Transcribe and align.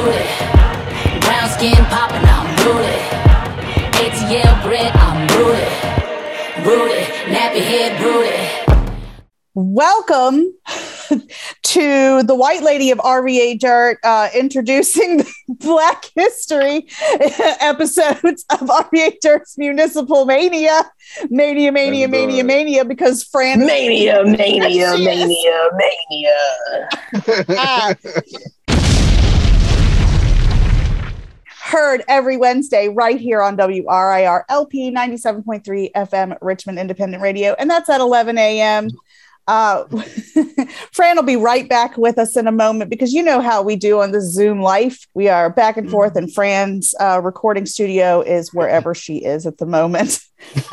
rooted. 0.00 0.26
Brown 1.20 1.48
skin 1.50 1.76
popping, 1.86 2.24
I'm 2.24 2.46
rooted. 2.66 3.00
ATL 4.00 4.62
bred, 4.62 4.92
I'm 4.94 5.26
rooted. 5.36 6.66
Rooted, 6.66 7.04
nappy 7.26 7.60
head 7.60 8.00
rooted. 8.02 8.70
Welcome 9.54 10.54
to 11.64 12.22
the 12.22 12.34
White 12.34 12.62
Lady 12.62 12.90
of 12.92 12.98
RVA 12.98 13.58
Dirt, 13.58 13.98
uh, 14.02 14.28
introducing 14.34 15.18
the 15.18 15.32
Black 15.48 16.04
History 16.14 16.86
episodes 17.60 18.44
of 18.48 18.60
RVA 18.60 19.16
Dirt's 19.20 19.58
Municipal 19.58 20.24
Mania. 20.24 20.90
Mania, 21.28 21.72
mania, 21.72 22.08
mania, 22.08 22.44
mania, 22.44 22.84
because 22.84 23.24
Fran. 23.24 23.66
Mania, 23.66 24.22
mania, 24.24 24.68
Yes, 24.68 24.98
mania, 24.98 25.68
mania. 25.76 27.44
Ah. 27.58 27.94
Heard 31.70 32.02
every 32.08 32.36
Wednesday 32.36 32.88
right 32.88 33.20
here 33.20 33.40
on 33.40 33.56
WRIR 33.56 34.42
LP 34.48 34.90
97.3 34.90 35.92
FM 35.92 36.36
Richmond 36.42 36.80
Independent 36.80 37.22
Radio, 37.22 37.54
and 37.60 37.70
that's 37.70 37.88
at 37.88 38.00
11 38.00 38.36
a.m. 38.38 38.88
Uh, 39.46 39.84
Fran 40.92 41.14
will 41.14 41.22
be 41.22 41.36
right 41.36 41.68
back 41.68 41.96
with 41.96 42.18
us 42.18 42.36
in 42.36 42.48
a 42.48 42.52
moment 42.52 42.90
because 42.90 43.12
you 43.12 43.22
know 43.22 43.40
how 43.40 43.62
we 43.62 43.76
do 43.76 44.00
on 44.00 44.10
the 44.10 44.20
Zoom 44.20 44.60
life. 44.60 45.06
We 45.14 45.28
are 45.28 45.48
back 45.48 45.76
and 45.76 45.88
forth, 45.88 46.16
and 46.16 46.34
Fran's 46.34 46.92
uh, 46.98 47.20
recording 47.22 47.66
studio 47.66 48.20
is 48.20 48.52
wherever 48.52 48.92
she 48.92 49.18
is 49.18 49.46
at 49.46 49.58
the 49.58 49.66
moment. 49.66 50.18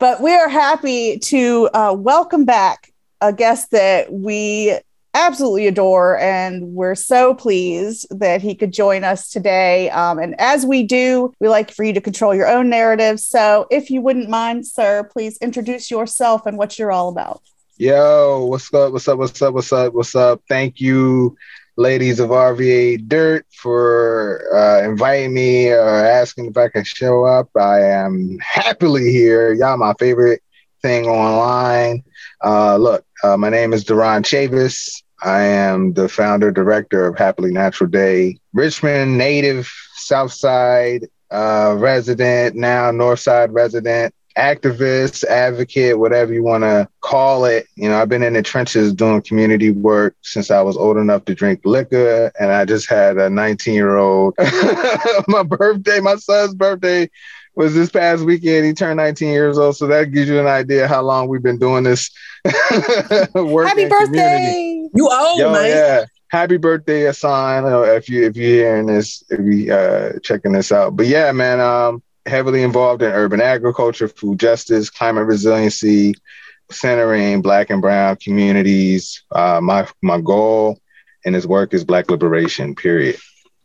but 0.00 0.20
we 0.20 0.34
are 0.34 0.48
happy 0.48 1.20
to 1.20 1.70
uh, 1.72 1.94
welcome 1.96 2.44
back 2.44 2.92
a 3.20 3.32
guest 3.32 3.70
that 3.70 4.12
we 4.12 4.80
absolutely 5.14 5.66
adore, 5.66 6.18
and 6.18 6.74
we're 6.74 6.94
so 6.94 7.34
pleased 7.34 8.06
that 8.10 8.42
he 8.42 8.54
could 8.54 8.72
join 8.72 9.04
us 9.04 9.30
today. 9.30 9.90
Um, 9.90 10.18
and 10.18 10.34
as 10.40 10.64
we 10.64 10.82
do, 10.82 11.32
we 11.40 11.48
like 11.48 11.70
for 11.70 11.84
you 11.84 11.92
to 11.92 12.00
control 12.00 12.34
your 12.34 12.48
own 12.48 12.68
narrative. 12.68 13.20
So, 13.20 13.66
if 13.70 13.90
you 13.90 14.00
wouldn't 14.00 14.28
mind, 14.28 14.66
sir, 14.66 15.04
please 15.04 15.36
introduce 15.38 15.90
yourself 15.90 16.46
and 16.46 16.56
what 16.56 16.78
you're 16.78 16.92
all 16.92 17.08
about. 17.08 17.42
Yo, 17.76 18.46
what's 18.46 18.72
up? 18.72 18.92
What's 18.92 19.08
up? 19.08 19.18
What's 19.18 19.42
up? 19.42 19.54
What's 19.54 19.72
up? 19.72 19.94
What's 19.94 20.14
up? 20.14 20.42
Thank 20.48 20.80
you, 20.80 21.36
ladies 21.76 22.20
of 22.20 22.30
RVA 22.30 23.08
Dirt, 23.08 23.46
for 23.52 24.44
uh, 24.54 24.86
inviting 24.86 25.34
me 25.34 25.70
or 25.70 25.88
asking 25.88 26.46
if 26.46 26.56
I 26.56 26.68
can 26.68 26.84
show 26.84 27.24
up. 27.24 27.48
I 27.56 27.80
am 27.80 28.38
happily 28.40 29.10
here. 29.10 29.52
Y'all, 29.52 29.76
my 29.78 29.94
favorite 29.98 30.42
thing 30.82 31.06
online. 31.06 32.04
Uh, 32.44 32.76
look, 32.76 33.04
uh, 33.22 33.36
my 33.36 33.48
name 33.48 33.72
is 33.72 33.84
Duron 33.84 34.22
Chavis. 34.22 35.02
I 35.22 35.42
am 35.42 35.92
the 35.92 36.08
founder, 36.08 36.50
director 36.50 37.06
of 37.06 37.16
Happily 37.16 37.52
Natural 37.52 37.88
Day, 37.88 38.38
Richmond 38.52 39.16
native, 39.16 39.72
Southside 39.94 41.06
uh, 41.30 41.76
resident, 41.78 42.56
now 42.56 42.90
Northside 42.90 43.52
resident 43.52 44.14
activist, 44.36 45.24
advocate, 45.24 45.98
whatever 45.98 46.32
you 46.32 46.42
want 46.42 46.64
to 46.64 46.88
call 47.00 47.44
it. 47.44 47.66
You 47.76 47.88
know, 47.88 48.00
I've 48.00 48.08
been 48.08 48.22
in 48.22 48.32
the 48.32 48.42
trenches 48.42 48.94
doing 48.94 49.22
community 49.22 49.70
work 49.70 50.16
since 50.22 50.50
I 50.50 50.62
was 50.62 50.76
old 50.76 50.96
enough 50.96 51.24
to 51.26 51.34
drink 51.34 51.60
liquor. 51.64 52.32
And 52.38 52.50
I 52.50 52.64
just 52.64 52.88
had 52.88 53.18
a 53.18 53.28
19 53.28 53.74
year 53.74 53.96
old, 53.96 54.34
my 55.28 55.42
birthday, 55.42 56.00
my 56.00 56.16
son's 56.16 56.54
birthday 56.54 57.10
was 57.54 57.74
this 57.74 57.90
past 57.90 58.22
weekend. 58.24 58.64
He 58.66 58.72
turned 58.72 58.96
19 58.96 59.28
years 59.28 59.58
old. 59.58 59.76
So 59.76 59.86
that 59.88 60.12
gives 60.12 60.28
you 60.28 60.40
an 60.40 60.46
idea 60.46 60.88
how 60.88 61.02
long 61.02 61.28
we've 61.28 61.42
been 61.42 61.58
doing 61.58 61.84
this. 61.84 62.10
Happy 62.44 63.82
in 63.82 63.88
community. 63.88 63.88
birthday! 63.88 64.88
You 64.94 65.10
old, 65.12 65.38
Yo, 65.38 65.52
man. 65.52 65.66
yeah. 65.68 66.04
Happy 66.28 66.56
birthday, 66.56 67.06
Asan. 67.08 67.64
uh, 67.66 67.80
If 67.82 68.08
you 68.08 68.24
if 68.24 68.36
you're 68.36 68.46
hearing 68.64 68.86
this, 68.86 69.22
if 69.30 69.40
you 69.40 69.72
uh 69.72 70.18
checking 70.22 70.52
this 70.52 70.72
out. 70.72 70.96
But 70.96 71.06
yeah, 71.06 71.30
man, 71.32 71.60
um 71.60 72.02
heavily 72.26 72.62
involved 72.62 73.02
in 73.02 73.12
urban 73.12 73.40
agriculture, 73.40 74.08
food 74.08 74.38
justice, 74.40 74.88
climate 74.88 75.26
resiliency, 75.26 76.14
centering 76.70 77.42
black 77.42 77.68
and 77.68 77.82
brown 77.82 78.16
communities. 78.16 79.22
Uh 79.30 79.60
my 79.62 79.86
my 80.00 80.20
goal 80.20 80.78
in 81.24 81.34
his 81.34 81.46
work 81.46 81.74
is 81.74 81.84
black 81.84 82.10
liberation, 82.10 82.74
period. 82.74 83.16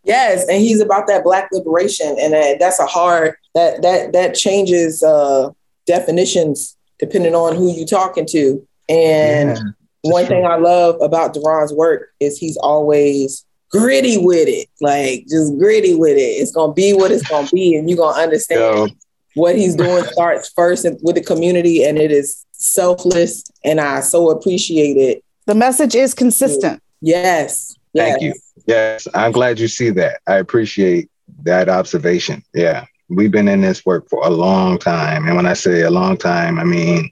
Yes, 0.03 0.47
and 0.47 0.61
he's 0.61 0.79
about 0.81 1.07
that 1.07 1.23
black 1.23 1.49
liberation, 1.51 2.15
and 2.19 2.31
that, 2.33 2.59
that's 2.59 2.79
a 2.79 2.85
hard 2.85 3.35
that 3.57 3.81
that 3.81 4.13
that 4.13 4.35
changes 4.35 5.01
uh, 5.01 5.49
definitions 5.87 6.77
depending 6.99 7.33
on 7.35 7.55
who 7.55 7.71
you're 7.71 7.87
talking 7.87 8.25
to. 8.27 8.65
And 8.87 9.49
Yeah, 9.49 9.63
one 10.01 10.25
true. 10.25 10.35
thing 10.35 10.45
I 10.45 10.57
love 10.57 11.01
about 11.01 11.33
Duron's 11.33 11.73
work 11.73 12.09
is 12.19 12.37
he's 12.37 12.57
always 12.57 13.45
gritty 13.71 14.17
with 14.17 14.47
it, 14.47 14.67
like 14.79 15.25
just 15.27 15.57
gritty 15.57 15.95
with 15.95 16.17
it. 16.17 16.21
It's 16.41 16.51
gonna 16.51 16.73
be 16.73 16.93
what 16.93 17.11
it's 17.11 17.27
gonna 17.27 17.47
be, 17.51 17.75
and 17.75 17.89
you're 17.89 17.97
gonna 17.97 18.21
understand 18.21 18.61
Yo, 18.61 18.87
what 19.33 19.55
he's 19.55 19.75
doing 19.75 20.05
starts 20.05 20.49
first 20.55 20.85
with 21.01 21.15
the 21.15 21.23
community, 21.23 21.83
and 21.83 21.97
it 21.97 22.11
is 22.11 22.45
selfless, 22.51 23.43
and 23.63 23.81
I 23.81 24.01
so 24.01 24.29
appreciate 24.29 24.97
it. 24.97 25.23
The 25.45 25.55
message 25.55 25.95
is 25.95 26.13
consistent. 26.13 26.81
Yes, 27.01 27.75
Thank 27.95 28.21
you. 28.21 28.33
Yes, 28.67 29.07
I'm 29.13 29.31
glad 29.31 29.59
you 29.59 29.67
see 29.67 29.89
that. 29.91 30.19
I 30.27 30.35
appreciate 30.35 31.09
that 31.43 31.69
observation. 31.69 32.43
Yeah, 32.53 32.85
we've 33.09 33.31
been 33.31 33.47
in 33.47 33.61
this 33.61 33.85
work 33.85 34.09
for 34.09 34.25
a 34.25 34.29
long 34.29 34.77
time. 34.77 35.27
And 35.27 35.35
when 35.35 35.45
I 35.45 35.53
say 35.53 35.81
a 35.81 35.91
long 35.91 36.17
time, 36.17 36.59
I 36.59 36.63
mean, 36.63 37.11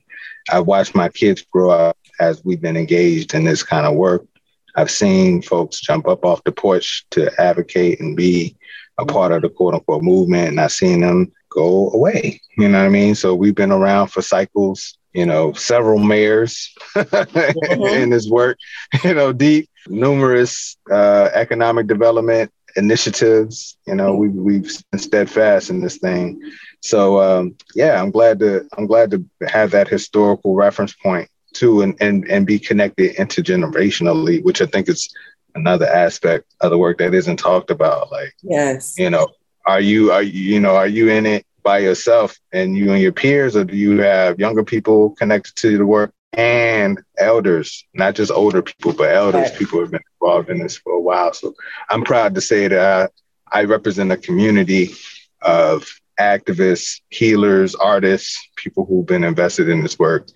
I've 0.51 0.65
watched 0.65 0.95
my 0.95 1.09
kids 1.09 1.41
grow 1.41 1.71
up 1.71 1.97
as 2.19 2.43
we've 2.43 2.61
been 2.61 2.77
engaged 2.77 3.33
in 3.33 3.43
this 3.43 3.63
kind 3.63 3.85
of 3.85 3.95
work. 3.95 4.25
I've 4.75 4.91
seen 4.91 5.41
folks 5.41 5.79
jump 5.79 6.07
up 6.07 6.25
off 6.25 6.43
the 6.43 6.51
porch 6.51 7.05
to 7.11 7.31
advocate 7.41 7.99
and 7.99 8.15
be 8.15 8.57
a 8.97 9.05
part 9.05 9.31
of 9.31 9.41
the 9.41 9.49
quote 9.49 9.73
unquote 9.73 10.03
movement, 10.03 10.49
and 10.49 10.59
I've 10.59 10.71
seen 10.71 11.01
them 11.01 11.31
go 11.49 11.89
away. 11.91 12.41
You 12.57 12.67
know 12.67 12.79
what 12.79 12.85
I 12.85 12.89
mean? 12.89 13.15
So 13.15 13.33
we've 13.33 13.55
been 13.55 13.71
around 13.71 14.09
for 14.09 14.21
cycles, 14.21 14.97
you 15.13 15.25
know, 15.25 15.53
several 15.53 15.99
mayors 15.99 16.73
in 16.95 18.09
this 18.09 18.29
work, 18.29 18.57
you 19.03 19.13
know, 19.13 19.31
deep, 19.31 19.69
numerous 19.87 20.77
uh, 20.91 21.29
economic 21.33 21.87
development 21.87 22.51
initiatives. 22.75 23.77
You 23.87 23.95
know, 23.95 24.15
we, 24.15 24.29
we've 24.29 24.69
been 24.91 24.99
steadfast 24.99 25.69
in 25.69 25.81
this 25.81 25.97
thing. 25.97 26.41
So 26.81 27.19
um, 27.21 27.55
yeah, 27.75 28.01
I'm 28.01 28.11
glad 28.11 28.39
to 28.39 28.67
I'm 28.77 28.85
glad 28.87 29.11
to 29.11 29.25
have 29.47 29.71
that 29.71 29.87
historical 29.87 30.55
reference 30.55 30.93
point 30.93 31.29
too, 31.53 31.81
and 31.81 31.95
and 31.99 32.25
and 32.29 32.45
be 32.45 32.59
connected 32.59 33.15
intergenerationally, 33.15 34.43
which 34.43 34.61
I 34.61 34.65
think 34.65 34.89
is 34.89 35.13
another 35.55 35.87
aspect 35.87 36.45
of 36.61 36.69
the 36.71 36.77
work 36.77 36.97
that 36.99 37.13
isn't 37.13 37.37
talked 37.37 37.71
about. 37.71 38.11
Like 38.11 38.33
Yes. 38.43 38.95
you 38.97 39.09
know 39.09 39.27
are 39.65 39.81
you 39.81 40.11
are 40.11 40.21
you 40.21 40.53
you 40.53 40.59
know 40.59 40.75
are 40.75 40.87
you 40.87 41.09
in 41.09 41.25
it 41.25 41.45
by 41.63 41.79
yourself 41.79 42.37
and 42.53 42.77
you 42.77 42.91
and 42.91 43.01
your 43.01 43.11
peers 43.11 43.55
or 43.55 43.63
do 43.63 43.75
you 43.75 43.99
have 43.99 44.39
younger 44.39 44.63
people 44.63 45.11
connected 45.11 45.55
to 45.55 45.77
the 45.77 45.85
work 45.85 46.11
and 46.37 46.99
elders 47.17 47.85
not 47.93 48.15
just 48.15 48.31
older 48.31 48.61
people 48.61 48.93
but 48.93 49.11
elders 49.11 49.49
Right. 49.49 49.57
people 49.59 49.79
have 49.79 49.91
been 49.91 50.01
involved 50.21 50.49
in 50.49 50.59
this 50.59 50.77
for 50.77 50.93
a 50.93 50.99
while 50.99 51.33
so 51.33 51.53
i'm 51.89 52.03
proud 52.03 52.35
to 52.35 52.41
say 52.41 52.67
that 52.67 53.11
i, 53.53 53.59
I 53.61 53.63
represent 53.65 54.11
a 54.11 54.17
community 54.17 54.93
of 55.41 55.87
activists 56.19 57.01
healers 57.09 57.75
artists 57.75 58.37
people 58.55 58.85
who've 58.85 59.05
been 59.05 59.23
invested 59.23 59.69
in 59.69 59.81
this 59.81 59.97
work 59.99 60.27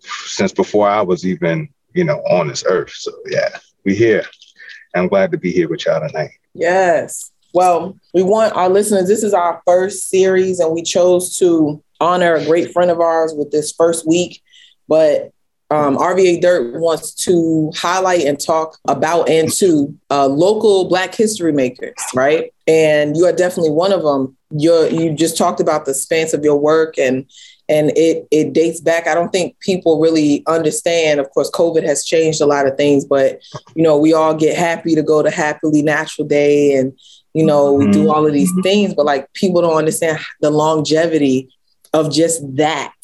since 0.00 0.52
before 0.52 0.88
i 0.88 1.00
was 1.02 1.26
even 1.26 1.68
you 1.94 2.04
know 2.04 2.18
on 2.20 2.48
this 2.48 2.64
earth 2.66 2.92
so 2.94 3.12
yeah 3.26 3.56
we're 3.84 3.94
here 3.96 4.24
i'm 4.94 5.08
glad 5.08 5.30
to 5.32 5.38
be 5.38 5.50
here 5.52 5.68
with 5.68 5.84
y'all 5.86 6.06
tonight 6.06 6.30
Yes. 6.56 7.32
Well, 7.52 7.98
we 8.12 8.22
want 8.22 8.54
our 8.54 8.68
listeners, 8.68 9.08
this 9.08 9.24
is 9.24 9.34
our 9.34 9.60
first 9.66 10.08
series, 10.08 10.60
and 10.60 10.72
we 10.72 10.82
chose 10.84 11.36
to 11.38 11.82
honor 12.00 12.34
a 12.36 12.44
great 12.44 12.72
friend 12.72 12.92
of 12.92 13.00
ours 13.00 13.34
with 13.36 13.50
this 13.50 13.72
first 13.72 14.06
week. 14.06 14.40
But 14.86 15.32
um, 15.70 15.96
RVA 15.96 16.40
Dirt 16.40 16.78
wants 16.80 17.12
to 17.24 17.72
highlight 17.74 18.22
and 18.22 18.38
talk 18.38 18.78
about 18.86 19.28
and 19.28 19.50
to 19.54 19.94
uh, 20.10 20.26
local 20.26 20.88
Black 20.88 21.14
history 21.14 21.52
makers, 21.52 21.94
right? 22.14 22.52
And 22.66 23.16
you 23.16 23.24
are 23.26 23.32
definitely 23.32 23.72
one 23.72 23.92
of 23.92 24.02
them. 24.02 24.36
You're, 24.50 24.88
you 24.88 25.14
just 25.14 25.36
talked 25.36 25.60
about 25.60 25.84
the 25.84 25.94
stance 25.94 26.32
of 26.32 26.44
your 26.44 26.56
work 26.56 26.98
and 26.98 27.26
and 27.68 27.92
it 27.96 28.28
it 28.30 28.52
dates 28.52 28.80
back. 28.80 29.06
I 29.06 29.14
don't 29.14 29.32
think 29.32 29.58
people 29.60 29.98
really 29.98 30.42
understand. 30.46 31.18
Of 31.18 31.30
course, 31.30 31.50
COVID 31.50 31.82
has 31.84 32.04
changed 32.04 32.42
a 32.42 32.46
lot 32.46 32.66
of 32.66 32.76
things, 32.76 33.06
but 33.06 33.40
you 33.74 33.82
know, 33.82 33.96
we 33.96 34.12
all 34.12 34.34
get 34.34 34.56
happy 34.56 34.94
to 34.94 35.02
go 35.02 35.22
to 35.22 35.30
Happily 35.30 35.80
Natural 35.80 36.28
Day 36.28 36.76
and 36.76 36.92
you 37.32 37.44
know, 37.44 37.72
we 37.72 37.90
do 37.90 38.12
all 38.12 38.24
of 38.24 38.32
these 38.32 38.52
things, 38.62 38.94
but 38.94 39.06
like 39.06 39.32
people 39.32 39.60
don't 39.60 39.76
understand 39.76 40.20
the 40.40 40.50
longevity 40.50 41.50
of 41.92 42.12
just 42.12 42.42
that 42.56 42.94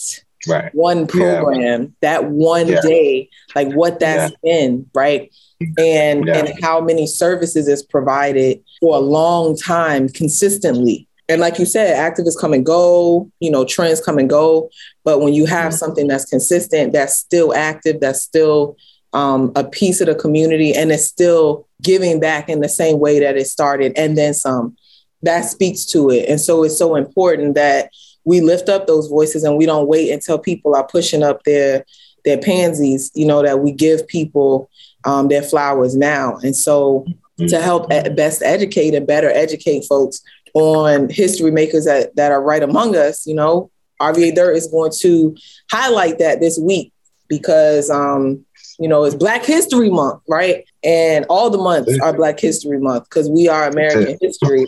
right 0.49 0.75
one 0.75 1.07
program, 1.07 1.95
that 2.01 2.31
one 2.31 2.69
Yeah. 2.69 2.81
day, 2.81 3.29
like 3.55 3.73
what 3.73 4.01
that's 4.01 4.33
been, 4.43 4.87
right? 4.95 5.31
And 5.79 6.27
Yeah. 6.27 6.39
and 6.39 6.53
how 6.63 6.81
many 6.81 7.07
services 7.07 7.69
is 7.69 7.83
provided 7.83 8.61
for 8.81 8.97
a 8.97 9.01
long 9.01 9.57
time 9.57 10.09
consistently. 10.09 11.07
And 11.29 11.41
like 11.41 11.59
you 11.61 11.67
said, 11.67 11.97
activists 11.97 12.39
come 12.41 12.53
and 12.53 12.67
go, 12.67 13.31
you 13.39 13.51
know, 13.51 13.65
trends 13.65 14.01
come 14.01 14.19
and 14.19 14.29
go. 14.29 14.69
But 15.05 15.21
when 15.21 15.33
you 15.33 15.47
have 15.47 15.73
something 15.73 16.09
that's 16.09 16.25
consistent, 16.25 16.93
that's 16.93 17.15
still 17.17 17.55
active, 17.55 18.01
that's 18.01 18.23
still 18.23 18.77
um, 19.13 19.53
a 19.57 19.65
piece 19.65 20.01
of 20.01 20.07
the 20.07 20.15
community, 20.15 20.73
and 20.73 20.91
it's 20.93 21.05
still 21.05 21.67
giving 21.83 22.21
back 22.21 22.49
in 22.49 22.61
the 22.61 22.69
same 22.69 22.99
way 23.01 23.19
that 23.21 23.37
it 23.37 23.47
started 23.47 23.93
and 23.97 24.17
then 24.17 24.35
some. 24.35 24.77
That 25.23 25.43
speaks 25.43 25.85
to 25.87 26.11
it. 26.11 26.29
And 26.29 26.41
so 26.41 26.63
it's 26.65 26.79
so 26.79 26.95
important 26.97 27.55
that 27.55 27.91
we 28.25 28.41
lift 28.41 28.69
up 28.69 28.87
those 28.87 29.09
voices 29.09 29.45
and 29.45 29.57
we 29.57 29.67
don't 29.67 29.89
wait 29.89 30.11
until 30.11 30.39
people 30.39 30.75
are 30.75 30.87
pushing 30.87 31.23
up 31.23 31.43
their 31.45 31.85
their 32.25 32.39
pansies, 32.39 33.11
you 33.15 33.27
know, 33.27 33.43
that 33.43 33.61
we 33.61 33.73
give 33.73 34.07
people 34.07 34.69
um, 35.05 35.29
their 35.29 35.43
flowers 35.43 35.97
now. 35.97 36.37
And 36.43 36.55
so 36.55 37.07
to 37.49 37.61
help 37.61 37.89
best 37.89 38.43
educate 38.43 38.95
and 38.95 39.07
better 39.07 39.31
educate 39.31 39.87
folks 39.87 40.21
on 40.53 41.09
history 41.09 41.51
makers 41.51 41.87
that, 41.87 42.15
that 42.17 42.33
are 42.33 42.43
right 42.43 42.63
among 42.63 42.97
us, 42.97 43.27
you 43.27 43.35
know, 43.35 43.71
RVA 44.01 44.35
Dirt 44.35 44.57
is 44.57 44.67
going 44.67 44.93
to 45.01 45.37
highlight 45.71 46.19
that 46.19 46.41
this 46.41 46.59
week 46.59 46.93
because, 47.29 47.89
um, 47.91 48.45
you 48.79 48.89
know, 48.89 49.05
it's 49.05 49.15
Black 49.15 49.45
History 49.45 49.91
Month, 49.91 50.23
right? 50.29 50.65
And 50.83 51.27
all 51.29 51.51
the 51.51 51.59
months 51.59 51.99
are 52.01 52.13
Black 52.13 52.41
History 52.41 52.79
Month 52.79 53.05
because 53.05 53.29
we 53.29 53.49
are 53.49 53.69
American 53.69 54.19
history 54.21 54.67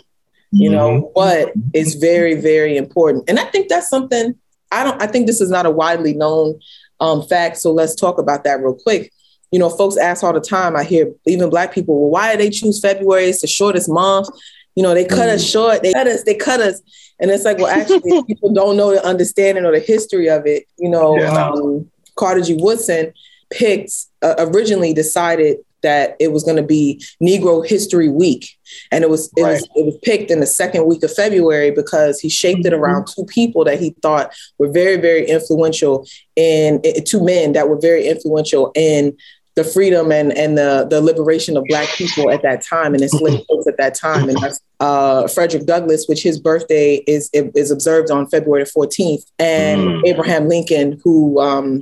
you 0.53 0.69
know, 0.69 0.89
mm-hmm. 0.89 1.07
but 1.15 1.53
it's 1.73 1.95
very, 1.95 2.35
very 2.35 2.77
important. 2.77 3.27
And 3.27 3.39
I 3.39 3.45
think 3.45 3.69
that's 3.69 3.89
something 3.89 4.35
I 4.71 4.83
don't, 4.83 5.01
I 5.01 5.07
think 5.07 5.27
this 5.27 5.41
is 5.41 5.49
not 5.49 5.65
a 5.65 5.71
widely 5.71 6.13
known 6.13 6.59
um, 6.99 7.23
fact. 7.23 7.57
So 7.57 7.71
let's 7.71 7.95
talk 7.95 8.17
about 8.19 8.43
that 8.43 8.61
real 8.61 8.75
quick. 8.75 9.11
You 9.51 9.59
know, 9.59 9.69
folks 9.69 9.97
ask 9.97 10.23
all 10.23 10.33
the 10.33 10.41
time, 10.41 10.75
I 10.75 10.83
hear 10.83 11.11
even 11.25 11.49
Black 11.49 11.73
people, 11.73 11.99
well, 11.99 12.11
why 12.11 12.31
do 12.31 12.37
they 12.37 12.49
choose 12.49 12.79
February? 12.79 13.25
It's 13.25 13.41
the 13.41 13.47
shortest 13.47 13.89
month. 13.89 14.29
You 14.75 14.83
know, 14.83 14.93
they 14.93 15.05
cut 15.05 15.19
mm-hmm. 15.19 15.35
us 15.35 15.47
short, 15.47 15.83
they 15.83 15.93
cut 15.93 16.07
us, 16.07 16.23
they 16.23 16.35
cut 16.35 16.59
us. 16.59 16.81
And 17.19 17.29
it's 17.29 17.45
like, 17.45 17.57
well, 17.57 17.67
actually, 17.67 18.23
people 18.27 18.53
don't 18.53 18.75
know 18.75 18.91
the 18.91 19.05
understanding 19.05 19.65
or 19.65 19.71
the 19.71 19.79
history 19.79 20.27
of 20.29 20.45
it. 20.45 20.65
You 20.77 20.89
know, 20.89 21.17
yeah, 21.17 21.49
um, 21.49 21.89
Carter 22.15 22.41
G. 22.41 22.55
Woodson 22.55 23.13
picked, 23.51 23.91
uh, 24.21 24.35
originally 24.39 24.93
decided 24.93 25.57
that 25.83 26.15
it 26.19 26.31
was 26.31 26.43
going 26.43 26.57
to 26.57 26.63
be 26.63 27.03
Negro 27.21 27.65
History 27.65 28.09
Week, 28.09 28.57
and 28.91 29.03
it 29.03 29.09
was 29.09 29.31
it, 29.37 29.43
right. 29.43 29.51
was 29.51 29.69
it 29.75 29.85
was 29.85 29.97
picked 30.03 30.31
in 30.31 30.39
the 30.39 30.45
second 30.45 30.85
week 30.85 31.03
of 31.03 31.13
February 31.13 31.71
because 31.71 32.19
he 32.19 32.29
shaped 32.29 32.65
it 32.65 32.73
around 32.73 33.03
mm-hmm. 33.03 33.21
two 33.21 33.25
people 33.25 33.63
that 33.65 33.79
he 33.79 33.95
thought 34.01 34.33
were 34.57 34.71
very 34.71 34.97
very 34.97 35.25
influential 35.27 36.05
in, 36.35 36.79
in 36.81 37.03
two 37.03 37.23
men 37.23 37.53
that 37.53 37.69
were 37.69 37.79
very 37.79 38.07
influential 38.07 38.71
in 38.75 39.15
the 39.55 39.63
freedom 39.63 40.11
and 40.11 40.35
and 40.35 40.57
the 40.57 40.87
the 40.89 40.99
liberation 40.99 41.55
of 41.55 41.63
black 41.65 41.87
people 41.89 42.31
at 42.31 42.41
that 42.41 42.63
time 42.63 42.93
and 42.93 43.03
enslaved 43.03 43.45
folks 43.49 43.67
at 43.67 43.77
that 43.77 43.93
time 43.93 44.27
and 44.27 44.37
that's 44.41 44.59
uh, 44.83 45.29
Frederick 45.29 45.65
Douglass, 45.65 46.07
which 46.07 46.21
his 46.23 46.39
birthday 46.39 46.95
is 47.07 47.29
is 47.33 47.71
observed 47.71 48.11
on 48.11 48.27
February 48.27 48.65
14th, 48.65 49.23
and 49.39 49.81
mm. 49.81 50.01
Abraham 50.05 50.49
Lincoln, 50.49 50.99
who 51.05 51.39
um, 51.39 51.79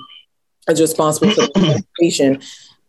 is 0.68 0.80
responsible 0.80 1.32
for 1.32 1.42
the 1.42 1.52
Constitution 2.00 2.42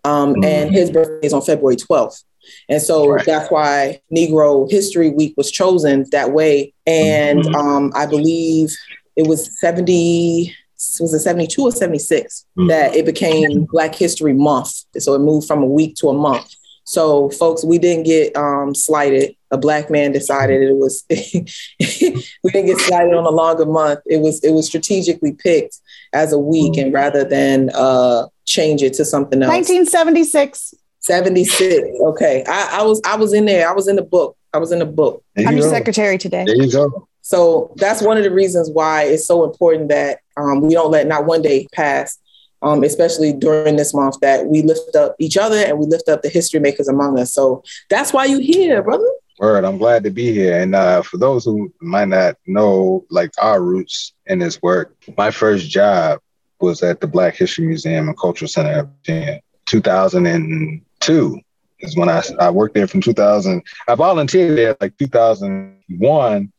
um, 0.04 0.34
mm-hmm. 0.34 0.44
and 0.44 0.70
his 0.70 0.90
birthday 0.90 1.26
is 1.26 1.32
on 1.32 1.42
February 1.42 1.76
12th. 1.76 2.24
And 2.68 2.82
so 2.82 3.08
right. 3.08 3.24
that's 3.24 3.50
why 3.50 4.00
Negro 4.14 4.70
History 4.70 5.10
Week 5.10 5.34
was 5.36 5.50
chosen 5.50 6.06
that 6.10 6.32
way. 6.32 6.74
And 6.86 7.40
mm-hmm. 7.40 7.54
um, 7.54 7.92
I 7.94 8.06
believe 8.06 8.74
it 9.16 9.26
was 9.26 9.60
70, 9.60 10.54
was 11.00 11.14
it 11.14 11.20
72 11.20 11.62
or 11.62 11.70
76 11.70 12.46
mm-hmm. 12.56 12.68
that 12.68 12.96
it 12.96 13.06
became 13.06 13.64
Black 13.70 13.94
History 13.94 14.32
Month. 14.32 14.84
So 14.98 15.14
it 15.14 15.20
moved 15.20 15.46
from 15.46 15.62
a 15.62 15.66
week 15.66 15.94
to 15.96 16.08
a 16.08 16.14
month. 16.14 16.54
So, 16.84 17.30
folks, 17.30 17.64
we 17.64 17.78
didn't 17.78 18.04
get 18.04 18.36
um, 18.36 18.74
slighted. 18.74 19.36
A 19.50 19.58
black 19.58 19.90
man 19.90 20.12
decided 20.12 20.62
it 20.62 20.76
was. 20.76 21.04
we 21.10 22.50
didn't 22.50 22.66
get 22.66 22.78
slighted 22.80 23.14
on 23.14 23.24
a 23.24 23.30
longer 23.30 23.66
month. 23.66 24.00
It 24.06 24.20
was 24.20 24.42
it 24.42 24.52
was 24.52 24.66
strategically 24.66 25.32
picked 25.32 25.78
as 26.12 26.32
a 26.32 26.38
week, 26.38 26.76
and 26.76 26.92
rather 26.92 27.24
than 27.24 27.70
uh, 27.74 28.26
change 28.46 28.82
it 28.82 28.94
to 28.94 29.04
something 29.04 29.42
else. 29.42 29.50
1976. 29.50 30.74
76. 31.00 31.88
Okay. 32.00 32.44
I, 32.46 32.80
I 32.80 32.82
was 32.82 33.00
I 33.04 33.16
was 33.16 33.32
in 33.32 33.44
there. 33.44 33.68
I 33.68 33.72
was 33.72 33.88
in 33.88 33.96
the 33.96 34.02
book. 34.02 34.36
I 34.52 34.58
was 34.58 34.72
in 34.72 34.78
the 34.78 34.86
book. 34.86 35.24
I'm 35.36 35.56
your 35.56 35.68
secretary 35.68 36.18
today. 36.18 36.44
There 36.46 36.56
you 36.56 36.70
go. 36.70 37.08
So 37.22 37.72
that's 37.76 38.02
one 38.02 38.16
of 38.16 38.24
the 38.24 38.32
reasons 38.32 38.68
why 38.70 39.04
it's 39.04 39.26
so 39.26 39.44
important 39.44 39.88
that 39.88 40.18
um, 40.36 40.60
we 40.60 40.74
don't 40.74 40.90
let 40.90 41.06
not 41.06 41.24
one 41.24 41.40
day 41.40 41.66
pass, 41.72 42.18
um, 42.62 42.82
especially 42.84 43.32
during 43.32 43.76
this 43.76 43.92
month, 43.92 44.18
that 44.20 44.46
we 44.46 44.62
lift 44.62 44.94
up 44.96 45.16
each 45.18 45.36
other 45.36 45.56
and 45.56 45.78
we 45.78 45.86
lift 45.86 46.08
up 46.08 46.22
the 46.22 46.28
history 46.28 46.60
makers 46.60 46.88
among 46.88 47.18
us. 47.18 47.32
So 47.32 47.62
that's 47.90 48.12
why 48.12 48.26
you 48.26 48.38
here, 48.38 48.82
brother. 48.82 49.08
Word, 49.38 49.64
I'm 49.64 49.78
glad 49.78 50.04
to 50.04 50.10
be 50.10 50.32
here. 50.32 50.60
And 50.60 50.74
uh, 50.74 51.02
for 51.02 51.16
those 51.16 51.44
who 51.44 51.72
might 51.80 52.08
not 52.08 52.36
know, 52.46 53.04
like 53.10 53.30
our 53.40 53.60
roots 53.60 54.12
in 54.26 54.38
this 54.38 54.62
work, 54.62 54.94
my 55.16 55.30
first 55.30 55.68
job 55.68 56.20
was 56.60 56.82
at 56.82 57.00
the 57.00 57.06
Black 57.08 57.34
History 57.34 57.66
Museum 57.66 58.08
and 58.08 58.18
Cultural 58.18 58.48
Center 58.48 58.88
in 59.08 59.40
2002 59.66 61.40
is 61.80 61.96
when 61.96 62.08
I, 62.08 62.22
I 62.38 62.50
worked 62.50 62.74
there 62.74 62.86
from 62.86 63.00
2000. 63.00 63.62
I 63.88 63.94
volunteered 63.96 64.56
there 64.56 64.76
like 64.80 64.96
2001 64.98 66.52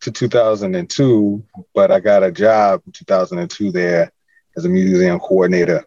to 0.00 0.10
2002, 0.10 1.44
but 1.74 1.90
I 1.90 2.00
got 2.00 2.22
a 2.22 2.30
job 2.30 2.82
in 2.86 2.92
2002 2.92 3.72
there 3.72 4.12
as 4.56 4.64
a 4.64 4.68
museum 4.68 5.18
coordinator 5.20 5.84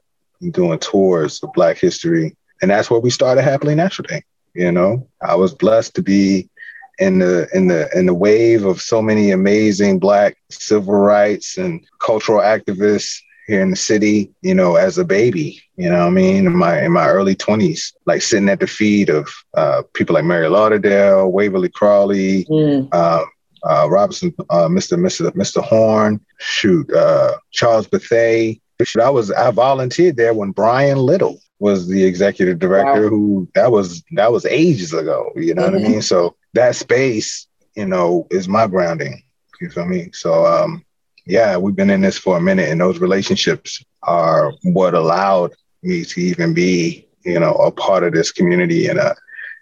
doing 0.51 0.79
tours 0.79 1.41
of 1.43 1.53
Black 1.53 1.77
history. 1.77 2.35
And 2.61 2.71
that's 2.71 2.89
where 2.89 2.99
we 2.99 3.09
started 3.09 3.43
Happily 3.43 3.75
Natural 3.75 4.07
Day. 4.07 4.23
You 4.53 4.71
know, 4.71 5.07
I 5.21 5.35
was 5.35 5.53
blessed 5.53 5.95
to 5.95 6.01
be 6.01 6.49
in 6.97 7.19
the 7.19 7.47
in 7.53 7.67
the 7.67 7.89
in 7.97 8.05
the 8.05 8.13
wave 8.13 8.65
of 8.65 8.81
so 8.81 9.01
many 9.01 9.31
amazing 9.31 9.99
black 9.99 10.37
civil 10.49 10.95
rights 10.95 11.57
and 11.57 11.85
cultural 11.99 12.41
activists 12.41 13.21
here 13.47 13.61
in 13.61 13.71
the 13.71 13.75
city, 13.75 14.31
you 14.41 14.53
know, 14.53 14.75
as 14.75 14.97
a 14.97 15.03
baby, 15.03 15.61
you 15.75 15.89
know 15.89 16.05
I 16.05 16.09
mean? 16.09 16.45
In 16.45 16.55
my 16.55 16.81
in 16.83 16.91
my 16.91 17.07
early 17.07 17.35
20s, 17.35 17.93
like 18.05 18.21
sitting 18.21 18.49
at 18.49 18.59
the 18.59 18.67
feet 18.67 19.09
of 19.09 19.27
uh, 19.55 19.81
people 19.93 20.13
like 20.13 20.25
Mary 20.25 20.47
Lauderdale, 20.47 21.31
Waverly 21.31 21.69
Crawley, 21.69 22.45
mm. 22.45 22.87
uh, 22.91 23.25
uh, 23.63 23.87
Robinson, 23.89 24.33
uh, 24.49 24.67
Mr. 24.67 24.97
Mr. 24.97 25.29
Mr. 25.31 25.63
Horn, 25.63 26.19
shoot, 26.39 26.91
uh, 26.93 27.37
Charles 27.51 27.87
Bethay. 27.87 28.59
I 29.01 29.09
was 29.09 29.31
I 29.31 29.51
volunteered 29.51 30.15
there 30.15 30.33
when 30.33 30.51
Brian 30.51 30.99
Little 30.99 31.41
was 31.59 31.87
the 31.87 32.03
executive 32.03 32.59
director. 32.59 33.03
Wow. 33.03 33.09
Who 33.09 33.47
that 33.55 33.71
was 33.71 34.03
that 34.13 34.31
was 34.31 34.45
ages 34.45 34.93
ago. 34.93 35.31
You 35.35 35.53
know 35.53 35.63
mm-hmm. 35.63 35.73
what 35.73 35.81
I 35.81 35.83
mm-hmm. 35.83 35.91
mean? 35.93 36.01
So 36.01 36.35
that 36.53 36.75
space, 36.75 37.47
you 37.75 37.85
know, 37.85 38.27
is 38.31 38.47
my 38.47 38.67
grounding. 38.67 39.23
You 39.61 39.69
feel 39.69 39.85
me? 39.85 40.09
So 40.13 40.45
um, 40.45 40.85
yeah, 41.25 41.57
we've 41.57 41.75
been 41.75 41.89
in 41.89 42.01
this 42.01 42.17
for 42.17 42.37
a 42.37 42.41
minute, 42.41 42.69
and 42.69 42.79
those 42.79 42.99
relationships 42.99 43.83
are 44.03 44.53
what 44.63 44.93
allowed 44.93 45.53
me 45.83 46.05
to 46.05 46.21
even 46.21 46.53
be, 46.53 47.05
you 47.23 47.39
know, 47.39 47.53
a 47.53 47.71
part 47.71 48.03
of 48.03 48.13
this 48.13 48.31
community 48.31 48.87
in 48.87 48.97
a 48.97 49.13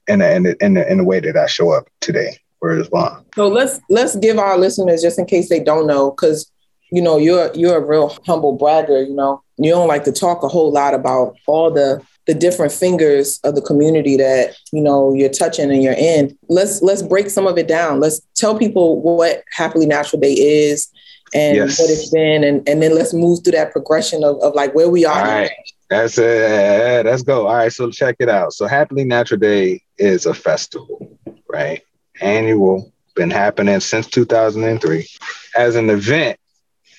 in 0.08 0.22
a 0.22 0.36
in 0.36 0.46
a, 0.46 0.56
in, 0.62 0.78
a, 0.78 0.84
in 0.84 1.00
a 1.00 1.04
way 1.04 1.20
that 1.20 1.36
I 1.36 1.48
show 1.48 1.72
up 1.72 1.90
today. 2.00 2.38
Where 2.60 2.80
is 2.80 2.90
one? 2.90 3.24
So 3.36 3.48
let's 3.48 3.80
let's 3.90 4.16
give 4.16 4.40
our 4.40 4.58
listeners 4.58 5.02
just 5.02 5.20
in 5.20 5.26
case 5.26 5.50
they 5.50 5.60
don't 5.60 5.88
know, 5.88 6.12
because 6.12 6.52
you 6.92 7.02
know 7.02 7.18
you're 7.18 7.52
you're 7.54 7.78
a 7.78 7.86
real 7.86 8.16
humble 8.26 8.54
bragger. 8.54 9.04
You 9.04 9.14
know, 9.14 9.42
you 9.58 9.72
don't 9.72 9.88
like 9.88 10.04
to 10.06 10.12
talk 10.12 10.44
a 10.44 10.48
whole 10.48 10.72
lot 10.72 10.94
about 10.94 11.36
all 11.46 11.72
the 11.72 12.02
the 12.26 12.34
different 12.34 12.74
fingers 12.74 13.40
of 13.44 13.56
the 13.56 13.62
community 13.62 14.18
that 14.18 14.56
you 14.72 14.82
know 14.82 15.14
you're 15.14 15.30
touching 15.30 15.72
and 15.72 15.82
you're 15.82 15.94
in 15.94 16.38
let's 16.50 16.82
let's 16.82 17.02
break 17.02 17.30
some 17.30 17.48
of 17.48 17.58
it 17.58 17.70
down 17.70 18.02
let's 18.02 18.20
tell 18.36 18.58
people 18.58 19.02
what 19.02 19.46
happily 19.54 19.86
natural 19.86 20.20
day 20.20 20.34
is 20.34 20.90
and 21.34 21.56
yes. 21.56 21.80
what 21.80 21.90
it's 21.90 22.10
been 22.10 22.44
and, 22.44 22.68
and 22.68 22.82
then 22.82 22.96
let's 22.96 23.14
move 23.14 23.44
through 23.44 23.54
that 23.54 23.72
progression 23.72 24.24
of, 24.24 24.42
of 24.42 24.54
like 24.54 24.74
where 24.74 24.90
we 24.90 25.06
are. 25.06 25.20
All 25.20 25.26
right. 25.26 25.52
That's 25.90 26.18
it. 26.18 27.06
Let's 27.06 27.24
go. 27.24 27.48
All 27.48 27.56
right. 27.56 27.72
So 27.72 27.90
check 27.92 28.18
it 28.20 28.30
out. 28.30 28.54
So 28.54 28.68
Happily 28.68 29.04
Natural 29.04 29.40
Day 29.40 29.82
is 29.98 30.26
a 30.26 30.34
festival, 30.34 31.18
right? 31.50 31.82
Annual, 32.22 32.92
been 33.16 33.32
happening 33.32 33.80
since 33.80 34.08
2003. 34.08 35.08
As 35.56 35.76
an 35.76 35.90
event, 35.90 36.40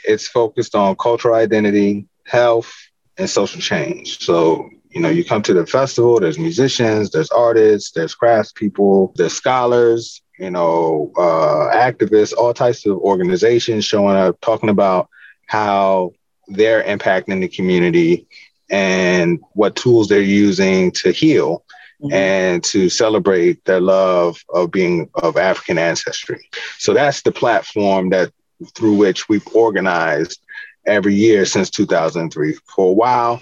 it's 0.04 0.28
focused 0.28 0.74
on 0.74 0.96
cultural 0.96 1.34
identity, 1.34 2.06
health, 2.24 2.72
and 3.16 3.28
social 3.28 3.60
change. 3.60 4.20
So, 4.20 4.68
you 4.90 5.00
know, 5.00 5.08
you 5.08 5.24
come 5.24 5.42
to 5.42 5.54
the 5.54 5.66
festival, 5.66 6.20
there's 6.20 6.38
musicians, 6.38 7.10
there's 7.10 7.30
artists, 7.30 7.92
there's 7.92 8.14
craftspeople, 8.14 9.14
there's 9.16 9.34
scholars, 9.34 10.22
you 10.38 10.50
know, 10.50 11.12
uh, 11.16 11.74
activists, 11.74 12.34
all 12.36 12.54
types 12.54 12.86
of 12.86 12.98
organizations 12.98 13.84
showing 13.84 14.16
up, 14.16 14.40
talking 14.40 14.68
about 14.68 15.08
how 15.46 16.12
they're 16.48 16.82
impacting 16.82 17.40
the 17.40 17.48
community 17.48 18.26
and 18.70 19.40
what 19.52 19.76
tools 19.76 20.08
they're 20.08 20.20
using 20.20 20.90
to 20.92 21.10
heal 21.10 21.64
mm-hmm. 22.00 22.12
and 22.12 22.64
to 22.64 22.88
celebrate 22.88 23.64
their 23.64 23.80
love 23.80 24.42
of 24.50 24.70
being 24.70 25.08
of 25.14 25.36
African 25.36 25.78
ancestry. 25.78 26.48
So 26.78 26.94
that's 26.94 27.22
the 27.22 27.32
platform 27.32 28.10
that 28.10 28.32
through 28.74 28.94
which 28.94 29.28
we've 29.28 29.46
organized 29.54 30.40
every 30.86 31.14
year 31.14 31.44
since 31.44 31.70
2003. 31.70 32.56
For 32.74 32.90
a 32.90 32.92
while, 32.92 33.40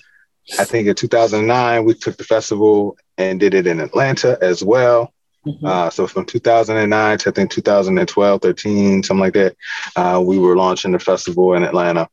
I 0.59 0.65
think 0.65 0.89
in 0.89 0.95
2009, 0.95 1.85
we 1.85 1.95
took 1.95 2.17
the 2.17 2.25
festival 2.25 2.97
and 3.19 3.41
did 3.41 3.55
it 3.55 3.67
in 3.67 3.81
Atlanta 3.81 4.39
as 4.41 4.63
well. 4.63 5.13
Mm-hmm. 5.47 5.65
Uh, 5.65 5.91
so 5.91 6.07
from 6.07 6.27
2009 6.27 7.19
to 7.19 7.29
I 7.29 7.33
think 7.33 7.51
2012, 7.51 8.43
13, 8.43 9.03
something 9.03 9.21
like 9.21 9.35
that, 9.35 9.57
uh, 9.95 10.21
we 10.25 10.39
were 10.39 10.57
launching 10.57 10.93
the 10.93 10.99
festival 10.99 11.55
in 11.55 11.63
Atlanta. 11.63 12.09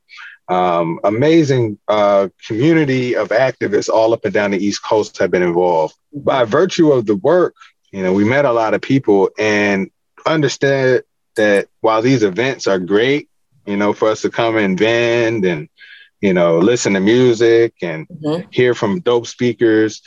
Um, 0.50 1.00
amazing 1.04 1.80
uh, 1.88 2.28
community 2.46 3.16
of 3.16 3.30
activists 3.30 3.90
all 3.90 4.14
up 4.14 4.26
and 4.26 4.34
down 4.34 4.52
the 4.52 4.64
East 4.64 4.84
Coast 4.84 5.18
have 5.20 5.32
been 5.32 5.42
involved. 5.42 5.96
By 6.12 6.44
virtue 6.44 6.92
of 6.92 7.06
the 7.06 7.16
work, 7.16 7.56
you 7.92 8.04
know, 8.04 8.14
we 8.14 8.24
met 8.24 8.46
a 8.46 8.52
lot 8.52 8.74
of 8.74 8.82
people 8.82 9.30
and 9.38 9.90
understand 10.26 11.04
that 11.36 11.68
while 11.82 12.02
these 12.02 12.24
events 12.24 12.68
are 12.68 12.80
great, 12.80 13.30
you 13.66 13.78
know, 13.78 13.94
for 13.94 14.10
us 14.10 14.22
to 14.22 14.30
come 14.30 14.58
and 14.58 14.78
vend 14.78 15.46
and, 15.46 15.70
you 16.22 16.34
know, 16.34 16.60
listen 16.60 16.94
to 16.94 17.00
music 17.00 17.76
and 17.82 18.08
Mhm. 18.08 18.48
hear 18.52 18.74
from 18.74 19.00
dope 19.00 19.28
speakers, 19.28 20.02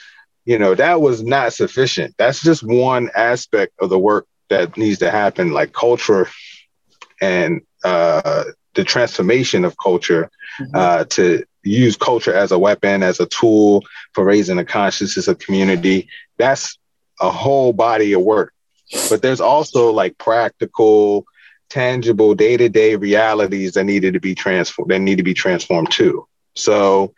you 0.44 0.58
know, 0.58 0.74
that 0.74 1.00
was 1.00 1.22
not 1.22 1.52
sufficient. 1.52 2.14
That's 2.18 2.42
just 2.42 2.62
one 2.62 3.10
aspect 3.14 3.72
of 3.80 3.88
the 3.88 3.98
work 3.98 4.26
that 4.50 4.76
needs 4.76 4.98
to 5.00 5.10
happen, 5.10 5.52
like 5.52 5.72
culture 5.72 6.28
and 7.20 7.62
uh, 7.84 8.44
the 8.76 8.84
transformation 8.84 9.64
of 9.64 9.76
culture 9.78 10.30
Mhm. 10.60 10.70
uh, 10.74 11.04
to 11.06 11.44
use 11.64 11.96
culture 11.96 12.32
as 12.32 12.52
a 12.52 12.58
weapon, 12.58 13.02
as 13.02 13.18
a 13.18 13.26
tool 13.26 13.82
for 14.14 14.24
raising 14.24 14.56
the 14.56 14.64
consciousness 14.64 15.26
of 15.28 15.38
community. 15.38 16.08
That's 16.38 16.78
a 17.20 17.30
whole 17.30 17.72
body 17.72 18.12
of 18.12 18.22
work. 18.22 18.52
But 19.10 19.20
there's 19.22 19.40
also 19.40 19.90
like 19.90 20.16
practical, 20.18 21.26
tangible, 21.68 22.34
day-to-day 22.34 22.94
realities 22.96 23.72
that 23.74 23.84
needed 23.84 24.14
to 24.14 24.20
be 24.20 24.34
transformed, 24.34 24.90
that 24.92 25.00
need 25.00 25.16
to 25.16 25.24
be 25.24 25.34
transformed 25.34 25.90
too. 25.90 26.26
So 26.54 27.12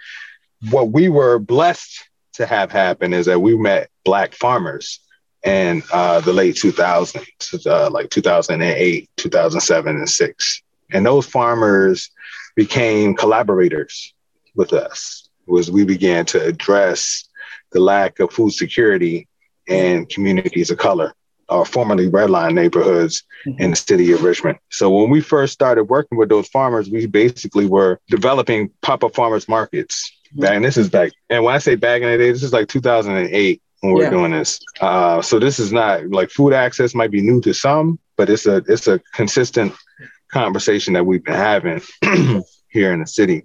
what 0.70 0.90
we 0.90 1.08
were 1.08 1.38
blessed 1.38 2.08
to 2.34 2.46
have 2.46 2.72
happen 2.72 3.12
is 3.12 3.26
that 3.26 3.40
we 3.40 3.56
met 3.56 3.90
black 4.04 4.32
farmers 4.34 5.00
in 5.44 5.82
uh, 5.92 6.20
the 6.20 6.32
late 6.32 6.56
2000s, 6.56 7.66
uh, 7.66 7.90
like 7.90 8.10
2008, 8.10 9.08
2007, 9.16 9.96
and 9.96 10.08
six. 10.08 10.62
And 10.92 11.04
those 11.04 11.26
farmers 11.26 12.10
became 12.56 13.14
collaborators 13.14 14.14
with 14.54 14.72
us 14.72 15.28
was 15.46 15.70
we 15.70 15.84
began 15.84 16.26
to 16.26 16.42
address 16.44 17.28
the 17.72 17.80
lack 17.80 18.20
of 18.20 18.32
food 18.32 18.52
security 18.52 19.28
in 19.66 20.06
communities 20.06 20.70
of 20.70 20.78
color 20.78 21.12
or 21.48 21.64
formerly 21.64 22.10
redline 22.10 22.54
neighborhoods 22.54 23.22
mm-hmm. 23.46 23.62
in 23.62 23.70
the 23.70 23.76
city 23.76 24.12
of 24.12 24.22
Richmond. 24.22 24.58
So 24.70 24.90
when 24.90 25.10
we 25.10 25.20
first 25.20 25.52
started 25.52 25.84
working 25.84 26.18
with 26.18 26.28
those 26.28 26.48
farmers, 26.48 26.90
we 26.90 27.06
basically 27.06 27.66
were 27.66 28.00
developing 28.08 28.70
pop-up 28.82 29.14
farmers 29.14 29.48
markets. 29.48 30.12
Mm-hmm. 30.32 30.40
Back, 30.42 30.54
and 30.56 30.64
this 30.64 30.76
is 30.76 30.90
back, 30.90 31.12
and 31.30 31.44
when 31.44 31.54
I 31.54 31.58
say 31.58 31.74
back 31.74 32.02
in 32.02 32.10
the 32.10 32.18
day, 32.18 32.30
this 32.30 32.42
is 32.42 32.52
like 32.52 32.68
2008 32.68 33.62
when 33.80 33.92
we're 33.94 34.02
Yeah. 34.04 34.10
doing 34.10 34.32
this. 34.32 34.60
Uh, 34.80 35.22
so 35.22 35.38
this 35.38 35.58
is 35.58 35.72
not 35.72 36.08
like 36.10 36.30
food 36.30 36.52
access 36.52 36.94
might 36.94 37.10
be 37.10 37.22
new 37.22 37.40
to 37.42 37.54
some, 37.54 37.98
but 38.16 38.28
it's 38.28 38.44
a 38.46 38.56
it's 38.68 38.88
a 38.88 39.00
consistent 39.14 39.72
conversation 40.30 40.94
that 40.94 41.04
we've 41.06 41.24
been 41.24 41.34
having 41.34 41.80
here 42.68 42.92
in 42.92 43.00
the 43.00 43.06
city. 43.06 43.44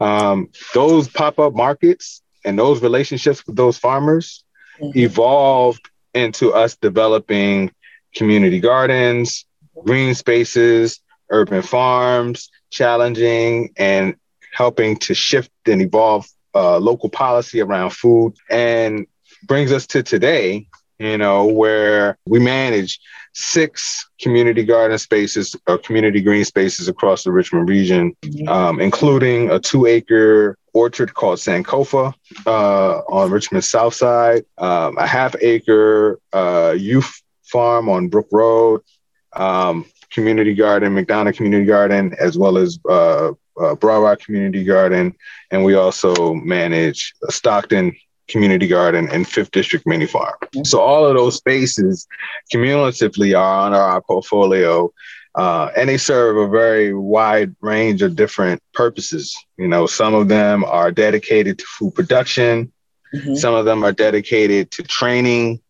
Um, 0.00 0.50
those 0.74 1.08
pop-up 1.08 1.54
markets 1.54 2.22
and 2.44 2.58
those 2.58 2.82
relationships 2.82 3.46
with 3.46 3.56
those 3.56 3.78
farmers 3.78 4.42
Mhm. 4.80 4.94
evolved 4.94 5.88
into 6.12 6.52
us 6.52 6.76
developing 6.76 7.70
community 8.14 8.60
gardens, 8.60 9.46
green 9.84 10.14
spaces, 10.14 11.00
urban 11.30 11.62
farms, 11.62 12.50
challenging 12.70 13.72
and 13.78 14.16
helping 14.52 14.96
to 14.98 15.14
shift 15.14 15.50
and 15.66 15.80
evolve 15.80 16.26
uh, 16.54 16.78
local 16.78 17.08
policy 17.08 17.60
around 17.60 17.90
food, 17.90 18.34
and 18.50 19.06
brings 19.46 19.72
us 19.72 19.86
to 19.86 20.02
today. 20.02 20.66
You 20.98 21.18
know, 21.18 21.44
where 21.44 22.16
we 22.26 22.38
manage 22.38 22.98
six 23.34 24.08
community 24.18 24.64
garden 24.64 24.98
spaces 24.98 25.54
or 25.66 25.76
community 25.76 26.22
green 26.22 26.44
spaces 26.44 26.88
across 26.88 27.22
the 27.22 27.30
Richmond 27.30 27.68
region, 27.68 28.16
um, 28.48 28.80
including 28.80 29.50
a 29.50 29.60
two 29.60 29.84
acre 29.84 30.56
orchard 30.72 31.12
called 31.12 31.38
Sankofa 31.38 32.14
uh, 32.46 32.98
on 33.08 33.30
Richmond's 33.30 33.68
south 33.68 33.94
side, 33.94 34.44
um, 34.56 34.96
a 34.96 35.06
half 35.06 35.34
acre 35.42 36.18
uh, 36.32 36.74
youth 36.76 37.22
farm 37.44 37.88
on 37.88 38.08
Brook 38.08 38.28
Road, 38.32 38.80
um, 39.34 39.84
community 40.10 40.54
garden, 40.54 40.94
McDonough 40.94 41.36
Community 41.36 41.66
Garden, 41.66 42.14
as 42.18 42.38
well 42.38 42.56
as 42.56 42.78
uh, 42.88 43.32
uh, 43.60 43.74
Broad 43.74 44.00
Rock 44.00 44.20
Community 44.20 44.64
Garden. 44.64 45.14
And 45.50 45.64
we 45.64 45.74
also 45.74 46.34
manage 46.34 47.14
Stockton 47.28 47.94
Community 48.28 48.66
Garden 48.66 49.08
and 49.10 49.26
Fifth 49.26 49.50
District 49.52 49.86
Mini 49.86 50.06
Farm. 50.06 50.34
So 50.64 50.80
all 50.80 51.06
of 51.06 51.14
those 51.14 51.36
spaces 51.36 52.06
cumulatively 52.50 53.34
are 53.34 53.66
under 53.66 53.78
our 53.78 54.00
portfolio. 54.02 54.92
Uh, 55.34 55.70
and 55.76 55.88
they 55.88 55.98
serve 55.98 56.36
a 56.38 56.48
very 56.48 56.94
wide 56.94 57.54
range 57.60 58.00
of 58.00 58.16
different 58.16 58.62
purposes. 58.72 59.36
You 59.58 59.68
know, 59.68 59.86
some 59.86 60.14
of 60.14 60.28
them 60.28 60.64
are 60.64 60.90
dedicated 60.90 61.58
to 61.58 61.64
food 61.66 61.94
production, 61.94 62.72
Mhm. 63.14 63.36
some 63.36 63.54
of 63.54 63.66
them 63.66 63.84
are 63.84 63.92
dedicated 63.92 64.70
to 64.72 64.82
training, 64.82 65.60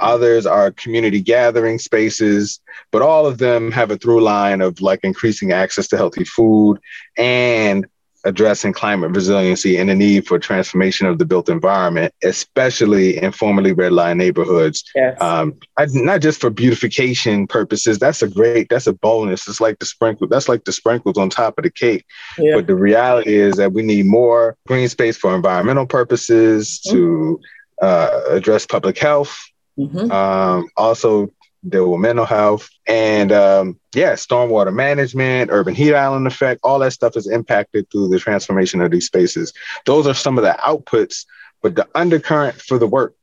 others 0.00 0.44
are 0.44 0.72
community 0.72 1.20
gathering 1.20 1.78
spaces, 1.78 2.60
but 2.90 3.00
all 3.02 3.26
of 3.26 3.38
them 3.38 3.70
have 3.70 3.90
a 3.90 3.96
through 3.96 4.22
line 4.22 4.60
of 4.60 4.80
like 4.80 5.00
increasing 5.04 5.52
access 5.52 5.86
to 5.88 5.96
healthy 5.96 6.24
food 6.24 6.78
and 7.16 7.86
addressing 8.26 8.72
climate 8.72 9.10
resiliency 9.12 9.76
and 9.78 9.88
the 9.88 9.94
need 9.94 10.26
for 10.26 10.38
transformation 10.38 11.06
of 11.06 11.18
the 11.18 11.24
built 11.24 11.48
environment, 11.48 12.12
especially 12.24 13.16
in 13.22 13.32
formerly 13.32 13.72
redline 13.72 14.16
neighborhoods 14.16 14.84
Yes. 14.94 15.16
um, 15.20 15.54
I, 15.78 15.86
not 15.90 16.20
just 16.20 16.40
for 16.40 16.50
beautification 16.50 17.46
purposes. 17.46 17.98
That's 17.98 18.22
a 18.22 18.28
great, 18.28 18.68
that's 18.68 18.86
a 18.86 18.92
bonus. 18.92 19.46
It's 19.48 19.60
like 19.60 19.78
the 19.78 19.86
sprinkle, 19.86 20.26
that's 20.28 20.48
like 20.48 20.64
the 20.64 20.72
sprinkles 20.72 21.16
on 21.16 21.30
top 21.30 21.56
of 21.58 21.62
the 21.64 21.70
cake. 21.70 22.04
yeah. 22.38 22.56
But 22.56 22.66
the 22.66 22.74
reality 22.74 23.34
is 23.36 23.56
that 23.56 23.72
we 23.72 23.82
need 23.82 24.06
more 24.06 24.56
green 24.66 24.88
space 24.88 25.16
for 25.16 25.34
environmental 25.34 25.86
purposes 25.86 26.80
to 26.90 27.40
uh, 27.82 28.22
address 28.30 28.66
public 28.66 28.98
health, 28.98 29.38
Mhm. 29.78 30.10
um, 30.10 30.68
also 30.76 31.28
deal 31.68 31.90
with 31.90 32.00
mental 32.00 32.24
health, 32.24 32.68
and 32.86 33.32
um, 33.32 33.78
yeah, 33.94 34.12
stormwater 34.12 34.72
management, 34.72 35.50
urban 35.52 35.74
heat 35.74 35.94
island 35.94 36.26
effect. 36.26 36.60
All 36.62 36.78
that 36.80 36.92
stuff 36.92 37.16
is 37.16 37.26
impacted 37.26 37.90
through 37.90 38.08
the 38.08 38.18
transformation 38.18 38.80
of 38.80 38.90
these 38.90 39.06
spaces. 39.06 39.52
Those 39.84 40.06
are 40.06 40.14
some 40.14 40.38
of 40.38 40.44
the 40.44 40.56
outputs, 40.60 41.26
but 41.62 41.74
the 41.74 41.88
undercurrent 41.94 42.60
for 42.60 42.78
the 42.78 42.86
work 42.86 43.14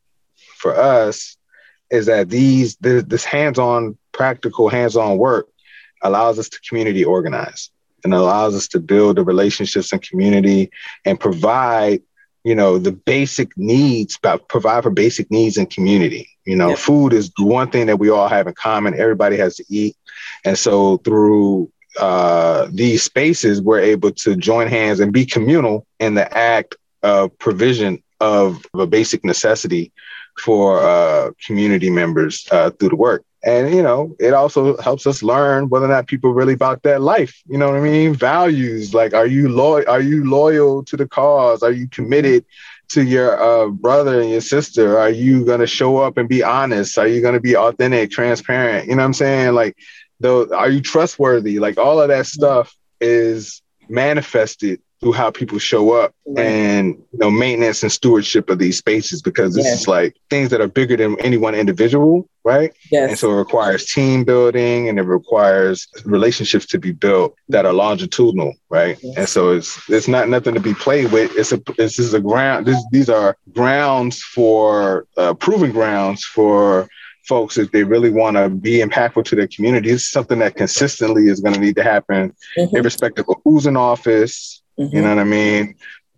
for 0.58 0.76
us 0.76 1.38
is 1.92 2.06
that 2.08 2.30
these 2.30 2.76
th- 2.78 3.06
this 3.06 3.26
hands-on, 3.26 3.98
practical, 4.12 4.70
hands-on 4.70 5.18
work 5.18 5.48
allows 6.02 6.40
us 6.40 6.50
to 6.50 6.60
community 6.68 7.04
organize 7.04 7.70
and 8.04 8.14
allows 8.14 8.56
us 8.56 8.68
to 8.70 8.80
build 8.80 9.18
the 9.18 9.24
relationships 9.24 9.92
and 9.94 10.02
community 10.02 10.70
and 11.06 11.20
provide 11.20 12.02
you 12.44 12.56
know 12.56 12.78
the 12.78 12.92
basic 12.92 13.58
needs 13.58 14.18
but 14.22 14.48
provide 14.50 14.84
for 14.84 14.90
basic 14.90 15.30
needs 15.32 15.58
in 15.58 15.66
community. 15.66 16.30
You 16.46 16.56
know 16.56 16.76
food 16.76 17.14
is 17.14 17.32
the 17.38 17.46
one 17.46 17.70
thing 17.70 17.88
that 17.88 18.00
we 18.00 18.10
all 18.10 18.28
have 18.28 18.48
in 18.48 18.54
common. 18.54 19.00
Everybody 19.00 19.38
has 19.38 19.56
to 19.58 19.66
eat. 19.70 19.96
And 20.46 20.58
so 20.58 20.98
through 20.98 21.72
uh, 22.00 22.68
these 22.72 23.04
spaces 23.04 23.62
we're 23.62 23.80
able 23.80 24.12
to 24.12 24.36
join 24.36 24.68
hands 24.68 25.00
and 25.00 25.14
be 25.14 25.26
communal 25.26 25.86
in 26.00 26.16
the 26.16 26.38
act 26.38 26.76
of 27.02 27.38
provision 27.38 28.02
of 28.20 28.66
a 28.74 28.88
basic 28.88 29.24
necessity 29.24 29.92
for 30.40 30.80
uh, 30.80 31.32
community 31.46 31.90
members 31.90 32.48
uh, 32.52 32.72
through 32.72 32.90
the 32.90 32.96
work 32.96 33.24
and 33.44 33.74
you 33.74 33.84
know 33.84 34.16
it 34.20 34.34
also 34.34 34.78
helps 34.78 35.06
us 35.06 35.22
learn 35.22 35.70
whether 35.70 35.86
or 35.86 35.90
not 35.90 36.08
people 36.08 36.34
really 36.34 36.54
about 36.54 36.82
that 36.84 37.02
life 37.02 37.42
you 37.48 37.58
know 37.58 37.68
what 37.68 37.78
i 37.78 37.82
mean? 37.82 38.14
Values 38.14 38.94
like 38.94 39.14
are 39.14 39.28
you 39.28 39.50
loyal 39.50 39.88
are 39.88 40.02
you 40.02 40.28
loyal 40.30 40.84
to 40.86 40.98
the 40.98 41.08
cause? 41.08 41.62
Are 41.62 41.72
you 41.72 41.88
committed 41.88 42.46
to 42.90 43.04
your 43.04 43.42
uh, 43.42 43.68
brother 43.70 44.22
and 44.22 44.30
your 44.30 44.42
sister? 44.42 45.00
Are 45.00 45.10
you 45.10 45.46
to 45.60 45.68
show 45.68 45.98
up 45.98 46.18
and 46.18 46.30
be 46.30 46.44
honest? 46.44 46.98
Are 46.98 47.08
you 47.08 47.22
to 47.34 47.40
be 47.40 47.56
authentic 47.56 48.12
transparent? 48.12 48.88
You 48.88 48.96
know 48.96 49.02
what 49.02 49.08
i'm 49.08 49.14
saying? 49.14 49.54
Like 49.54 49.78
though 50.20 50.54
are 50.56 50.70
you 50.70 50.82
trustworthy? 50.82 51.60
Like 51.60 51.78
all 51.78 52.02
of 52.02 52.10
that 52.10 52.26
stuff 52.26 52.76
is 53.02 53.62
manifested 53.90 54.82
through 55.04 55.12
how 55.12 55.30
people 55.30 55.60
show 55.60 55.92
up 55.92 56.14
Right. 56.26 56.46
and 56.46 56.96
you 57.12 57.20
know 57.20 57.30
maintenance 57.30 57.84
and 57.84 57.92
stewardship 57.92 58.50
of 58.50 58.58
these 58.58 58.78
spaces 58.78 59.22
because 59.22 59.54
this 59.54 59.66
Yeah. 59.66 59.74
is 59.74 59.88
like 59.90 60.16
things 60.30 60.50
that 60.52 60.62
are 60.62 60.68
bigger 60.70 60.96
than 60.96 61.20
any 61.20 61.36
one 61.36 61.54
individual 61.54 62.28
right 62.46 62.72
yes. 62.90 63.10
and 63.10 63.20
so 63.20 63.32
it 63.32 63.36
requires 63.36 63.86
team 63.86 64.24
building 64.24 64.88
and 64.88 64.98
it 64.98 65.04
requires 65.04 65.88
relationships 66.06 66.66
to 66.68 66.80
be 66.80 66.94
built 66.94 67.36
that 67.50 67.66
are 67.66 67.74
longitudinal, 67.74 68.54
right? 68.70 68.98
Yes. 69.04 69.18
And 69.18 69.30
so 69.30 69.52
it's 69.52 69.78
it's 69.90 70.08
not 70.08 70.30
nothing 70.30 70.54
to 70.54 70.62
be 70.62 70.74
played 70.74 71.12
with. 71.12 71.36
It's 71.36 71.52
a 71.52 71.62
this 71.78 72.00
is 72.00 72.14
a 72.14 72.22
ground. 72.22 72.66
This, 72.66 72.82
these 72.92 73.10
are 73.10 73.36
grounds 73.54 74.22
for 74.24 75.06
uh, 75.18 75.34
proving 75.34 75.72
grounds 75.72 76.24
for 76.24 76.88
folks 77.28 77.58
if 77.58 77.72
they 77.72 77.84
really 77.84 78.10
want 78.10 78.36
to 78.38 78.50
be 78.50 78.80
impactful 78.80 79.24
to 79.26 79.36
their 79.36 79.48
community. 79.48 79.90
It's 79.90 80.10
something 80.10 80.40
that 80.40 80.56
consistently 80.56 81.28
is 81.28 81.40
going 81.42 81.54
to 81.56 81.60
need 81.62 81.76
to 81.78 81.84
happen, 81.84 82.34
Mhm. 82.58 82.74
irrespective 82.74 83.26
of 83.30 83.36
who's 83.44 83.66
in 83.66 83.78
office. 83.78 84.62
Mhm. 84.80 84.94
You 84.94 85.02
know 85.02 85.10
what 85.10 85.20
I 85.20 85.24
mean? 85.24 85.76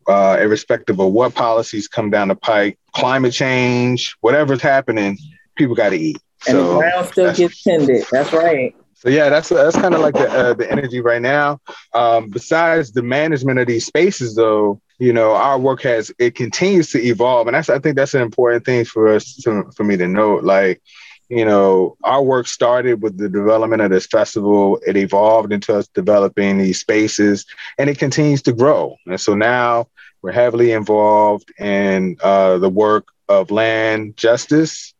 Uh, 0.07 0.37
irrespective 0.39 0.99
of 0.99 1.11
what 1.11 1.33
policies 1.33 1.87
come 1.87 2.09
down 2.11 2.27
the 2.27 2.35
pike, 2.35 2.77
climate 2.93 3.33
change, 3.33 4.15
whatever's 4.21 4.61
happening, 4.61 5.17
people 5.57 5.75
got 5.75 5.89
to 5.89 5.97
eat. 5.97 6.17
and 6.47 6.57
the 6.59 6.63
So 6.63 6.77
ground 6.77 7.07
still 7.07 7.33
gets 7.33 7.63
tended. 7.63 8.05
That's 8.11 8.31
right. 8.31 8.75
So 8.93 9.09
yeah, 9.09 9.29
that's 9.29 9.49
that's 9.49 9.75
kind 9.75 9.93
of 9.93 10.01
like 10.01 10.13
the 10.13 10.29
uh, 10.31 10.53
the 10.53 10.71
energy 10.71 11.01
right 11.01 11.21
now. 11.21 11.59
Um, 11.93 12.29
besides 12.29 12.91
the 12.91 13.01
management 13.03 13.59
of 13.59 13.67
these 13.67 13.85
spaces, 13.85 14.35
though, 14.35 14.79
you 14.99 15.11
know, 15.11 15.33
our 15.33 15.59
work 15.59 15.81
has 15.83 16.11
it 16.17 16.35
continues 16.35 16.91
to 16.91 17.01
evolve, 17.03 17.47
and 17.47 17.55
that's 17.55 17.69
I 17.69 17.79
think 17.79 17.95
that's 17.97 18.13
an 18.13 18.21
important 18.21 18.65
thing 18.65 18.85
for 18.85 19.07
us 19.09 19.35
to, 19.43 19.69
for 19.75 19.83
me 19.83 19.97
to 19.97 20.07
note. 20.07 20.43
Like, 20.43 20.81
you 21.29 21.45
know, 21.45 21.97
our 22.03 22.21
work 22.21 22.47
started 22.47 23.01
with 23.01 23.17
the 23.17 23.29
development 23.29 23.81
of 23.81 23.89
this 23.89 24.05
festival. 24.05 24.79
It 24.85 24.97
evolved 24.97 25.51
into 25.51 25.75
us 25.75 25.87
developing 25.87 26.57
these 26.57 26.79
spaces, 26.79 27.45
and 27.77 27.89
it 27.89 27.97
continues 27.97 28.41
to 28.43 28.53
grow. 28.53 28.95
And 29.05 29.19
so 29.19 29.35
now 29.35 29.87
we're 30.21 30.31
heavily 30.31 30.71
involved 30.71 31.51
in 31.59 32.17
uh, 32.21 32.57
the 32.59 32.69
work 32.69 33.07
of 33.27 33.51
land 33.51 34.17
justice 34.17 34.93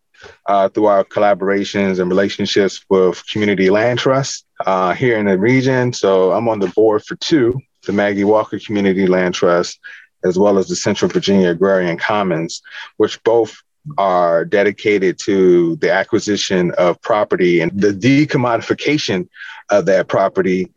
uh, 0.48 0.70
through 0.70 0.86
our 0.86 1.04
collaborations 1.04 2.00
and 2.00 2.10
relationships 2.10 2.84
with 2.90 3.24
community 3.28 3.70
land 3.70 4.00
trusts 4.00 4.46
uh, 4.66 4.94
here 4.94 5.18
in 5.18 5.28
the 5.28 5.38
region. 5.38 5.94
So 5.94 6.32
I'm 6.32 6.50
on 6.50 6.60
the 6.60 6.68
board 6.70 7.04
for 7.04 7.16
two 7.16 7.60
the 7.86 7.94
Maggie 7.94 8.24
Walker 8.24 8.60
Community 8.60 9.08
Land 9.08 9.36
Trust, 9.36 9.80
as 10.24 10.38
well 10.38 10.58
as 10.58 10.68
the 10.68 10.76
Central 10.76 11.10
Virginia 11.10 11.50
Agrarian 11.50 11.98
Commons, 11.98 12.62
which 12.98 13.22
both 13.24 13.62
are 13.98 14.46
dedicated 14.46 15.20
to 15.20 15.76
the 15.78 15.92
acquisition 15.92 16.72
of 16.78 17.02
property 17.02 17.62
and 17.62 17.72
the 17.80 17.92
decommodification 17.92 19.28
of 19.70 19.86
that 19.86 20.08
property 20.08 20.72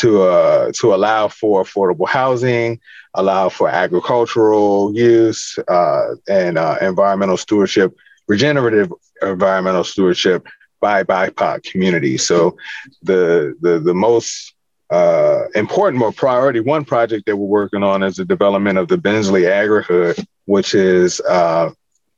to 0.00 0.22
uh, 0.22 0.70
to 0.74 0.94
allow 0.94 1.28
for 1.28 1.64
affordable 1.64 2.06
housing, 2.06 2.78
allow 3.14 3.48
for 3.48 3.68
agricultural 3.68 4.94
use 4.94 5.58
uh, 5.68 6.08
and 6.28 6.58
uh, 6.58 6.76
environmental 6.80 7.36
stewardship 7.36 7.94
regenerative 8.28 8.92
environmental 9.22 9.84
stewardship 9.84 10.46
by 10.80 11.02
BIPOC 11.02 11.62
communities. 11.64 12.26
So 12.26 12.56
the 13.02 13.56
the 13.60 13.78
the 13.78 13.94
most 13.94 14.54
uh, 14.90 15.44
important 15.54 16.02
or 16.02 16.12
priority 16.12 16.60
one 16.60 16.84
project 16.84 17.24
that 17.26 17.36
we're 17.36 17.46
working 17.46 17.82
on 17.82 18.02
is 18.02 18.16
the 18.16 18.24
development 18.24 18.78
of 18.78 18.88
the 18.88 18.98
Bensley 18.98 19.42
Agrihood, 19.42 20.22
which 20.44 20.74
is 20.74 21.20
uh, 21.20 21.70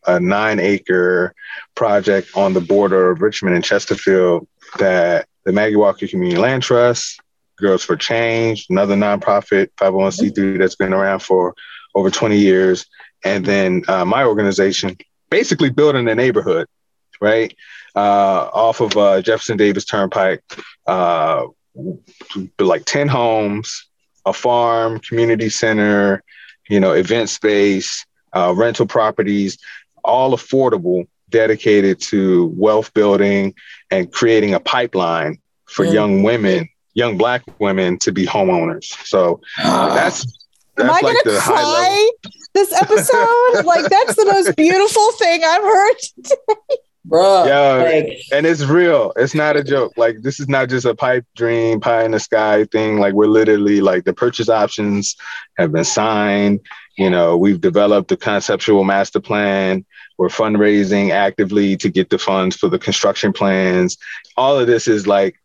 a 0.07 0.21
nine 0.21 0.59
acre 0.61 1.35
project 1.75 2.29
on 2.37 2.53
the 2.53 2.61
border 2.61 3.11
of 3.11 3.23
Richmond 3.23 3.55
and 3.55 3.65
Chesterfield 3.65 4.47
that 4.79 5.27
the 5.45 5.53
Maggie 5.53 5.77
Walker 5.77 6.07
Community 6.07 6.41
Land 6.41 6.63
Trust, 6.63 7.21
Girls 7.57 7.85
for 7.85 7.97
Change, 7.97 8.67
another 8.71 8.97
nonprofit 8.97 9.69
501c3 9.77 10.59
that's 10.59 10.75
been 10.77 10.93
around 10.93 11.21
for 11.21 11.55
over 11.95 12.11
20 12.11 12.37
years, 12.37 12.87
and 13.25 13.45
then 13.45 13.83
uh, 13.89 14.05
my 14.05 14.25
organization, 14.25 14.97
basically 15.31 15.71
building 15.71 16.09
a 16.09 16.15
neighborhood, 16.15 16.67
right? 17.21 17.55
Uh, 17.95 18.49
off 18.53 18.81
of 18.81 18.97
uh, 18.97 19.23
Jefferson 19.23 19.57
Davis 19.57 19.85
Turnpike, 19.85 20.43
uh, 20.87 21.47
like 22.59 22.85
10 22.85 23.09
homes, 23.09 23.87
a 24.27 24.33
farm, 24.33 24.99
community 25.01 25.49
center, 25.49 26.23
you 26.69 26.81
know, 26.81 26.93
event 26.93 27.29
space, 27.29 28.05
uh, 28.33 28.53
rental 28.57 28.87
properties, 28.87 29.59
all 30.05 30.37
affordable, 30.37 31.07
dedicated 31.31 32.01
to 32.01 32.47
wealth 32.57 32.93
building 32.95 33.55
and 33.91 34.13
creating 34.13 34.55
a 34.55 34.61
pipeline 34.61 35.39
for 35.67 35.85
mm. 35.85 35.93
young 35.93 36.23
women, 36.23 36.69
young 36.95 37.17
Black 37.17 37.43
women 37.59 37.99
to 37.99 38.13
be 38.13 38.27
homeowners. 38.27 38.85
So 39.07 39.41
that's, 39.59 40.25
that's 40.25 40.27
Am 40.79 40.91
I 40.91 41.01
like 41.01 41.25
gonna 41.25 41.39
cry? 41.39 42.11
this 42.55 42.73
episode. 42.73 43.65
like 43.65 43.85
that's 43.87 44.17
the 44.17 44.25
most 44.25 44.57
beautiful 44.57 45.13
thing 45.13 45.43
I've 45.45 45.63
heard 45.63 45.95
today. 46.25 46.77
Bro, 47.07 47.45
yeah, 47.45 47.85
like, 47.85 48.19
and 48.33 48.47
it's 48.47 48.65
real. 48.65 49.13
It's 49.17 49.35
not 49.35 49.57
a 49.57 49.63
joke. 49.63 49.93
Like 49.99 50.23
this 50.23 50.41
is 50.41 50.49
not 50.49 50.71
just 50.71 50.87
a 50.87 50.95
pipe 50.95 51.27
dream, 51.37 51.79
pie 51.79 52.05
in 52.05 52.13
the 52.13 52.21
sky 52.21 52.65
thing. 52.65 52.99
Like 52.99 53.13
we're 53.13 53.27
literally 53.27 53.83
like 53.83 54.05
the 54.05 54.15
purchase 54.15 54.49
options 54.49 55.15
have 55.59 55.73
been 55.73 55.85
signed. 55.85 56.61
You 56.97 57.11
know, 57.11 57.37
we've 57.37 57.61
developed 57.61 58.09
the 58.09 58.17
conceptual 58.17 58.85
master 58.85 59.21
plan. 59.21 59.85
We're 60.17 60.29
fundraising 60.29 61.11
actively 61.11 61.77
to 61.79 61.89
get 61.89 62.11
the 62.11 62.19
funds 62.19 62.57
for 62.57 62.69
the 62.69 62.79
construction 62.79 63.33
plans. 63.33 63.99
All 64.37 64.59
of 64.59 64.67
this 64.67 64.87
is 64.87 65.07
like 65.07 65.37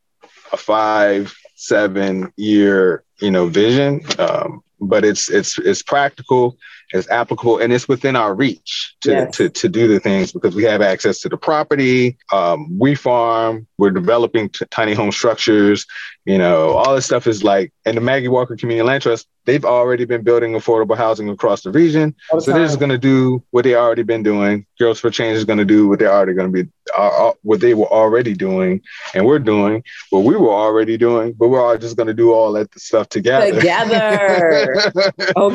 a 0.52 0.58
five, 0.58 1.34
seven 1.56 2.32
year, 2.38 3.04
you 3.20 3.32
know, 3.32 3.48
vision. 3.48 4.02
Um, 4.20 4.64
but 4.80 5.04
it's 5.04 5.30
it's 5.30 5.58
it's 5.60 5.82
practical 5.82 6.58
is 6.94 7.08
applicable 7.10 7.60
and 7.60 7.72
it's 7.72 7.88
within 7.88 8.16
our 8.16 8.34
reach 8.34 8.96
to, 9.02 9.12
yes. 9.12 9.38
to, 9.38 9.50
to 9.50 9.70
do 9.70 9.88
the 9.88 10.00
things 10.00 10.32
because 10.32 10.56
we 10.56 10.64
have 10.64 10.82
access 10.82 11.20
to 11.22 11.30
the 11.30 11.38
property. 11.38 12.18
Um, 12.34 12.78
we 12.78 12.96
farm, 12.96 13.68
we're 13.78 13.92
developing 13.92 14.50
t- 14.50 14.66
tiny 14.72 14.94
home 14.94 15.12
structures, 15.12 15.86
you 16.26 16.38
know, 16.38 16.72
all 16.72 16.96
this 16.96 17.06
stuff 17.06 17.26
is 17.26 17.44
like, 17.44 17.74
and 17.86 17.98
the 17.98 18.02
Maggie 18.02 18.28
Walker 18.28 18.56
Community 18.56 18.86
Land 18.86 19.02
Trust, 19.02 19.28
they've 19.46 19.66
already 19.66 20.06
been 20.06 20.22
building 20.22 20.54
affordable 20.54 20.96
housing 20.96 21.28
across 21.28 21.64
the 21.64 21.72
region. 21.72 22.14
So 22.30 22.52
they're 22.52 22.66
just 22.66 22.78
going 22.78 22.92
to 22.92 23.00
do 23.00 23.44
what 23.50 23.64
they 23.64 23.74
already 23.74 24.04
been 24.04 24.22
doing. 24.22 24.68
Girls 24.78 25.00
for 25.00 25.10
Change 25.10 25.38
is 25.38 25.46
going 25.46 25.58
to 25.58 25.66
do 25.66 25.88
what 25.88 25.98
they're 25.98 26.12
already 26.12 26.34
going 26.34 26.54
to 26.54 26.64
be, 26.64 26.70
uh, 26.96 27.32
what 27.42 27.62
they 27.62 27.74
were 27.74 27.92
already 27.92 28.36
doing, 28.36 28.82
and 29.16 29.26
we're 29.26 29.40
doing 29.40 29.84
what 30.12 30.20
we 30.20 30.36
were 30.36 30.54
already 30.54 30.98
doing, 30.98 31.34
but 31.34 31.48
we're 31.48 31.66
all 31.66 31.78
just 31.80 31.98
going 31.98 32.08
to 32.08 32.14
do 32.14 32.32
all 32.32 32.52
that 32.54 32.80
stuff 32.80 33.10
together. 33.10 33.56
Together. 33.56 34.92
okay. 35.36 35.36
On 35.36 35.54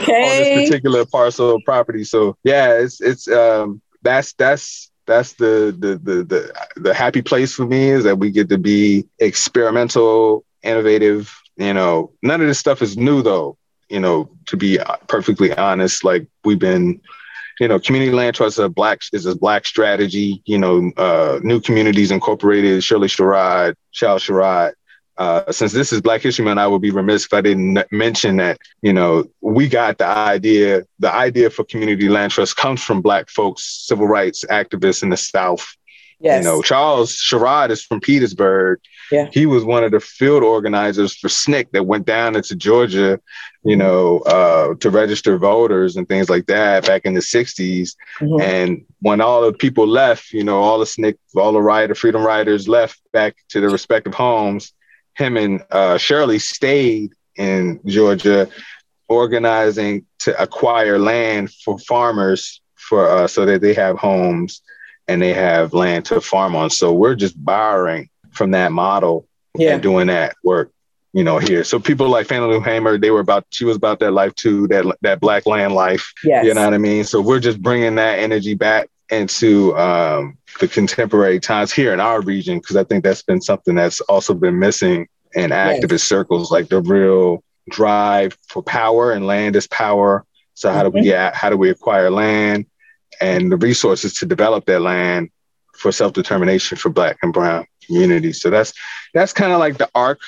this 0.59 0.71
particular 0.71 1.05
parcel 1.25 1.57
of 1.57 1.63
property. 1.65 2.05
So 2.05 2.37
yeah, 2.45 2.79
it's, 2.79 3.01
it's, 3.01 3.29
um, 3.29 3.81
that's, 4.03 4.33
that's, 4.35 4.91
that's 5.07 5.35
the, 5.35 5.77
the 5.79 5.99
the 5.99 6.25
the 6.25 6.43
the 6.77 6.95
happy 6.95 7.21
place 7.21 7.53
for 7.53 7.67
me 7.67 7.91
is 7.91 8.05
that 8.05 8.19
we 8.19 8.31
get 8.31 8.49
to 8.49 8.57
be 8.57 9.05
experimental 9.19 10.45
innovative. 10.63 11.31
You 11.57 11.75
know, 11.75 12.11
none 12.23 12.41
of 12.41 12.47
this 12.47 12.59
stuff 12.59 12.81
is 12.81 12.97
new 12.97 13.21
though. 13.23 13.59
You 13.91 14.01
know, 14.01 14.31
to 14.47 14.57
be 14.57 14.79
perfectly 15.07 15.53
honest, 15.57 16.05
like 16.05 16.27
we've 16.43 16.59
been, 16.59 17.03
you 17.61 17.69
know, 17.69 17.79
community 17.79 18.13
land 18.13 18.35
trust 18.35 18.55
is 18.55 18.65
a 18.65 18.71
black 18.71 19.03
is 19.13 19.27
a 19.27 19.37
black 19.37 19.67
strategy. 19.67 20.41
You 20.47 20.57
know, 20.57 20.91
uh, 20.97 21.39
new 21.43 21.61
communities 21.61 22.11
incorporated. 22.11 22.83
Shirley 22.83 23.09
Sherrod, 23.09 23.75
Charles 23.93 24.25
Sherrod. 24.25 24.73
Uh, 25.17 25.51
since 25.53 25.73
this 25.73 25.93
is 25.93 26.01
Black 26.01 26.23
History 26.23 26.45
Month, 26.45 26.59
I 26.59 26.67
would 26.67 26.83
be 26.83 26.91
remiss 26.91 27.25
if 27.25 27.33
I 27.33 27.41
didn't 27.41 27.85
mention 27.93 28.37
that, 28.39 28.59
you 28.83 28.93
know, 28.93 29.25
we 29.41 29.69
got 29.69 29.99
the 29.99 30.07
idea, 30.07 30.85
the 30.99 31.13
idea 31.13 31.51
for 31.51 31.65
community 31.65 32.09
land 32.09 32.33
trust 32.33 32.57
comes 32.57 32.83
from 32.83 33.01
Black 33.01 33.29
folks, 33.29 33.63
civil 33.87 34.09
rights 34.09 34.45
activists 34.51 35.03
in 35.03 35.11
the 35.11 35.17
South. 35.17 35.77
Yes. 36.21 36.43
You 36.43 36.51
know, 36.51 36.63
Charles 36.63 37.17
Sherrod 37.17 37.71
is 37.71 37.85
from 37.85 38.01
Petersburg. 38.01 38.81
Yeah. 39.13 39.29
He 39.33 39.47
was 39.47 39.65
one 39.65 39.85
of 39.85 39.91
the 39.91 40.01
field 40.01 40.43
organizers 40.43 41.15
for 41.15 41.29
SNCC 41.29 41.71
that 41.73 41.85
went 41.85 42.07
down 42.07 42.35
into 42.35 42.57
Georgia, 42.57 43.21
you 43.63 43.77
know, 43.77 44.21
uh, 44.21 44.75
to 44.77 44.91
register 44.91 45.37
voters 45.37 45.97
and 45.97 46.09
things 46.09 46.31
like 46.31 46.47
that 46.47 46.87
back 46.87 47.03
in 47.05 47.15
the 47.15 47.21
60s. 47.21 47.95
Mm-hmm. 48.21 48.41
And 48.41 48.87
when 49.01 49.21
all 49.21 49.43
the 49.43 49.53
people 49.53 49.87
left, 49.87 50.33
you 50.33 50.45
know, 50.45 50.61
all 50.61 50.79
the 50.79 50.87
SNCC, 50.87 51.17
all 51.37 51.53
the 51.53 51.61
rider, 51.61 51.95
freedom 51.95 52.25
riders 52.25 52.69
left 52.69 53.01
back 53.13 53.37
to 53.51 53.61
their 53.61 53.71
respective 53.71 54.15
homes, 54.15 54.73
him 55.15 55.37
and 55.37 55.65
uh, 55.71 55.99
Shirley 55.99 56.39
stayed 56.39 57.13
in 57.37 57.81
Georgia 57.87 58.49
organizing 59.09 60.07
to 60.21 60.41
acquire 60.41 60.99
land 60.99 61.53
for 61.53 61.79
farmers 61.79 62.61
for 62.75 63.09
uh, 63.09 63.27
so 63.27 63.45
that 63.47 63.61
they 63.61 63.75
have 63.75 63.97
homes 63.99 64.63
and 65.09 65.21
they 65.21 65.35
have 65.35 65.73
land 65.73 66.07
to 66.07 66.21
farm 66.21 66.57
on. 66.57 66.71
So 66.71 66.93
we're 66.93 67.15
just 67.15 67.43
borrowing 67.43 68.09
from 68.31 68.53
that 68.53 68.73
model 68.73 69.29
yeah. 69.57 69.75
and 69.75 69.83
doing 69.83 70.07
that 70.09 70.35
work, 70.43 70.73
you 71.13 71.25
know, 71.25 71.39
here. 71.39 71.65
So 71.65 71.79
people 71.79 72.09
like 72.09 72.27
Fannie 72.27 72.47
Lou 72.47 72.61
Hamer, 72.61 72.99
they 72.99 73.11
were 73.11 73.21
about, 73.21 73.47
she 73.51 73.65
was 73.65 73.77
about 73.77 74.01
that 74.01 74.13
life 74.13 74.35
too, 74.35 74.67
that 74.69 74.85
that 75.03 75.21
black 75.21 75.47
land 75.47 75.75
life. 75.75 76.13
Yes. 76.25 76.45
You 76.47 76.55
know 76.55 76.65
what 76.65 76.75
I 76.75 76.79
mean? 76.79 77.05
So 77.05 77.21
we're 77.21 77.41
just 77.41 77.61
bringing 77.63 77.97
that 77.97 78.19
energy 78.19 78.55
back 78.55 78.89
into 79.11 79.77
um, 79.77 80.39
the 80.61 80.69
contemporary 80.69 81.41
times 81.41 81.73
here 81.73 81.93
in 81.93 82.01
our 82.01 82.21
region, 82.21 82.59
because 82.59 82.77
I 82.77 82.85
think 82.85 83.05
that's 83.05 83.23
been 83.23 83.41
something 83.41 83.75
that's 83.75 84.01
also 84.03 84.35
been 84.35 84.59
missing 84.59 85.09
in 85.35 85.51
activist 85.51 85.91
yes. 85.91 86.03
circles, 86.05 86.51
like 86.51 86.69
the 86.69 86.81
real 86.81 87.43
drive 87.71 88.37
for 88.49 88.63
power 88.63 89.13
and 89.13 89.27
land 89.27 89.57
is 89.57 89.67
power. 89.67 90.25
So 90.55 90.71
how 90.71 90.83
mm-hmm. 90.85 90.91
do 90.91 91.01
we 91.01 91.05
get, 91.05 91.33
mm-hmm. 91.33 91.37
how 91.37 91.51
do 91.51 91.57
we 91.57 91.71
acquire 91.71 92.11
land 92.11 92.67
and 93.21 93.51
the 93.51 93.57
resources 93.57 94.15
to 94.15 94.27
develop 94.27 94.67
that 94.67 94.81
land 94.81 95.31
for 95.77 95.93
self-determination 95.93 96.79
for 96.79 96.89
black 96.89 97.19
and 97.23 97.33
brown 97.33 97.67
communities. 97.87 98.41
So 98.41 98.51
that's 98.51 98.73
that's 99.13 99.33
kind 99.33 99.53
of 99.53 99.59
like 99.59 99.79
the 99.79 99.91
arc 99.95 100.21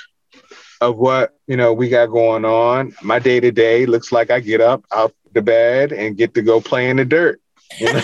of 0.80 0.98
what 0.98 1.34
you 1.46 1.56
know 1.56 1.72
we 1.72 1.88
got 1.88 2.06
going 2.06 2.44
on. 2.44 2.94
My 3.02 3.18
day 3.18 3.40
to 3.40 3.50
day 3.50 3.86
looks 3.86 4.12
like 4.12 4.30
I 4.30 4.40
get 4.40 4.60
up 4.60 4.84
out 4.92 5.14
the 5.32 5.42
bed 5.42 5.92
and 5.92 6.16
get 6.16 6.34
to 6.34 6.42
go 6.42 6.60
play 6.60 6.90
in 6.90 6.96
the 6.96 7.04
dirt. 7.04 7.40
You 7.79 7.92
know 7.92 8.00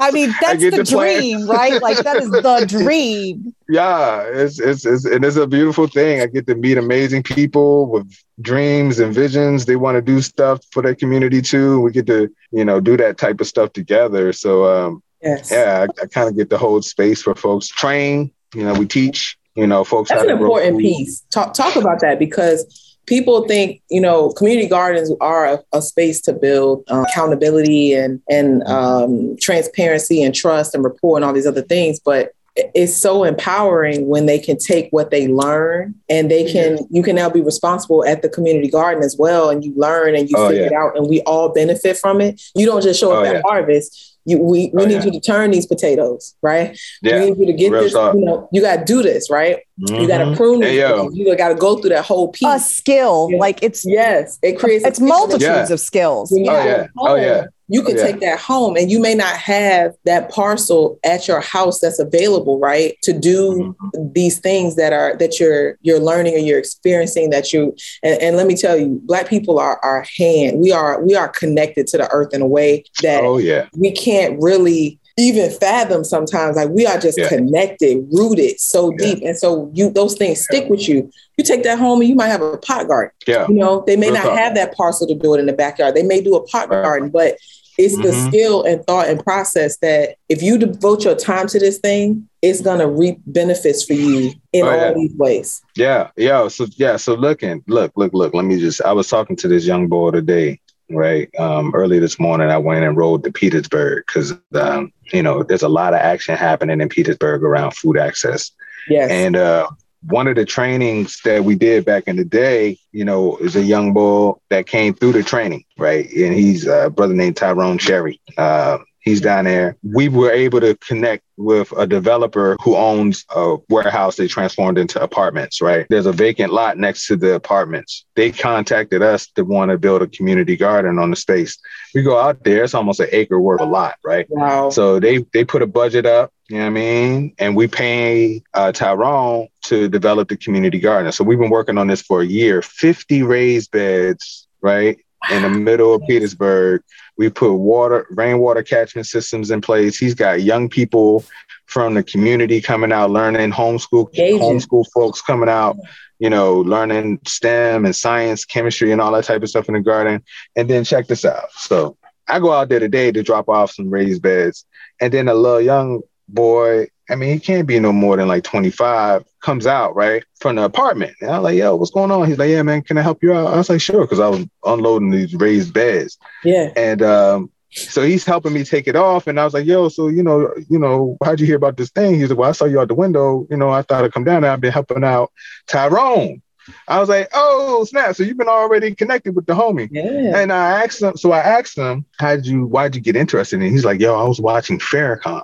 i 0.00 0.10
mean, 0.10 0.32
that's 0.40 0.62
the 0.62 0.84
dream, 0.88 1.46
right? 1.46 1.80
Like 1.80 1.98
that 1.98 2.16
is 2.16 2.30
the 2.30 2.66
dream. 2.68 3.54
Yeah, 3.68 4.22
it's, 4.22 4.58
it's 4.58 4.84
it's 4.86 5.04
it 5.04 5.24
is 5.24 5.36
a 5.36 5.46
beautiful 5.46 5.86
thing. 5.86 6.20
I 6.20 6.26
get 6.26 6.46
to 6.46 6.54
meet 6.54 6.78
amazing 6.78 7.22
people 7.22 7.86
with 7.86 8.10
dreams 8.40 8.98
and 8.98 9.14
visions. 9.14 9.66
They 9.66 9.76
want 9.76 9.96
to 9.96 10.02
do 10.02 10.20
stuff 10.20 10.60
for 10.72 10.82
their 10.82 10.94
community 10.94 11.42
too. 11.42 11.80
We 11.80 11.92
get 11.92 12.06
to 12.06 12.28
you 12.50 12.64
know 12.64 12.80
do 12.80 12.96
that 12.96 13.18
type 13.18 13.40
of 13.40 13.46
stuff 13.46 13.72
together. 13.72 14.32
So 14.32 14.64
um, 14.64 15.02
yes. 15.22 15.50
yeah, 15.50 15.86
I, 15.86 16.02
I 16.02 16.06
kind 16.06 16.28
of 16.28 16.36
get 16.36 16.50
to 16.50 16.58
hold 16.58 16.84
space 16.84 17.22
for 17.22 17.34
folks. 17.34 17.68
Train, 17.68 18.32
you 18.54 18.64
know, 18.64 18.74
we 18.74 18.86
teach 18.86 19.38
You 19.54 19.66
know, 19.66 19.84
folks. 19.84 20.10
That's 20.10 20.22
an 20.22 20.30
important 20.30 20.78
piece. 20.78 21.20
Talk 21.30 21.54
talk 21.54 21.76
about 21.76 22.00
that 22.00 22.18
because 22.18 22.95
people 23.06 23.46
think 23.46 23.80
you 23.90 24.00
know 24.00 24.30
community 24.32 24.68
gardens 24.68 25.12
are 25.20 25.46
a, 25.46 25.62
a 25.72 25.80
space 25.82 26.20
to 26.22 26.32
build 26.32 26.84
um, 26.88 27.04
accountability 27.04 27.94
and 27.94 28.20
and 28.28 28.62
um, 28.64 29.36
transparency 29.40 30.22
and 30.22 30.34
trust 30.34 30.74
and 30.74 30.84
rapport 30.84 31.16
and 31.16 31.24
all 31.24 31.32
these 31.32 31.46
other 31.46 31.62
things, 31.62 31.98
but 32.00 32.32
it's 32.74 32.96
so 32.96 33.22
empowering 33.24 34.08
when 34.08 34.24
they 34.24 34.38
can 34.38 34.56
take 34.56 34.88
what 34.90 35.10
they 35.10 35.28
learn 35.28 35.94
and 36.08 36.30
they 36.30 36.50
can 36.50 36.78
you 36.90 37.02
can 37.02 37.14
now 37.14 37.28
be 37.28 37.42
responsible 37.42 38.02
at 38.06 38.22
the 38.22 38.30
community 38.30 38.68
garden 38.70 39.04
as 39.04 39.14
well 39.18 39.50
and 39.50 39.62
you 39.62 39.74
learn 39.76 40.14
and 40.16 40.30
you 40.30 40.36
Oh, 40.38 40.48
figure 40.48 40.62
yeah. 40.62 40.68
it 40.68 40.72
out 40.72 40.96
and 40.96 41.06
we 41.06 41.20
all 41.22 41.50
benefit 41.50 41.98
from 41.98 42.22
it 42.22 42.40
you 42.54 42.64
don't 42.64 42.80
just 42.82 42.98
show 42.98 43.12
up 43.12 43.18
Oh, 43.18 43.24
at 43.26 43.34
yeah. 43.34 43.42
harvest 43.44 44.15
you, 44.26 44.38
we, 44.38 44.70
we 44.74 44.82
Oh, 44.82 44.86
need 44.86 44.94
yeah. 44.94 45.04
you 45.04 45.12
to 45.12 45.20
turn 45.20 45.50
these 45.52 45.66
potatoes 45.66 46.34
right 46.42 46.78
Yeah. 47.02 47.20
we 47.20 47.30
need 47.30 47.38
you 47.38 47.46
to 47.46 47.52
get 47.52 47.72
Real 47.72 47.82
this 47.84 47.92
talk. 47.92 48.14
you 48.14 48.24
know 48.24 48.48
you 48.52 48.60
got 48.60 48.76
to 48.78 48.84
do 48.84 49.02
this 49.02 49.30
right 49.30 49.58
you 49.76 50.06
got 50.08 50.18
to 50.18 50.24
mm-hmm. 50.24 50.34
prune 50.34 50.62
Hey, 50.62 50.70
these 50.72 50.80
yo. 50.80 51.10
you 51.12 51.36
got 51.36 51.48
to 51.48 51.54
go 51.54 51.76
through 51.78 51.90
that 51.90 52.04
whole 52.04 52.28
piece 52.28 52.48
A 52.48 52.58
skill, 52.58 53.28
Yeah. 53.30 53.38
like 53.38 53.62
it's 53.62 53.84
yes 53.86 54.38
it 54.42 54.58
creates 54.58 54.84
it's 54.84 54.96
skill. 54.98 55.08
multitudes 55.08 55.42
Yeah. 55.68 55.72
of 55.72 55.80
skills. 55.80 56.32
Oh, 56.32 56.36
oh, 56.36 56.40
yeah. 56.42 56.86
Oh, 56.98 57.14
yeah. 57.14 57.44
You 57.68 57.82
can 57.82 57.96
yeah. 57.96 58.02
take 58.04 58.20
that 58.20 58.38
home 58.38 58.76
and 58.76 58.90
you 58.90 59.00
may 59.00 59.14
not 59.14 59.36
have 59.36 59.94
that 60.04 60.30
parcel 60.30 60.98
at 61.04 61.26
your 61.26 61.40
house 61.40 61.80
that's 61.80 61.98
available, 61.98 62.58
right? 62.60 62.96
To 63.02 63.12
do 63.12 63.36
Mm-hmm. 63.36 64.12
these 64.12 64.38
things 64.38 64.76
that 64.76 64.92
are 64.92 65.16
that 65.18 65.38
you're 65.40 65.76
you're 65.82 65.98
learning 66.00 66.34
or 66.34 66.38
you're 66.38 66.58
experiencing 66.58 67.30
that 67.30 67.52
you 67.52 67.74
and, 68.02 68.20
and 68.20 68.36
let 68.36 68.46
me 68.46 68.56
tell 68.56 68.76
you, 68.76 69.00
black 69.04 69.28
people 69.28 69.58
are 69.58 69.78
our 69.82 70.04
hand. 70.18 70.60
We 70.60 70.72
are 70.72 71.02
we 71.02 71.14
are 71.14 71.28
connected 71.28 71.86
to 71.88 71.98
the 71.98 72.08
earth 72.12 72.32
in 72.34 72.40
a 72.42 72.46
way 72.46 72.84
that 73.02 73.24
Oh 73.24 73.38
yeah. 73.38 73.68
we 73.76 73.90
can't 73.92 74.40
really 74.40 74.98
even 75.18 75.50
fathom 75.50 76.04
sometimes 76.04 76.56
like 76.56 76.68
we 76.68 76.84
are 76.86 76.98
just 76.98 77.18
Yeah. 77.18 77.28
connected 77.28 78.06
rooted 78.12 78.60
so 78.60 78.90
Yeah. 78.98 79.06
deep 79.14 79.24
and 79.24 79.36
so 79.36 79.70
you 79.74 79.88
those 79.90 80.14
things 80.14 80.42
stick 80.42 80.68
with 80.68 80.86
you 80.88 81.10
you 81.38 81.44
take 81.44 81.62
that 81.64 81.78
home 81.78 82.00
and 82.00 82.08
you 82.10 82.14
might 82.14 82.28
have 82.28 82.42
a 82.42 82.58
pot 82.58 82.86
garden 82.86 83.10
Yeah. 83.26 83.46
you 83.48 83.54
know 83.54 83.82
they 83.86 83.96
may 83.96 84.10
Real 84.10 84.22
not 84.24 84.36
have 84.38 84.54
that 84.56 84.76
parcel 84.76 85.06
to 85.06 85.14
do 85.14 85.34
it 85.34 85.40
in 85.40 85.46
the 85.46 85.52
backyard 85.54 85.94
they 85.94 86.02
may 86.02 86.20
do 86.20 86.34
a 86.34 86.42
pot 86.46 86.68
Right. 86.68 86.82
garden 86.82 87.08
but 87.08 87.36
it's 87.78 87.96
the 87.96 88.08
Mhm. 88.08 88.28
skill 88.28 88.62
and 88.62 88.86
thought 88.86 89.08
and 89.08 89.22
process 89.22 89.76
that 89.78 90.16
if 90.30 90.42
you 90.42 90.56
devote 90.58 91.04
your 91.04 91.14
time 91.14 91.46
to 91.48 91.58
this 91.58 91.78
thing 91.78 92.28
it's 92.42 92.60
going 92.60 92.78
to 92.78 92.86
reap 92.86 93.18
benefits 93.26 93.82
for 93.84 93.94
you 93.94 94.32
in 94.52 94.64
Oh, 94.64 94.70
all 94.70 94.76
yeah. 94.76 94.92
these 94.94 95.12
ways 95.16 95.62
Yeah, 95.76 96.08
yeah. 96.16 96.48
So 96.48 96.66
yeah, 96.76 96.96
so 96.96 97.14
looking, 97.14 97.62
look, 97.68 97.92
look, 97.96 98.14
look. 98.14 98.32
Let 98.32 98.46
me 98.46 98.58
just. 98.58 98.80
I 98.82 98.92
was 98.92 99.08
talking 99.08 99.36
to 99.36 99.48
this 99.48 99.66
young 99.66 99.88
boy 99.88 100.10
today, 100.12 100.58
right? 100.90 101.28
Um, 101.38 101.74
early 101.74 101.98
this 101.98 102.18
morning, 102.18 102.48
I 102.48 102.58
went 102.58 102.84
and 102.84 102.96
rode 102.96 103.24
to 103.24 103.32
Petersburg 103.32 104.04
because 104.06 104.34
um, 104.54 104.92
you 105.12 105.22
know 105.22 105.42
there's 105.42 105.62
a 105.62 105.68
lot 105.68 105.94
of 105.94 106.00
action 106.00 106.36
happening 106.36 106.80
in 106.80 106.88
Petersburg 106.88 107.42
around 107.42 107.72
food 107.72 107.98
access, 107.98 108.50
yes 108.88 109.10
and 109.10 109.36
uh, 109.36 109.68
one 110.08 110.28
of 110.28 110.36
the 110.36 110.44
trainings 110.44 111.20
that 111.24 111.44
we 111.44 111.54
did 111.54 111.84
back 111.84 112.04
in 112.06 112.16
the 112.16 112.24
day, 112.24 112.78
you 112.92 113.04
know, 113.04 113.36
is 113.38 113.56
a 113.56 113.62
young 113.62 113.92
boy 113.92 114.32
that 114.50 114.66
came 114.66 114.94
through 114.94 115.12
the 115.12 115.22
training, 115.22 115.64
right? 115.78 116.10
And 116.12 116.34
he's 116.34 116.66
a 116.66 116.90
brother 116.90 117.14
named 117.14 117.36
Tyrone 117.36 117.78
Sherry. 117.78 118.20
Uh, 118.36 118.78
he's 119.06 119.22
down 119.22 119.44
there. 119.44 119.78
We 119.82 120.08
were 120.08 120.30
able 120.30 120.60
to 120.60 120.76
connect 120.76 121.22
with 121.38 121.72
a 121.72 121.86
developer 121.86 122.56
who 122.62 122.76
owns 122.76 123.24
a 123.34 123.56
warehouse 123.70 124.16
they 124.16 124.26
transformed 124.26 124.78
into 124.78 125.02
apartments, 125.02 125.62
right? 125.62 125.86
There's 125.88 126.06
a 126.06 126.12
vacant 126.12 126.52
lot 126.52 126.76
next 126.76 127.06
to 127.06 127.16
the 127.16 127.34
apartments. 127.34 128.04
They 128.16 128.32
contacted 128.32 129.02
us 129.02 129.28
to 129.28 129.44
want 129.44 129.70
to 129.70 129.78
build 129.78 130.02
a 130.02 130.08
community 130.08 130.56
garden 130.56 130.98
on 130.98 131.10
the 131.10 131.16
space. 131.16 131.56
We 131.94 132.02
go 132.02 132.18
out 132.18 132.42
there, 132.44 132.64
it's 132.64 132.74
almost 132.74 133.00
an 133.00 133.08
acre 133.12 133.40
worth 133.40 133.60
of 133.60 133.68
lot, 133.68 133.94
right? 134.04 134.26
wow 134.28 134.70
So 134.70 134.98
they 134.98 135.24
they 135.32 135.44
put 135.44 135.62
a 135.62 135.66
budget 135.66 136.04
up, 136.04 136.32
you 136.48 136.56
know 136.56 136.64
what 136.64 136.66
I 136.66 136.70
mean? 136.70 137.34
And 137.38 137.56
we 137.56 137.68
pay 137.68 138.42
uh, 138.54 138.72
Tyrone 138.72 139.48
to 139.64 139.88
develop 139.88 140.28
the 140.28 140.36
community 140.36 140.80
garden. 140.80 141.12
So 141.12 141.22
we've 141.22 141.38
been 141.38 141.50
working 141.50 141.78
on 141.78 141.86
this 141.86 142.02
for 142.02 142.22
a 142.22 142.26
year. 142.26 142.60
50 142.60 143.22
raised 143.22 143.70
beds, 143.70 144.48
right? 144.60 144.98
In 145.30 145.42
the 145.42 145.50
middle 145.50 145.94
of 145.94 146.02
Petersburg. 146.06 146.82
We 147.16 147.30
put 147.30 147.54
water, 147.54 148.06
rainwater 148.10 148.62
catchment 148.62 149.06
systems 149.06 149.50
in 149.50 149.60
place. 149.60 149.98
He's 149.98 150.14
got 150.14 150.42
young 150.42 150.68
people 150.68 151.24
from 151.66 151.94
the 151.94 152.02
community 152.02 152.60
coming 152.60 152.92
out 152.92 153.10
learning 153.10 153.50
homeschool, 153.50 154.08
Engaging. 154.08 154.40
homeschool 154.40 154.84
folks 154.94 155.20
coming 155.20 155.48
out, 155.48 155.76
you 156.18 156.30
know, 156.30 156.60
learning 156.60 157.18
STEM 157.26 157.84
and 157.84 157.96
science, 157.96 158.44
chemistry, 158.44 158.92
and 158.92 159.00
all 159.00 159.12
that 159.12 159.24
type 159.24 159.42
of 159.42 159.48
stuff 159.48 159.68
in 159.68 159.74
the 159.74 159.80
garden. 159.80 160.22
And 160.54 160.68
then 160.68 160.84
check 160.84 161.06
this 161.06 161.24
out. 161.24 161.50
So 161.52 161.96
I 162.28 162.38
go 162.38 162.52
out 162.52 162.68
there 162.68 162.80
today 162.80 163.10
to 163.12 163.22
drop 163.22 163.48
off 163.48 163.72
some 163.72 163.90
raised 163.90 164.22
beds. 164.22 164.64
And 165.00 165.12
then 165.12 165.28
a 165.28 165.34
little 165.34 165.60
young 165.60 166.02
boy, 166.28 166.88
I 167.08 167.14
mean, 167.14 167.32
he 167.32 167.38
can't 167.38 167.66
be 167.66 167.78
no 167.78 167.92
more 167.92 168.16
than 168.16 168.28
like 168.28 168.44
25, 168.44 169.24
comes 169.40 169.66
out, 169.66 169.94
right, 169.94 170.24
from 170.40 170.56
the 170.56 170.64
apartment. 170.64 171.14
And 171.20 171.30
I'm 171.30 171.42
like, 171.42 171.56
yo, 171.56 171.76
what's 171.76 171.90
going 171.90 172.10
on? 172.10 172.26
He's 172.26 172.38
like, 172.38 172.50
yeah, 172.50 172.62
man, 172.62 172.82
can 172.82 172.98
I 172.98 173.02
help 173.02 173.22
you 173.22 173.32
out? 173.32 173.52
I 173.52 173.56
was 173.56 173.70
like, 173.70 173.80
sure, 173.80 174.02
because 174.02 174.20
I 174.20 174.28
was 174.28 174.46
unloading 174.64 175.10
these 175.10 175.34
raised 175.34 175.72
beds. 175.72 176.18
yeah 176.44 176.72
And 176.76 177.02
um, 177.02 177.50
so 177.70 178.02
he's 178.02 178.24
helping 178.24 178.52
me 178.52 178.64
take 178.64 178.88
it 178.88 178.96
off. 178.96 179.26
And 179.26 179.38
I 179.38 179.44
was 179.44 179.54
like, 179.54 179.66
yo, 179.66 179.88
so, 179.88 180.08
you 180.08 180.22
know, 180.22 180.52
you 180.68 180.78
know, 180.78 181.16
how'd 181.22 181.40
you 181.40 181.46
hear 181.46 181.56
about 181.56 181.76
this 181.76 181.90
thing? 181.90 182.14
He's 182.14 182.30
like, 182.30 182.38
well, 182.38 182.48
I 182.48 182.52
saw 182.52 182.64
you 182.64 182.80
out 182.80 182.88
the 182.88 182.94
window. 182.94 183.46
You 183.50 183.56
know, 183.56 183.70
I 183.70 183.82
thought 183.82 184.04
I'd 184.04 184.12
come 184.12 184.24
down 184.24 184.42
there. 184.42 184.50
I've 184.50 184.60
been 184.60 184.72
helping 184.72 185.04
out 185.04 185.30
Tyrone. 185.66 186.42
I 186.88 186.98
was 186.98 187.08
like, 187.08 187.28
oh, 187.32 187.84
snap. 187.84 188.16
So 188.16 188.22
you've 188.24 188.38
been 188.38 188.48
already 188.48 188.94
connected 188.94 189.36
with 189.36 189.46
the 189.46 189.54
homie. 189.54 189.88
yeah 189.92 190.36
And 190.36 190.52
I 190.52 190.82
asked 190.82 191.02
him, 191.02 191.16
so 191.16 191.32
I 191.32 191.38
asked 191.38 191.78
him, 191.78 192.04
how'd 192.18 192.44
you, 192.44 192.66
why'd 192.66 192.94
you 192.94 193.00
get 193.00 193.14
interested 193.14 193.56
in 193.56 193.62
it? 193.62 193.70
He's 193.70 193.84
like, 193.84 194.00
yo, 194.00 194.18
I 194.18 194.26
was 194.26 194.40
watching 194.40 194.78
Farrakhan. 194.78 195.42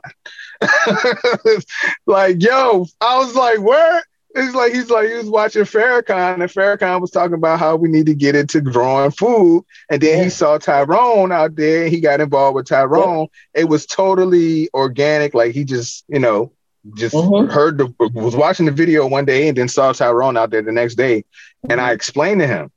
like, 2.06 2.42
yo, 2.42 2.86
I 3.00 3.18
was 3.18 3.34
like, 3.34 3.60
where? 3.60 4.02
It's 4.34 4.54
like, 4.54 4.72
he's 4.72 4.88
like, 4.88 5.08
he 5.08 5.14
was 5.14 5.28
watching 5.28 5.62
Farrakhan, 5.64 6.34
and 6.34 6.42
Farrakhan 6.44 7.02
was 7.02 7.10
talking 7.10 7.34
about 7.34 7.58
how 7.58 7.76
we 7.76 7.90
need 7.90 8.06
to 8.06 8.14
get 8.14 8.34
into 8.34 8.62
growing 8.62 9.10
food. 9.10 9.64
And 9.90 10.00
then 10.00 10.18
Yeah. 10.18 10.24
he 10.24 10.30
saw 10.30 10.56
Tyrone 10.56 11.32
out 11.32 11.54
there, 11.54 11.82
and 11.84 11.92
he 11.92 12.00
got 12.00 12.20
involved 12.20 12.54
with 12.54 12.66
Tyrone. 12.66 13.26
It 13.52 13.68
was 13.68 13.84
totally 13.84 14.70
organic. 14.72 15.34
Like, 15.34 15.52
he 15.52 15.64
just, 15.64 16.04
you 16.08 16.18
know, 16.18 16.50
just 16.96 17.14
Mhm. 17.14 17.50
heard 17.52 17.76
the, 17.76 17.92
was 18.14 18.34
watching 18.34 18.64
the 18.66 18.72
video 18.72 19.06
one 19.06 19.26
day 19.26 19.48
and 19.48 19.56
then 19.56 19.68
saw 19.68 19.92
Tyrone 19.92 20.36
out 20.38 20.50
there 20.50 20.62
the 20.62 20.72
next 20.72 20.94
day. 20.94 21.24
And 21.68 21.78
I 21.78 21.92
explained 21.92 22.40
to 22.40 22.46
him, 22.46 22.70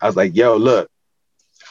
I 0.00 0.06
was 0.06 0.16
like, 0.16 0.34
yo, 0.34 0.56
look, 0.56 0.88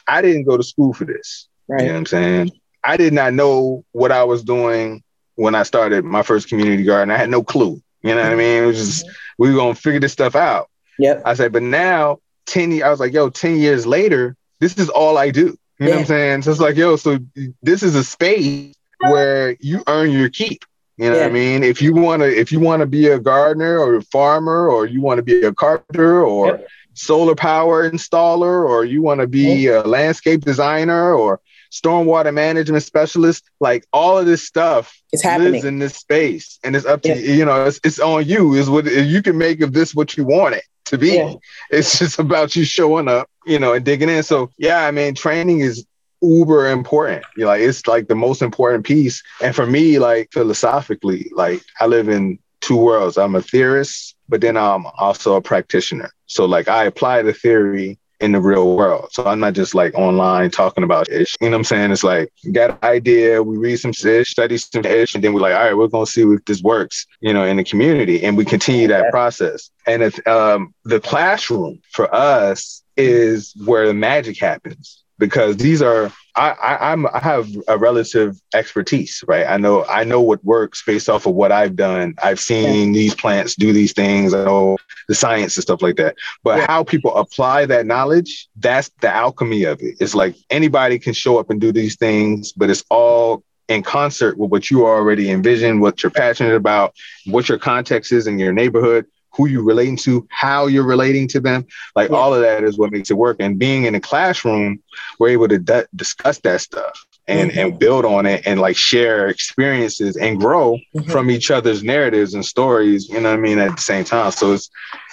I 0.08 0.22
didn't 0.22 0.44
go 0.44 0.58
to 0.58 0.64
school 0.64 0.94
for 0.94 1.06
this. 1.06 1.48
You 1.70 1.76
know 1.76 1.92
what 1.94 1.98
I'm 1.98 2.06
saying? 2.06 2.52
I 2.84 2.98
did 2.98 3.14
not 3.14 3.34
know 3.34 3.84
what 3.94 4.12
I 4.12 4.26
was 4.26 4.44
doing 4.44 5.02
when 5.36 5.56
I 5.56 5.64
started 5.64 6.04
my 6.06 6.24
first 6.24 6.48
community 6.50 6.84
garden. 6.84 7.12
I 7.12 7.18
had 7.18 7.30
no 7.30 7.44
clue. 7.44 7.82
You 8.02 8.16
know 8.16 8.22
what 8.22 8.34
I 8.34 8.36
mean? 8.36 8.64
It 8.64 8.66
was 8.68 8.78
just, 8.78 9.06
we 9.38 9.50
were 9.50 9.56
going 9.56 9.76
to 9.76 9.82
figure 9.82 10.00
this 10.00 10.12
stuff 10.12 10.36
out. 10.36 10.70
yep 11.00 11.22
I 11.26 11.34
said, 11.34 11.52
but 11.54 11.64
now, 11.64 12.20
10 12.48 12.72
years, 12.72 12.84
I 12.84 12.90
was 12.90 13.00
like, 13.00 13.14
yo, 13.14 13.30
10 13.30 13.58
years 13.58 13.86
later, 13.86 14.36
this 14.60 14.78
is 14.78 14.90
all 14.90 15.18
I 15.18 15.32
do. 15.32 15.58
You 15.80 15.88
know 15.88 15.94
what 15.94 16.00
I'm 16.02 16.06
saying? 16.06 16.42
So 16.44 16.52
it's 16.52 16.60
like, 16.60 16.76
yo, 16.76 16.96
so 16.98 17.18
this 17.62 17.84
is 17.84 17.96
a 17.96 18.04
space 18.04 18.74
where 19.00 19.56
you 19.60 19.84
earn 19.88 20.12
your 20.12 20.30
keep. 20.30 20.64
You 20.98 21.10
know 21.10 21.18
what 21.18 21.26
I 21.26 21.30
mean? 21.30 21.64
If 21.64 21.82
you 21.82 21.94
want 21.96 22.22
to, 22.22 22.28
if 22.28 22.52
you 22.52 22.60
want 22.60 22.82
to 22.82 22.86
be 22.86 23.08
a 23.08 23.20
gardener 23.20 23.80
or 23.80 23.96
a 23.96 24.02
farmer, 24.04 24.70
or 24.70 24.86
you 24.86 25.02
want 25.02 25.18
to 25.18 25.24
be 25.24 25.42
a 25.42 25.54
carpenter 25.54 26.24
or 26.24 26.48
Yep. 26.60 26.68
solar 26.94 27.36
power 27.36 27.90
installer, 27.90 28.68
or 28.70 28.86
you 28.86 29.02
want 29.02 29.20
to 29.22 29.28
be 29.28 29.68
a 29.68 29.82
landscape 29.82 30.42
designer 30.42 31.14
or 31.14 31.40
stormwater 31.74 32.34
management 32.34 32.84
specialist, 32.84 33.44
like 33.60 33.86
all 33.92 34.18
of 34.20 34.28
this 34.28 34.46
stuff 34.46 34.96
it's 35.12 35.24
happening 35.24 35.54
lives 35.54 35.66
in 35.66 35.80
this 35.80 35.96
space, 35.96 36.60
and 36.64 36.76
it's 36.76 36.86
up 36.86 37.02
to 37.02 37.10
Yeah. 37.10 37.16
you. 37.16 37.34
You 37.34 37.46
know, 37.46 37.66
it's, 37.66 37.80
it's 37.84 38.00
on 38.00 38.26
you. 38.26 38.54
Is 38.54 38.70
what 38.70 38.86
you 38.86 39.22
can 39.24 39.38
make 39.38 39.62
of 39.62 39.74
this 39.74 39.96
what 39.96 40.16
you 40.16 40.24
want 40.24 40.56
it 40.56 40.64
to 40.86 40.98
be. 40.98 41.16
Yeah. 41.16 41.34
It's 41.72 41.98
just 42.00 42.20
about 42.20 42.56
you 42.56 42.64
showing 42.64 43.08
up, 43.08 43.28
you 43.46 43.58
know, 43.60 43.74
and 43.74 43.84
digging 43.84 44.10
in. 44.10 44.22
So 44.24 44.52
yeah, 44.58 44.86
I 44.86 44.92
mean, 44.92 45.16
training 45.16 45.62
is 45.62 45.86
uber 46.22 46.70
important. 46.70 47.26
You 47.36 47.44
know, 47.44 47.48
like 47.50 47.62
it's 47.62 47.88
like 47.88 48.08
the 48.08 48.16
most 48.16 48.42
important 48.42 48.86
piece. 48.86 49.24
And 49.42 49.56
for 49.56 49.66
me, 49.66 49.98
like 50.00 50.30
philosophically, 50.32 51.32
like 51.36 51.62
I 51.80 51.88
live 51.88 52.08
in 52.08 52.38
two 52.62 52.78
worlds. 52.78 53.18
I'm 53.18 53.36
a 53.36 53.42
theorist, 53.42 54.16
but 54.30 54.42
then 54.42 54.56
I'm 54.58 54.86
also 55.00 55.36
a 55.36 55.42
practitioner. 55.42 56.12
So 56.28 56.46
like 56.46 56.68
I 56.68 56.86
apply 56.86 57.24
the 57.24 57.34
theory 57.34 57.98
in 58.24 58.32
the 58.32 58.40
real 58.40 58.76
world. 58.78 59.10
So 59.12 59.26
I'm 59.26 59.40
not 59.40 59.54
just 59.54 59.76
like 59.76 59.94
online 59.96 60.50
talking 60.50 60.84
about 60.84 61.10
ish. 61.10 61.36
You 61.42 61.50
know 61.50 61.58
what 61.58 61.60
I'm 61.60 61.64
saying? 61.66 61.92
It's 61.92 62.04
like 62.04 62.32
got 62.54 62.72
an 62.72 62.78
idea, 62.84 63.44
we 63.44 63.58
read 63.58 63.78
some 63.78 63.92
ish, 63.92 64.30
study 64.30 64.58
some 64.58 64.86
ish, 64.86 65.14
and 65.14 65.24
then 65.24 65.34
we're 65.34 65.42
like, 65.42 65.54
all 65.54 65.64
right, 65.64 65.78
we're 65.78 65.90
gonna 65.90 66.06
see 66.06 66.22
if 66.22 66.46
this 66.46 66.62
works, 66.62 67.06
you 67.20 67.34
know, 67.34 67.44
in 67.46 67.58
the 67.58 67.64
community. 67.64 68.24
And 68.24 68.38
we 68.38 68.46
continue 68.46 68.88
that 68.88 69.12
process. 69.12 69.70
And 69.86 70.02
if 70.02 70.26
um 70.26 70.74
the 70.86 71.02
classroom 71.02 71.82
for 71.92 72.14
us 72.16 72.82
is 72.96 73.54
where 73.66 73.88
the 73.88 73.94
magic 73.94 74.40
happens 74.40 75.04
because 75.20 75.58
these 75.58 75.82
are 75.82 76.12
I, 76.36 76.50
I 76.52 76.92
I'm 76.92 77.06
I 77.08 77.20
have 77.20 77.48
a 77.68 77.78
relative 77.78 78.42
expertise, 78.54 79.24
right? 79.28 79.46
I 79.46 79.58
know 79.58 79.86
I 79.86 80.04
know 80.04 80.22
what 80.22 80.44
works 80.44 80.84
based 80.86 81.10
off 81.10 81.26
of 81.26 81.34
what 81.36 81.52
I've 81.52 81.76
done. 81.76 82.16
I've 82.24 82.40
seen 82.40 82.92
these 82.92 83.14
plants 83.14 83.56
do 83.56 83.72
these 83.72 83.94
things. 83.94 84.34
I 84.34 84.44
know 84.46 84.78
the 85.08 85.16
science 85.16 85.56
and 85.58 85.62
stuff 85.64 85.82
like 85.82 85.98
that. 85.98 86.16
But 86.44 86.58
Yeah. 86.60 86.66
how 86.68 86.84
people 86.84 87.16
apply 87.16 87.66
that 87.68 87.86
knowledge, 87.86 88.48
that's 88.58 88.90
the 89.02 89.14
alchemy 89.14 89.64
of 89.66 89.80
it. 89.82 89.98
It's 90.00 90.16
like 90.16 90.36
anybody 90.50 90.98
can 91.00 91.14
show 91.14 91.38
up 91.38 91.50
and 91.50 91.62
do 91.62 91.72
these 91.72 91.96
things, 91.96 92.52
but 92.52 92.70
it's 92.70 92.84
all 92.90 93.44
in 93.70 93.82
concert 93.82 94.38
with 94.38 94.52
what 94.52 94.70
you 94.70 94.86
already 94.86 95.32
envision, 95.32 95.80
what 95.80 96.04
you're 96.04 96.10
passionate 96.12 96.56
about, 96.56 96.94
what 97.28 97.48
your 97.48 97.58
context 97.58 98.12
is 98.12 98.28
in 98.28 98.38
your 98.38 98.54
neighborhood, 98.54 99.06
who 99.36 99.48
you're 99.48 99.64
relating 99.64 99.98
to, 99.98 100.28
how 100.30 100.68
you're 100.68 100.86
relating 100.86 101.28
to 101.30 101.40
them. 101.40 101.66
Like 101.96 102.10
Yeah. 102.12 102.18
all 102.18 102.34
of 102.34 102.42
that 102.42 102.64
is 102.64 102.78
what 102.78 102.92
makes 102.92 103.10
it 103.10 103.16
work. 103.18 103.38
And 103.40 103.58
being 103.58 103.86
in 103.86 103.96
a 103.96 104.00
classroom, 104.00 104.82
we're 105.20 105.30
able 105.30 105.48
to 105.48 105.58
d- 105.60 105.82
discuss 105.96 106.38
that 106.40 106.62
stuff 106.62 107.06
and, 107.28 107.52
Mhm. 107.52 107.58
and 107.58 107.80
build 107.80 108.06
on 108.06 108.26
it 108.26 108.44
and 108.46 108.60
like 108.62 108.76
share 108.76 109.28
experiences 109.28 110.16
and 110.18 110.40
grow 110.40 110.78
Mhm. 110.96 111.12
from 111.12 111.32
each 111.32 111.50
other's 111.52 111.84
narratives 111.84 112.34
and 112.34 112.46
stories, 112.46 113.10
you 113.10 113.20
know 113.20 113.30
what 113.32 113.40
I 113.40 113.42
mean, 113.42 113.60
at 113.60 113.76
the 113.76 113.82
same 113.82 114.04
time. 114.04 114.32
So 114.32 114.54
it's 114.54 114.70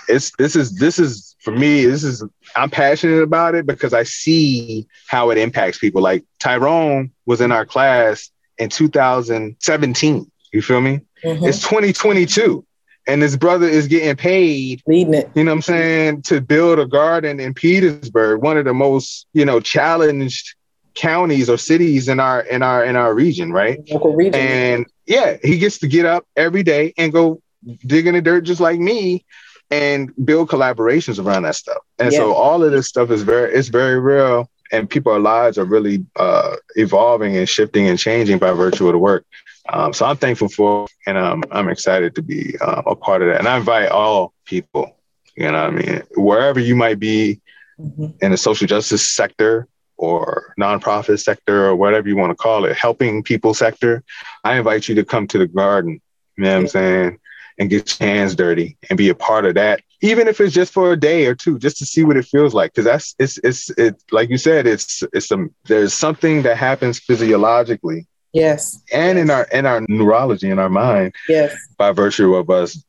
it's 0.08 0.32
this 0.38 0.56
is 0.56 0.74
this 0.76 0.98
is 0.98 1.36
for 1.38 1.52
me, 1.52 1.84
this 1.86 2.02
is 2.02 2.24
I'm 2.56 2.68
passionate 2.68 3.22
about 3.22 3.54
it 3.54 3.64
because 3.64 3.94
I 3.94 4.02
see 4.02 4.86
how 5.06 5.30
it 5.30 5.38
impacts 5.38 5.78
people. 5.78 6.02
Like 6.02 6.24
Tyrone 6.40 7.12
was 7.26 7.40
in 7.40 7.52
our 7.52 7.64
class 7.64 8.28
in 8.58 8.70
2017. 8.70 10.30
You 10.52 10.62
feel 10.62 10.80
me? 10.80 11.00
Mhm. 11.24 11.46
It's 11.48 11.60
2022. 11.60 12.64
And 13.10 13.22
his 13.22 13.36
brother 13.36 13.66
is 13.66 13.88
getting 13.88 14.14
paid, 14.16 14.82
leading 14.86 15.14
it. 15.14 15.30
you 15.34 15.42
know 15.44 15.50
what 15.50 15.56
I'm 15.56 15.62
saying, 15.62 16.22
to 16.22 16.40
build 16.40 16.78
a 16.78 16.86
garden 16.86 17.40
in 17.40 17.54
Petersburg, 17.54 18.40
one 18.40 18.56
of 18.56 18.64
the 18.64 18.74
most, 18.74 19.26
you 19.32 19.44
know, 19.44 19.58
challenged 19.58 20.54
counties 20.94 21.48
or 21.50 21.56
cities 21.56 22.08
in 22.08 22.20
our 22.20 22.40
in 22.42 22.62
our 22.62 22.84
in 22.84 22.94
our 22.94 23.14
region, 23.14 23.52
right? 23.52 23.80
Local 23.90 24.14
region. 24.14 24.34
And 24.34 24.86
yeah, 25.06 25.38
he 25.42 25.58
gets 25.58 25.78
to 25.78 25.88
get 25.88 26.06
up 26.06 26.26
every 26.36 26.62
day 26.62 26.94
and 26.96 27.12
go 27.12 27.42
dig 27.86 28.06
in 28.06 28.14
the 28.14 28.22
dirt 28.22 28.42
just 28.42 28.60
like 28.60 28.78
me 28.78 29.24
and 29.70 30.12
build 30.24 30.48
collaborations 30.48 31.24
around 31.24 31.42
that 31.42 31.56
stuff. 31.56 31.78
And 31.98 32.12
so 32.12 32.32
all 32.32 32.62
of 32.62 32.72
this 32.72 32.86
stuff 32.86 33.10
is 33.10 33.22
very 33.22 33.52
it's 33.52 33.68
very 33.68 33.98
real 33.98 34.48
and 34.72 34.88
people's 34.88 35.22
lives 35.22 35.58
are 35.58 35.64
really 35.64 36.04
uh, 36.16 36.56
evolving 36.76 37.36
and 37.36 37.48
shifting 37.48 37.88
and 37.88 37.98
changing 37.98 38.38
by 38.38 38.52
virtue 38.52 38.86
of 38.86 38.92
the 38.92 38.98
work. 38.98 39.24
Um, 39.72 39.92
so 39.92 40.04
I'm 40.06 40.16
thankful 40.16 40.48
for 40.48 40.86
and 41.06 41.16
um, 41.16 41.44
I'm 41.50 41.68
excited 41.68 42.14
to 42.16 42.22
be 42.22 42.56
uh, 42.60 42.82
a 42.86 42.96
part 42.96 43.22
of 43.22 43.28
that. 43.28 43.38
And 43.38 43.48
I 43.48 43.56
invite 43.56 43.88
all 43.90 44.32
people, 44.44 44.96
you 45.36 45.44
know 45.50 45.52
what 45.52 45.66
I 45.66 45.70
mean, 45.70 46.02
wherever 46.16 46.60
you 46.60 46.76
might 46.76 46.98
be 46.98 47.40
Mhm. 47.80 48.12
in 48.20 48.30
the 48.30 48.36
social 48.36 48.66
justice 48.66 49.08
sector 49.08 49.66
or 49.96 50.54
nonprofit 50.60 51.18
sector 51.22 51.64
or 51.66 51.74
whatever 51.76 52.08
you 52.08 52.16
want 52.16 52.30
to 52.30 52.34
call 52.34 52.66
it, 52.66 52.76
helping 52.76 53.22
people 53.22 53.54
sector, 53.54 54.02
I 54.44 54.58
invite 54.58 54.88
you 54.88 54.94
to 54.96 55.04
come 55.04 55.26
to 55.28 55.38
the 55.38 55.46
garden, 55.46 56.00
you 56.36 56.44
know 56.44 56.52
what 56.52 56.60
I'm 56.60 56.68
saying, 56.68 57.18
and 57.58 57.70
get 57.70 57.98
your 58.00 58.08
hands 58.08 58.34
dirty 58.34 58.76
and 58.90 58.96
be 58.98 59.08
a 59.08 59.14
part 59.14 59.46
of 59.46 59.54
that, 59.54 59.80
even 60.02 60.28
if 60.28 60.40
it's 60.40 60.52
just 60.54 60.72
for 60.74 60.92
a 60.92 60.96
day 61.00 61.26
or 61.26 61.34
two, 61.34 61.58
just 61.58 61.78
to 61.78 61.86
see 61.86 62.04
what 62.04 62.16
it 62.18 62.26
feels 62.26 62.52
like. 62.52 62.74
Cause 62.74 62.84
that's 62.84 63.14
it's 63.18 63.38
it's 63.44 63.70
it 63.70 64.02
like 64.10 64.28
you 64.28 64.36
said, 64.38 64.66
it's 64.66 65.02
it's 65.14 65.28
some 65.28 65.54
there's 65.64 65.94
something 65.94 66.42
that 66.42 66.56
happens 66.58 66.98
physiologically 66.98 68.06
Yes. 68.32 68.80
and 68.92 69.18
in 69.18 69.30
our 69.30 69.44
in 69.52 69.66
our 69.66 69.80
neurology 69.88 70.50
in 70.50 70.58
our 70.58 70.68
mind 70.70 71.14
Yes. 71.28 71.54
by 71.78 71.92
virtue 71.92 72.34
of 72.36 72.48
us 72.50 72.82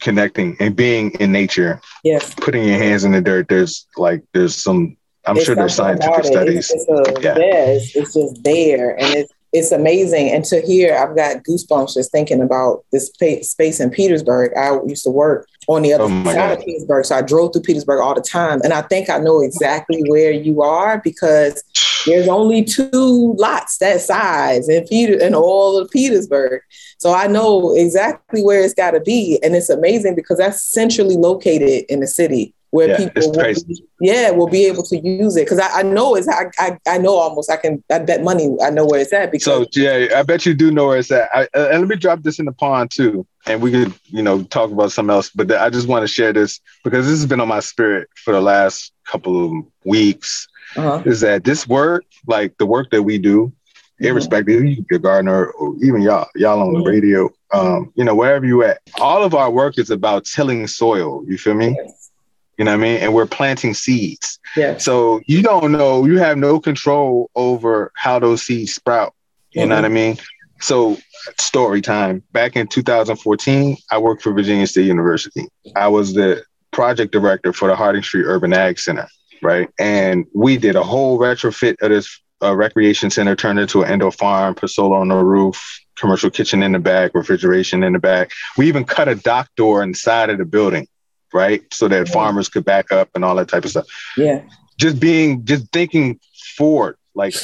connecting 0.00 0.56
and 0.60 0.76
being 0.76 1.10
in 1.20 1.32
nature, 1.32 1.80
Yes. 2.04 2.34
putting 2.34 2.64
your 2.64 2.78
hands 2.78 3.04
in 3.04 3.12
the 3.12 3.20
dirt. 3.20 3.48
There's 3.48 3.86
like 3.96 4.22
there's 4.34 4.54
some 4.54 4.96
I'm 5.28 5.36
It's 5.36 5.44
sure 5.46 5.56
there's 5.56 5.74
scientific 5.74 6.20
it. 6.20 6.26
studies. 6.26 6.70
It's, 6.70 6.86
it's 6.88 6.88
a, 6.88 7.20
Yeah. 7.20 7.36
yeah, 7.38 7.64
it's, 7.66 7.96
it's 7.96 8.14
just 8.14 8.44
there, 8.44 8.90
and 9.00 9.14
it's 9.16 9.32
it's 9.52 9.72
amazing. 9.72 10.30
And 10.30 10.44
to 10.46 10.60
hear, 10.60 10.94
I've 10.96 11.16
got 11.16 11.42
goosebumps 11.44 11.94
just 11.94 12.12
thinking 12.12 12.42
about 12.42 12.84
this 12.92 13.08
pa- 13.10 13.40
space 13.42 13.80
in 13.80 13.90
Petersburg. 13.90 14.52
I 14.56 14.78
used 14.86 15.04
to 15.04 15.10
work 15.10 15.46
on 15.68 15.82
the 15.82 15.94
other 15.94 16.04
Oh 16.04 16.24
side 16.24 16.34
God. 16.34 16.58
of 16.58 16.64
Petersburg, 16.64 17.04
so 17.06 17.16
I 17.16 17.22
drove 17.22 17.52
through 17.52 17.62
Petersburg 17.62 18.00
all 18.00 18.14
the 18.14 18.20
time, 18.20 18.60
and 18.62 18.72
I 18.72 18.82
think 18.82 19.08
I 19.10 19.18
know 19.18 19.40
exactly 19.40 20.02
where 20.08 20.30
you 20.30 20.62
are 20.62 21.00
because 21.02 21.62
there's 22.06 22.28
only 22.28 22.64
two 22.64 23.34
lots 23.38 23.78
that 23.78 24.00
size 24.00 24.68
in 24.68 24.86
Peter 24.86 25.18
in 25.18 25.34
all 25.34 25.76
of 25.78 25.90
Petersburg. 25.90 26.62
So 26.98 27.12
I 27.12 27.26
know 27.26 27.74
exactly 27.76 28.42
where 28.42 28.62
it's 28.62 28.74
got 28.74 28.92
to 28.92 29.00
be, 29.00 29.38
and 29.42 29.54
it's 29.54 29.68
amazing 29.70 30.14
because 30.14 30.38
that's 30.38 30.62
centrally 30.62 31.16
located 31.16 31.84
in 31.88 32.00
the 32.00 32.06
city 32.06 32.54
where 32.70 32.88
Yeah, 32.88 32.96
people 32.96 33.32
will 33.32 33.54
be, 33.54 33.84
yeah 34.00 34.30
will 34.30 34.48
be 34.48 34.66
able 34.66 34.82
to 34.82 34.98
use 34.98 35.36
it 35.36 35.44
because 35.46 35.58
I, 35.58 35.80
I 35.80 35.82
know 35.82 36.14
it's 36.14 36.28
I, 36.28 36.46
I 36.58 36.78
I 36.86 36.98
know 36.98 37.14
almost 37.16 37.50
I 37.50 37.56
can 37.56 37.82
I 37.90 38.00
bet 38.00 38.22
money 38.22 38.56
I 38.62 38.70
know 38.70 38.84
where 38.84 39.00
it's 39.00 39.12
at 39.12 39.30
because 39.30 39.44
So 39.44 39.66
yeah, 39.74 40.08
I 40.16 40.22
bet 40.22 40.44
you 40.44 40.52
do 40.52 40.70
know 40.70 40.88
where 40.88 40.98
it's 40.98 41.10
at. 41.10 41.30
I, 41.34 41.42
uh, 41.54 41.68
and 41.70 41.80
let 41.80 41.88
me 41.88 41.96
drop 41.96 42.22
this 42.22 42.38
in 42.38 42.44
the 42.44 42.52
pond 42.52 42.90
too, 42.90 43.26
and 43.46 43.62
we 43.62 43.70
could 43.70 43.94
you 44.06 44.22
know 44.22 44.42
talk 44.44 44.70
about 44.70 44.92
something 44.92 45.14
else. 45.14 45.30
But 45.30 45.52
I 45.52 45.70
just 45.70 45.88
want 45.88 46.02
to 46.02 46.08
share 46.08 46.32
this 46.32 46.60
because 46.84 47.06
this 47.06 47.18
has 47.18 47.26
been 47.26 47.40
on 47.40 47.48
my 47.48 47.60
spirit 47.60 48.08
for 48.24 48.32
the 48.32 48.40
last 48.40 48.92
couple 49.06 49.44
of 49.44 49.64
weeks. 49.84 50.48
Uh-huh. 50.76 51.02
Is 51.06 51.20
that 51.20 51.44
this 51.44 51.66
work, 51.68 52.04
like 52.26 52.56
the 52.58 52.66
work 52.66 52.90
that 52.90 53.02
we 53.02 53.18
do, 53.18 53.52
Mhm. 54.00 54.06
irrespective, 54.08 54.64
you 54.64 54.76
could 54.76 54.86
be 54.88 54.96
a 54.96 54.98
gardener 54.98 55.46
or 55.46 55.74
even 55.82 56.02
y'all, 56.02 56.26
y'all 56.34 56.60
on 56.60 56.74
the 56.74 56.80
Mhm. 56.80 56.86
radio, 56.86 57.30
um, 57.52 57.90
you 57.94 58.04
know, 58.04 58.14
wherever 58.14 58.44
you 58.44 58.62
at, 58.62 58.78
all 59.00 59.22
of 59.22 59.34
our 59.34 59.50
work 59.50 59.78
is 59.78 59.90
about 59.90 60.24
tilling 60.26 60.66
soil. 60.66 61.22
You 61.26 61.38
feel 61.38 61.54
me? 61.54 61.74
yes. 61.78 62.10
You 62.58 62.64
know 62.64 62.72
what 62.72 62.80
I 62.80 62.82
mean? 62.82 62.96
And 63.02 63.12
we're 63.14 63.26
planting 63.26 63.74
seeds. 63.74 64.38
yes 64.56 64.84
So 64.84 65.20
you 65.26 65.42
don't 65.42 65.72
know, 65.72 66.04
you 66.06 66.18
have 66.18 66.36
no 66.38 66.58
control 66.60 67.30
over 67.34 67.90
how 67.96 68.18
those 68.18 68.42
seeds 68.42 68.74
sprout. 68.74 69.14
You 69.52 69.64
know 69.66 69.74
what 69.76 69.84
I 69.86 69.88
mean? 69.88 70.18
So 70.60 70.98
story 71.38 71.80
time. 71.82 72.22
Back 72.32 72.56
in 72.56 72.66
2014, 72.66 73.76
I 73.90 73.98
worked 73.98 74.22
for 74.22 74.32
Virginia 74.32 74.66
State 74.66 74.86
University. 74.86 75.48
I 75.74 75.88
was 75.88 76.12
the 76.14 76.42
project 76.70 77.12
director 77.12 77.52
for 77.54 77.68
the 77.68 77.76
Harding 77.76 78.02
Street 78.02 78.24
Urban 78.26 78.52
Ag 78.52 78.78
Center, 78.78 79.06
right? 79.42 79.68
And 79.78 80.26
we 80.34 80.56
did 80.56 80.76
a 80.76 80.82
whole 80.82 81.18
retrofit 81.18 81.76
of 81.82 81.90
this 81.90 82.20
uh, 82.42 82.54
recreation 82.54 83.10
center, 83.10 83.34
turned 83.36 83.58
into 83.58 83.82
an 83.82 83.92
indoor 83.92 84.12
farm, 84.12 84.54
put 84.54 84.70
solar 84.70 84.98
on 84.98 85.08
the 85.08 85.16
roof, 85.16 85.80
commercial 85.96 86.30
kitchen 86.30 86.62
in 86.62 86.72
the 86.72 86.78
back, 86.78 87.14
refrigeration 87.14 87.82
in 87.82 87.92
the 87.94 87.98
back. 87.98 88.30
We 88.58 88.68
even 88.68 88.84
cut 88.84 89.08
a 89.08 89.14
dock 89.14 89.48
door 89.56 89.82
inside 89.82 90.28
of 90.30 90.38
the 90.38 90.44
building, 90.44 90.86
right? 91.32 91.62
So 91.72 91.88
that 91.88 92.06
Mhm. 92.06 92.12
farmers 92.12 92.48
could 92.48 92.64
back 92.64 92.92
up 92.92 93.08
and 93.14 93.24
all 93.24 93.34
that 93.36 93.48
type 93.48 93.64
of 93.64 93.70
stuff 93.70 93.86
yeah 94.16 94.42
just 94.78 95.00
being 95.00 95.42
just 95.46 95.66
thinking 95.72 96.20
forward 96.56 96.96
like 97.14 97.34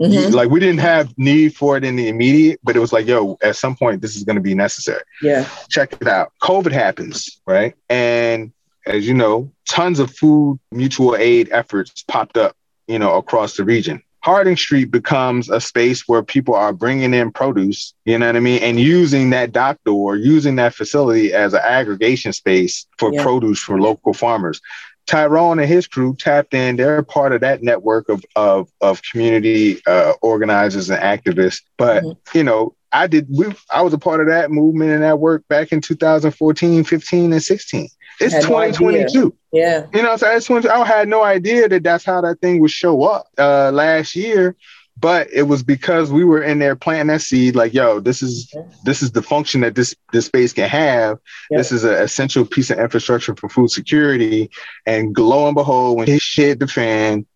Mhm. 0.00 0.30
like 0.32 0.50
we 0.50 0.60
didn't 0.60 0.80
have 0.80 1.12
need 1.16 1.54
for 1.56 1.76
it 1.76 1.84
in 1.84 1.96
the 1.96 2.08
immediate 2.08 2.60
but 2.62 2.76
it 2.76 2.80
was 2.80 2.92
like 2.92 3.06
yo 3.06 3.38
at 3.42 3.56
some 3.56 3.74
point 3.76 4.02
this 4.02 4.14
is 4.16 4.24
going 4.24 4.36
to 4.36 4.42
be 4.42 4.54
necessary 4.54 5.00
yeah 5.22 5.46
check 5.70 5.92
it 6.00 6.06
out 6.08 6.32
covid 6.42 6.72
happens 6.72 7.40
right 7.46 7.74
and 7.88 8.52
as 8.86 9.06
you 9.06 9.14
know 9.14 9.50
tons 9.68 9.98
of 9.98 10.10
food 10.10 10.58
mutual 10.70 11.16
aid 11.16 11.48
efforts 11.52 12.04
popped 12.08 12.36
up 12.36 12.56
you 12.86 12.98
know 12.98 13.16
across 13.16 13.56
the 13.56 13.64
region 13.64 14.02
Harding 14.22 14.56
Street 14.56 14.92
becomes 14.92 15.50
a 15.50 15.60
space 15.60 16.06
where 16.06 16.22
people 16.22 16.54
are 16.54 16.72
bringing 16.72 17.12
in 17.12 17.32
produce, 17.32 17.92
you 18.04 18.16
know 18.16 18.26
what 18.26 18.36
I 18.36 18.40
mean, 18.40 18.62
and 18.62 18.78
using 18.78 19.30
that 19.30 19.50
dock 19.50 19.78
door, 19.84 20.14
using 20.14 20.54
that 20.56 20.74
facility 20.76 21.32
as 21.32 21.54
an 21.54 21.60
aggregation 21.64 22.32
space 22.32 22.86
for 22.98 23.12
Yeah. 23.12 23.20
produce 23.24 23.58
for 23.58 23.80
local 23.80 24.14
farmers. 24.14 24.60
Tyrone 25.06 25.58
and 25.58 25.68
his 25.68 25.86
crew 25.86 26.14
tapped 26.18 26.54
in. 26.54 26.76
They're 26.76 27.02
part 27.02 27.32
of 27.32 27.40
that 27.40 27.62
network 27.62 28.08
of 28.08 28.24
of, 28.36 28.68
of 28.80 29.02
community 29.02 29.80
uh, 29.86 30.12
organizers 30.22 30.90
and 30.90 31.00
activists. 31.02 31.62
But 31.76 32.02
Mhm. 32.02 32.16
you 32.34 32.44
know, 32.44 32.74
I 32.92 33.06
did. 33.06 33.26
We 33.30 33.46
I 33.70 33.82
was 33.82 33.92
a 33.92 33.98
part 33.98 34.20
of 34.20 34.28
that 34.28 34.50
movement 34.50 34.90
and 34.90 35.02
that 35.02 35.18
work 35.18 35.46
back 35.48 35.72
in 35.72 35.80
2014, 35.80 36.84
15, 36.84 37.32
and 37.32 37.42
16. 37.42 37.88
It's 38.20 38.34
Had 38.34 38.42
no 38.42 38.48
2022. 38.48 39.34
yeah 39.52 39.86
You 39.92 40.02
know, 40.02 40.16
so 40.16 40.26
that's 40.26 40.48
when 40.48 40.66
I 40.68 40.84
had 40.84 41.08
no 41.08 41.22
idea 41.22 41.68
that 41.68 41.82
that's 41.82 42.04
how 42.04 42.20
that 42.20 42.40
thing 42.40 42.60
would 42.60 42.70
show 42.70 43.02
up 43.04 43.26
uh, 43.38 43.70
last 43.72 44.14
year. 44.14 44.56
But 44.98 45.28
it 45.32 45.44
was 45.44 45.62
because 45.62 46.12
we 46.12 46.24
were 46.24 46.42
in 46.42 46.58
there 46.58 46.76
planting 46.76 47.08
that 47.08 47.22
seed, 47.22 47.56
like, 47.56 47.74
yo, 47.74 47.98
this 47.98 48.22
is 48.22 48.54
this 48.84 49.02
is 49.02 49.10
the 49.12 49.22
function 49.22 49.62
that 49.62 49.74
this 49.74 49.94
this 50.12 50.26
space 50.26 50.52
can 50.52 50.68
have. 50.68 51.18
Yep. 51.50 51.58
This 51.58 51.72
is 51.72 51.82
an 51.84 51.94
essential 51.94 52.44
piece 52.44 52.70
of 52.70 52.78
infrastructure 52.78 53.34
for 53.34 53.48
food 53.48 53.70
security. 53.70 54.50
And 54.86 55.16
lo 55.18 55.46
and 55.46 55.54
behold, 55.54 55.98
when 55.98 56.08
it 56.08 56.22
hit 56.34 56.60
the 56.60 56.68
fan, 56.68 57.26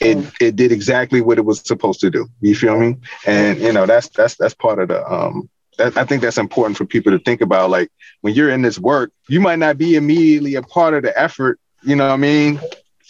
it 0.00 0.16
Mm. 0.16 0.32
it 0.40 0.56
did 0.56 0.72
exactly 0.72 1.20
what 1.20 1.38
it 1.38 1.44
was 1.44 1.60
supposed 1.60 2.00
to 2.00 2.10
do. 2.10 2.28
You 2.40 2.54
feel 2.54 2.78
me? 2.78 2.96
And 3.26 3.58
you 3.60 3.72
know, 3.72 3.86
that's 3.86 4.08
that's 4.08 4.36
that's 4.36 4.54
part 4.54 4.78
of 4.78 4.88
the 4.88 5.06
um 5.12 5.48
that, 5.78 5.96
I 5.96 6.04
think 6.04 6.22
that's 6.22 6.38
important 6.38 6.76
for 6.76 6.84
people 6.86 7.12
to 7.12 7.18
think 7.18 7.40
about. 7.40 7.70
Like 7.70 7.90
when 8.20 8.34
you're 8.34 8.50
in 8.50 8.62
this 8.62 8.78
work, 8.78 9.12
you 9.28 9.40
might 9.40 9.58
not 9.58 9.76
be 9.78 9.96
immediately 9.96 10.54
a 10.54 10.62
part 10.62 10.94
of 10.94 11.02
the 11.02 11.18
effort, 11.20 11.58
you 11.82 11.94
know 11.96 12.06
what 12.06 12.14
I 12.14 12.16
mean? 12.16 12.60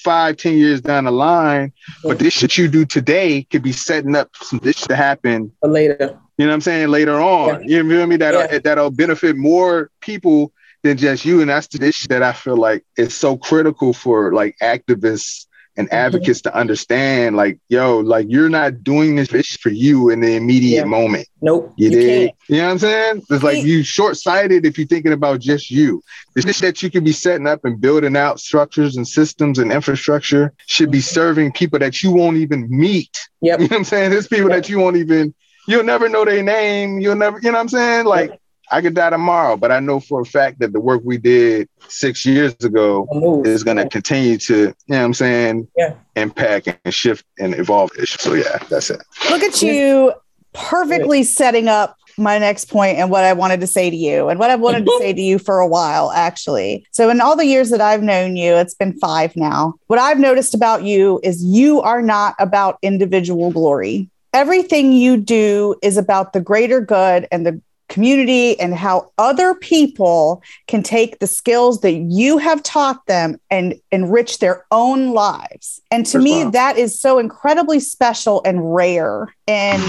Five, 0.03 0.37
ten 0.37 0.57
years 0.59 0.81
down 0.81 1.05
the 1.05 1.13
line, 1.13 1.73
but 2.03 2.19
this 2.19 2.35
shit 2.35 2.59
you 2.59 2.69
do 2.69 2.85
today 2.85 3.45
could 3.45 3.63
be 3.63 3.73
setting 3.73 4.17
up 4.17 4.31
some 4.35 4.59
this 4.63 4.81
to 4.83 4.97
happen 4.97 5.53
later 5.63 6.19
you 6.39 6.47
know 6.47 6.51
what 6.53 6.55
I'm 6.55 6.61
saying? 6.63 6.89
Later 6.89 7.21
on, 7.21 7.69
you 7.69 7.89
feel 7.89 8.07
me? 8.07 8.17
That'll 8.17 8.41
Yeah. 8.41 8.59
that'll 8.59 8.91
benefit 8.91 9.37
more 9.37 9.91
people 10.01 10.53
than 10.83 10.97
just 10.97 11.25
you. 11.25 11.41
And 11.41 11.51
that's 11.51 11.69
the 11.69 11.87
issue 11.87 12.09
that 12.09 12.23
I 12.23 12.33
feel 12.33 12.57
like 12.57 12.85
is 12.97 13.15
so 13.15 13.37
critical 13.37 13.93
for 13.93 14.33
like 14.33 14.57
activists 14.63 15.47
and 15.77 15.87
Mm-hmm. 15.89 15.97
advocates 15.97 16.43
to 16.43 16.55
understand. 16.55 17.37
Like, 17.37 17.59
yo, 17.69 18.01
like 18.01 18.27
you're 18.29 18.49
not 18.49 18.83
doing 18.85 19.17
this 19.17 19.29
for 19.57 19.71
you 19.71 20.11
in 20.11 20.21
the 20.21 20.37
immediate 20.37 20.81
Yeah. 20.81 20.85
moment. 20.85 21.27
nope 21.41 21.73
You, 21.77 21.91
you 21.91 21.97
can't 21.97 22.33
You 22.49 22.57
know 22.59 22.65
what 22.65 22.71
I'm 22.73 22.79
saying? 22.79 23.23
It's 23.31 23.43
like 23.43 23.65
you 23.65 23.83
short 23.83 24.17
sighted 24.17 24.67
if 24.67 24.77
you're 24.79 24.87
thinking 24.87 25.13
about 25.13 25.41
just 25.41 25.71
you. 25.71 26.03
The 26.35 26.43
shit 26.43 26.57
that 26.59 26.83
you 26.83 26.91
could 26.91 27.05
be 27.05 27.13
setting 27.13 27.47
up 27.47 27.65
and 27.65 27.81
building 27.81 28.17
out 28.17 28.41
structures 28.41 28.97
and 28.97 29.07
systems 29.07 29.59
and 29.59 29.73
infrastructure 29.73 30.53
should 30.67 30.91
be 30.91 30.99
Mhm. 30.99 31.03
serving 31.15 31.53
people 31.53 31.79
that 31.79 32.03
you 32.03 32.11
won't 32.13 32.37
even 32.37 32.67
meet. 32.71 33.21
yep 33.41 33.61
You 33.61 33.69
know 33.69 33.75
what 33.75 33.79
I'm 33.79 33.85
saying? 33.85 34.11
There's 34.11 34.29
people 34.29 34.51
Yeah. 34.51 34.57
that 34.57 34.69
you 34.69 34.79
won't 34.79 34.97
even 34.97 35.35
you'll 35.69 35.85
never 35.85 36.09
know 36.09 36.25
their 36.25 36.43
name. 36.43 36.99
You'll 37.01 37.15
never, 37.15 37.39
you 37.39 37.45
know 37.51 37.53
what 37.59 37.61
I'm 37.63 37.69
saying? 37.69 38.05
Like 38.07 38.33
I 38.73 38.81
could 38.81 38.95
die 38.95 39.11
tomorrow, 39.11 39.57
but 39.57 39.71
I 39.71 39.81
know 39.81 40.01
for 40.01 40.23
a 40.23 40.25
fact 40.25 40.59
that 40.61 40.73
the 40.73 40.81
work 40.81 41.03
we 41.05 41.19
did 41.19 41.69
six 41.89 42.25
years 42.25 42.55
ago 42.65 43.07
is 43.45 43.63
going 43.63 43.77
to 43.77 43.87
continue 43.89 44.39
to, 44.39 44.55
you 44.57 44.75
know 44.89 44.99
what 44.99 45.05
I'm 45.05 45.15
saying, 45.15 45.69
yeah. 45.77 45.95
impact 46.17 46.69
and 46.85 46.95
shift 46.95 47.27
and 47.39 47.55
evolve. 47.55 47.91
So 48.07 48.33
yeah, 48.33 48.59
that's 48.71 48.89
it. 48.89 49.03
Look 49.29 49.43
at 49.43 49.61
you 49.61 50.15
perfectly 50.55 51.23
setting 51.23 51.69
up 51.69 51.97
my 52.19 52.39
next 52.39 52.67
point 52.67 52.99
and 52.99 53.11
what 53.11 53.25
I 53.25 53.33
wanted 53.33 53.61
to 53.61 53.67
say 53.67 53.91
to 53.91 53.97
you 53.97 54.29
and 54.29 54.39
what 54.39 54.51
I've 54.51 54.61
wanted 54.61 54.87
to 54.87 54.97
say 54.99 55.13
to 55.13 55.21
you 55.21 55.39
for 55.39 55.59
a 55.59 55.67
while, 55.67 56.11
actually. 56.13 56.87
So, 56.93 57.11
in 57.11 57.21
all 57.21 57.37
the 57.37 57.47
years 57.47 57.71
that 57.71 57.81
I've 57.81 58.03
known 58.03 58.37
you, 58.37 58.55
it's 58.55 58.75
been 58.75 58.99
five 58.99 59.37
now. 59.37 59.75
What 59.87 59.99
I've 59.99 60.19
noticed 60.19 60.55
about 60.55 60.83
you 60.83 61.21
is 61.23 61.45
you 61.45 61.81
are 61.83 62.03
not 62.03 62.35
about 62.39 62.79
individual 62.83 63.51
glory. 63.51 64.09
Everything 64.33 64.93
you 64.93 65.19
do 65.19 65.75
is 65.83 65.99
about 65.99 66.33
the 66.33 66.41
greater 66.41 66.81
good 66.81 67.29
and 67.31 67.47
the 67.47 67.61
community 67.93 68.59
and 68.59 68.75
how 68.75 69.13
other 69.19 69.55
people 69.55 70.43
can 70.67 70.83
take 70.83 71.19
the 71.19 71.27
skills 71.27 71.83
that 71.83 71.93
you 71.93 72.39
have 72.39 72.63
taught 72.63 73.07
them 73.07 73.39
and 73.51 73.75
enrich 73.93 74.39
their 74.39 74.65
own 74.71 75.13
lives. 75.13 75.81
And 75.91 76.07
to 76.07 76.19
me, 76.19 76.45
that 76.45 76.79
is 76.79 76.99
so 76.99 77.19
incredibly 77.19 77.79
special 77.79 78.43
and 78.45 78.75
rare 78.75 79.33
in 79.47 79.81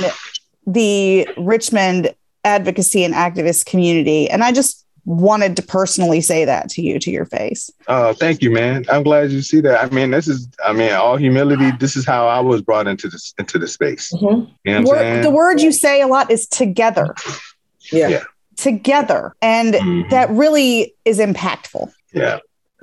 the 0.67 1.27
Richmond 1.37 2.13
advocacy 2.43 3.05
and 3.05 3.13
activist 3.13 3.65
community. 3.65 4.29
And 4.29 4.43
I 4.43 4.51
just 4.51 4.85
wanted 5.05 5.55
to 5.57 5.61
personally 5.61 6.21
say 6.21 6.45
that 6.45 6.69
to 6.69 6.81
you 6.81 6.97
to 6.97 7.11
your 7.11 7.25
face. 7.25 7.69
Oh, 7.87 8.13
thank 8.13 8.41
you, 8.41 8.51
man. 8.51 8.85
I'm 8.89 9.03
glad 9.03 9.31
you 9.31 9.41
see 9.41 9.59
that. 9.61 9.83
I 9.83 9.89
mean, 9.93 10.11
this 10.11 10.27
is, 10.27 10.47
I 10.65 10.71
mean, 10.71 10.93
all 10.93 11.17
humility. 11.17 11.71
This 11.79 11.95
is 11.95 12.05
how 12.05 12.27
I 12.27 12.39
was 12.39 12.61
brought 12.61 12.87
into 12.87 13.09
this 13.09 13.33
into 13.37 13.59
the 13.59 13.67
space. 13.67 14.13
Mm-hmm. 14.13 14.51
You 14.63 14.79
know 14.79 14.89
word, 14.89 15.23
the 15.23 15.31
word 15.31 15.61
you 15.61 15.71
say 15.71 16.01
a 16.01 16.07
lot 16.07 16.31
is 16.31 16.47
together. 16.47 17.15
Yeah. 17.91 18.07
yeah. 18.07 18.23
Together. 18.57 19.35
And 19.41 19.73
mm-hmm. 19.73 20.09
that 20.09 20.29
really 20.29 20.95
is 21.05 21.19
impactful. 21.19 21.91
Yeah. 22.13 22.39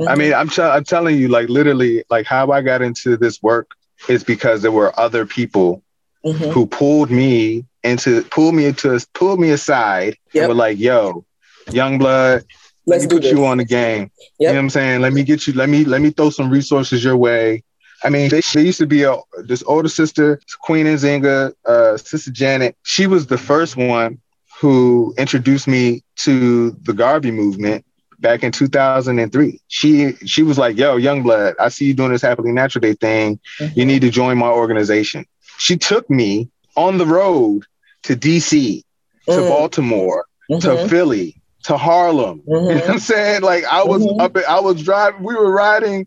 I 0.09 0.15
mean, 0.15 0.33
I'm, 0.33 0.49
t- 0.49 0.63
I'm 0.63 0.85
telling 0.85 1.17
you, 1.17 1.29
like 1.29 1.49
literally, 1.49 2.05
like 2.11 2.27
how 2.27 2.51
I 2.51 2.63
got 2.63 2.81
into 2.83 3.17
this 3.17 3.43
work 3.43 3.73
is 4.09 4.25
because 4.25 4.63
there 4.63 4.73
were 4.73 4.99
other 4.99 5.27
people 5.27 5.83
mm-hmm. 6.25 6.51
who 6.51 6.67
pulled 6.67 7.11
me 7.11 7.67
into 7.83 8.23
pulled 8.25 8.55
me 8.55 8.67
into 8.67 8.99
pulled 9.15 9.41
me 9.41 9.51
aside 9.51 10.17
yep. 10.33 10.43
and 10.43 10.49
were 10.49 10.55
like, 10.55 10.79
"Yo, 10.79 11.25
young 11.71 11.99
blood, 11.99 12.45
Let's 12.87 13.05
let 13.05 13.11
me 13.11 13.17
put 13.17 13.23
this. 13.23 13.33
you 13.33 13.45
on 13.45 13.59
the 13.59 13.65
game." 13.65 14.03
Yep. 14.03 14.11
You 14.39 14.47
know 14.47 14.53
what 14.53 14.59
I'm 14.61 14.71
saying? 14.71 15.01
Let 15.01 15.13
me 15.13 15.23
get 15.23 15.47
you. 15.47 15.53
Let 15.55 15.69
me 15.69 15.85
let 15.85 16.01
me 16.01 16.11
throw 16.11 16.31
some 16.31 16.51
resources 16.51 17.03
your 17.05 17.17
way. 17.17 17.63
I 18.03 18.09
mean, 18.09 18.31
they, 18.31 18.41
they 18.55 18.63
used 18.63 18.79
to 18.79 18.87
be 18.87 19.03
a 19.03 19.17
this 19.45 19.63
older 19.67 19.89
sister, 19.89 20.41
Queen 20.63 20.87
Nzinga, 20.87 21.53
uh, 21.67 21.97
Sister 21.99 22.31
Janet. 22.31 22.77
She 22.83 23.07
was 23.07 23.27
the 23.27 23.39
first 23.39 23.77
one 23.77 24.19
who 24.61 25.15
introduced 25.17 25.67
me 25.67 26.03
to 26.17 26.73
the 26.83 26.93
Garvey 26.93 27.31
movement 27.31 27.85
back 28.19 28.43
in 28.43 28.53
2003. 28.53 29.59
She 29.69 30.13
she 30.27 30.43
was 30.43 30.59
like, 30.59 30.77
"Yo, 30.77 30.97
young 30.97 31.23
blood, 31.23 31.55
I 31.59 31.71
see 31.71 31.87
you 31.87 31.95
doing 31.95 32.13
this 32.13 32.23
happily 32.23 32.53
natural 32.53 32.81
day 32.81 32.93
thing. 32.93 33.41
Mm-hmm. 33.59 33.79
You 33.79 33.87
need 33.87 34.03
to 34.03 34.11
join 34.11 34.37
my 34.37 34.49
organization." 34.49 35.25
She 35.57 35.77
took 35.77 36.09
me 36.11 36.51
on 36.77 36.99
the 36.99 37.07
road 37.07 37.65
to 38.03 38.17
DC, 38.17 38.83
to 39.27 39.31
mm. 39.31 39.49
Baltimore, 39.49 40.27
mm-hmm. 40.51 40.61
to 40.61 40.89
Philly, 40.89 41.41
to 41.65 41.77
Harlem. 41.77 42.41
Mm-hmm. 42.41 42.53
You 42.53 42.75
know 42.75 42.81
what 42.81 42.91
I'm 42.91 42.99
saying? 42.99 43.43
Like 43.43 43.65
I 43.65 43.85
was 43.85 44.03
mm-hmm. 44.03 44.21
up, 44.21 44.37
I 44.49 44.61
was 44.61 44.83
driving, 44.83 45.23
we 45.23 45.35
were 45.35 45.51
riding 45.51 46.07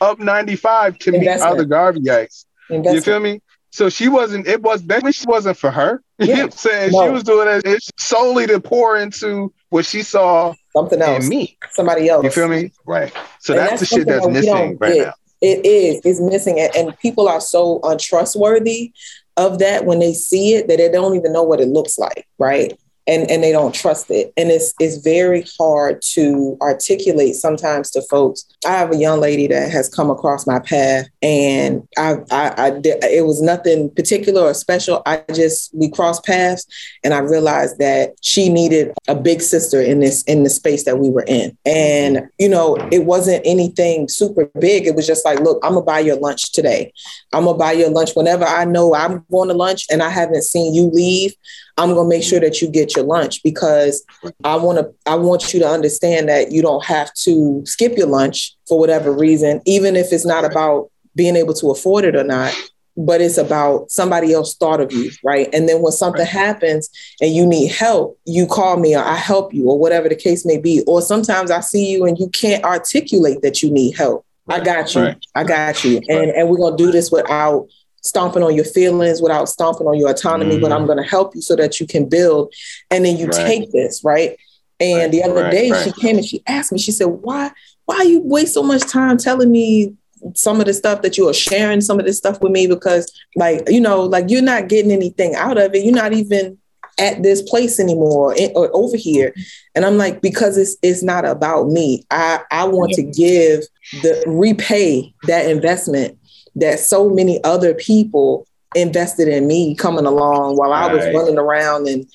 up 0.00 0.18
95 0.18 0.98
to 0.98 1.12
meet 1.12 1.28
other 1.28 1.64
Garveyites. 1.64 2.44
You 2.68 3.00
feel 3.00 3.20
me? 3.20 3.40
So 3.74 3.88
she 3.88 4.08
wasn't, 4.08 4.46
it 4.46 4.62
was 4.62 4.82
definitely 4.82 5.14
she 5.14 5.26
wasn't 5.26 5.56
for 5.56 5.68
her. 5.72 6.00
Yeah. 6.20 6.26
You 6.26 6.34
know 6.34 6.42
what 6.42 6.44
I'm 6.44 6.58
saying? 6.58 6.92
No. 6.92 7.06
She 7.06 7.10
was 7.10 7.22
doing 7.24 7.60
it 7.64 7.82
solely 7.98 8.46
to 8.46 8.60
pour 8.60 8.96
into 8.96 9.52
what 9.70 9.84
she 9.84 10.04
saw 10.04 10.54
something 10.76 11.02
else. 11.02 11.24
In 11.24 11.28
me. 11.28 11.58
Somebody 11.72 12.08
else. 12.08 12.22
You 12.22 12.30
feel 12.30 12.46
me? 12.46 12.70
Right. 12.86 13.12
So 13.40 13.52
that's, 13.52 13.70
that's, 13.70 13.80
the 13.80 13.86
shit 13.86 14.06
that's 14.06 14.24
that 14.24 14.32
missing 14.32 14.78
right 14.78 14.94
get. 14.94 15.06
now. 15.08 15.14
It 15.40 15.66
is. 15.66 16.00
It's 16.04 16.20
missing. 16.20 16.58
It. 16.58 16.72
And 16.76 16.96
people 17.00 17.28
are 17.28 17.40
so 17.40 17.80
untrustworthy 17.82 18.92
of 19.36 19.58
that 19.58 19.86
when 19.86 19.98
they 19.98 20.14
see 20.14 20.54
it 20.54 20.68
that 20.68 20.78
they 20.78 20.88
don't 20.88 21.16
even 21.16 21.32
know 21.32 21.42
what 21.42 21.60
it 21.60 21.66
looks 21.66 21.98
like, 21.98 22.28
right? 22.38 22.78
And 23.06 23.30
and 23.30 23.42
they 23.42 23.52
don't 23.52 23.74
trust 23.74 24.10
it. 24.10 24.32
And 24.36 24.50
it's 24.50 24.74
it's 24.80 24.98
very 24.98 25.44
hard 25.58 26.00
to 26.12 26.56
articulate 26.60 27.34
sometimes 27.34 27.90
to 27.90 28.02
folks. 28.02 28.44
I 28.66 28.72
have 28.72 28.92
a 28.92 28.96
young 28.96 29.20
lady 29.20 29.46
that 29.48 29.70
has 29.70 29.88
come 29.88 30.10
across 30.10 30.46
my 30.46 30.58
path 30.58 31.06
and 31.22 31.86
i 31.98 32.16
i, 32.30 32.48
I 32.56 32.80
it 32.84 33.26
was 33.26 33.42
nothing 33.42 33.90
particular 33.90 34.42
or 34.42 34.54
special. 34.54 35.02
I 35.06 35.22
just 35.32 35.74
we 35.74 35.90
crossed 35.90 36.24
paths 36.24 36.66
and 37.02 37.14
i 37.14 37.18
realized 37.18 37.78
that 37.78 38.14
she 38.22 38.48
needed 38.48 38.92
a 39.08 39.14
big 39.14 39.42
sister 39.42 39.80
in 39.80 40.00
this 40.00 40.22
in 40.24 40.42
the 40.42 40.50
space 40.50 40.84
that 40.84 40.98
we 40.98 41.10
were 41.10 41.24
in. 41.26 41.56
And 41.66 42.28
you 42.38 42.48
know 42.48 42.76
it 42.90 43.04
wasn't 43.04 43.42
anything 43.44 44.08
super 44.08 44.46
big. 44.58 44.86
It 44.86 44.94
was 44.94 45.06
just 45.06 45.24
like 45.24 45.40
look 45.40 45.58
i'm 45.62 45.74
gonna 45.74 45.84
buy 45.84 46.00
your 46.00 46.16
lunch 46.16 46.52
today. 46.52 46.92
I'm 47.32 47.44
gonna 47.44 47.58
buy 47.58 47.72
your 47.72 47.90
lunch 47.90 48.12
whenever 48.14 48.44
i 48.44 48.64
know 48.64 48.94
i'm 48.94 49.24
going 49.30 49.48
to 49.48 49.54
lunch 49.54 49.86
and 49.90 50.02
i 50.02 50.08
haven't 50.08 50.42
seen 50.42 50.74
you 50.74 50.90
leave 50.92 51.34
I'm 51.76 51.92
going 51.92 52.08
to 52.08 52.16
make 52.16 52.22
sure 52.22 52.40
that 52.40 52.62
you 52.62 52.68
get 52.68 52.94
your 52.94 53.04
lunch 53.04 53.42
because 53.42 54.04
I 54.44 54.56
want 54.56 54.78
to 54.78 54.92
I 55.10 55.16
want 55.16 55.52
you 55.52 55.60
to 55.60 55.68
understand 55.68 56.28
that 56.28 56.52
you 56.52 56.62
don't 56.62 56.84
have 56.84 57.12
to 57.14 57.62
skip 57.66 57.96
your 57.96 58.06
lunch 58.06 58.54
for 58.68 58.78
whatever 58.78 59.12
reason 59.12 59.60
even 59.66 59.96
if 59.96 60.12
it's 60.12 60.26
not 60.26 60.44
about 60.44 60.90
being 61.16 61.36
able 61.36 61.54
to 61.54 61.70
afford 61.70 62.04
it 62.04 62.14
or 62.16 62.24
not 62.24 62.54
but 62.96 63.20
it's 63.20 63.38
about 63.38 63.90
somebody 63.90 64.32
else 64.32 64.54
thought 64.54 64.80
of 64.80 64.92
you, 64.92 65.10
right? 65.24 65.48
And 65.52 65.68
then 65.68 65.82
when 65.82 65.92
something 65.92 66.20
right. 66.20 66.28
happens 66.28 66.88
and 67.20 67.34
you 67.34 67.46
need 67.46 67.72
help, 67.72 68.18
you 68.24 68.46
call 68.46 68.76
me 68.76 68.94
or 68.94 69.02
I 69.02 69.16
help 69.16 69.52
you 69.52 69.68
or 69.68 69.78
whatever 69.78 70.08
the 70.08 70.14
case 70.14 70.46
may 70.46 70.58
be. 70.58 70.82
Or 70.86 71.02
sometimes 71.02 71.50
I 71.50 71.60
see 71.60 71.90
you 71.90 72.06
and 72.06 72.18
you 72.18 72.28
can't 72.28 72.62
articulate 72.64 73.42
that 73.42 73.62
you 73.62 73.70
need 73.72 73.96
help. 73.96 74.24
I 74.48 74.60
got 74.60 74.94
you. 74.94 75.02
Right. 75.02 75.26
I 75.34 75.44
got 75.44 75.82
you. 75.84 76.00
And 76.08 76.30
and 76.30 76.48
we're 76.48 76.58
gonna 76.58 76.76
do 76.76 76.92
this 76.92 77.10
without 77.10 77.66
stomping 78.04 78.42
on 78.42 78.54
your 78.54 78.64
feelings, 78.64 79.20
without 79.20 79.48
stomping 79.48 79.86
on 79.86 79.98
your 79.98 80.10
autonomy, 80.10 80.58
mm. 80.58 80.60
but 80.60 80.72
I'm 80.72 80.84
mm. 80.84 80.86
going 80.86 81.02
to 81.02 81.08
help 81.08 81.34
you 81.34 81.40
so 81.40 81.56
that 81.56 81.80
you 81.80 81.86
can 81.86 82.08
build. 82.08 82.54
And 82.90 83.04
then 83.04 83.16
you 83.16 83.26
right. 83.26 83.46
take 83.46 83.72
this, 83.72 84.02
right? 84.04 84.38
And 84.78 84.98
right, 84.98 85.10
the 85.10 85.22
other 85.22 85.42
right, 85.42 85.50
day 85.50 85.82
she 85.82 85.92
came 85.92 86.16
and 86.16 86.24
she 86.24 86.42
asked 86.46 86.72
me, 86.72 86.78
she 86.78 86.92
said, 86.92 87.06
why, 87.06 87.50
why 87.86 88.02
you 88.02 88.20
waste 88.20 88.54
so 88.54 88.62
much 88.62 88.82
time 88.82 89.16
telling 89.16 89.50
me 89.50 89.94
some 90.34 90.60
of 90.60 90.66
the 90.66 90.74
stuff 90.74 91.02
that 91.02 91.18
you 91.18 91.28
are 91.28 91.34
sharing 91.34 91.80
some 91.80 91.98
of 91.98 92.06
this 92.06 92.18
stuff 92.18 92.40
with 92.40 92.52
me? 92.52 92.66
Because 92.66 93.10
like, 93.36 93.62
you 93.68 93.80
know, 93.80 94.02
like 94.02 94.26
you're 94.28 94.42
not 94.42 94.68
getting 94.68 94.92
anything 94.92 95.34
out 95.34 95.58
of 95.58 95.74
it. 95.74 95.84
You're 95.84 95.94
not 95.94 96.12
even 96.12 96.58
at 96.98 97.22
this 97.22 97.42
place 97.42 97.80
anymore 97.80 98.36
or 98.54 98.70
over 98.74 98.96
here. 98.96 99.34
And 99.74 99.84
I'm 99.84 99.96
like, 99.96 100.20
because 100.20 100.56
it's 100.56 100.76
it's 100.82 101.02
not 101.02 101.24
about 101.24 101.68
me. 101.68 102.04
I, 102.10 102.40
I 102.50 102.64
want 102.64 102.92
to 102.92 103.02
give 103.02 103.64
the 104.02 104.22
repay 104.26 105.12
that 105.24 105.50
investment 105.50 106.18
that 106.56 106.80
so 106.80 107.10
many 107.10 107.42
other 107.44 107.74
people 107.74 108.46
invested 108.76 109.28
in 109.28 109.46
me 109.46 109.74
coming 109.76 110.04
along 110.04 110.56
while 110.56 110.72
I 110.72 110.92
was 110.92 111.04
running 111.14 111.38
around 111.38 111.86
and, 111.86 112.06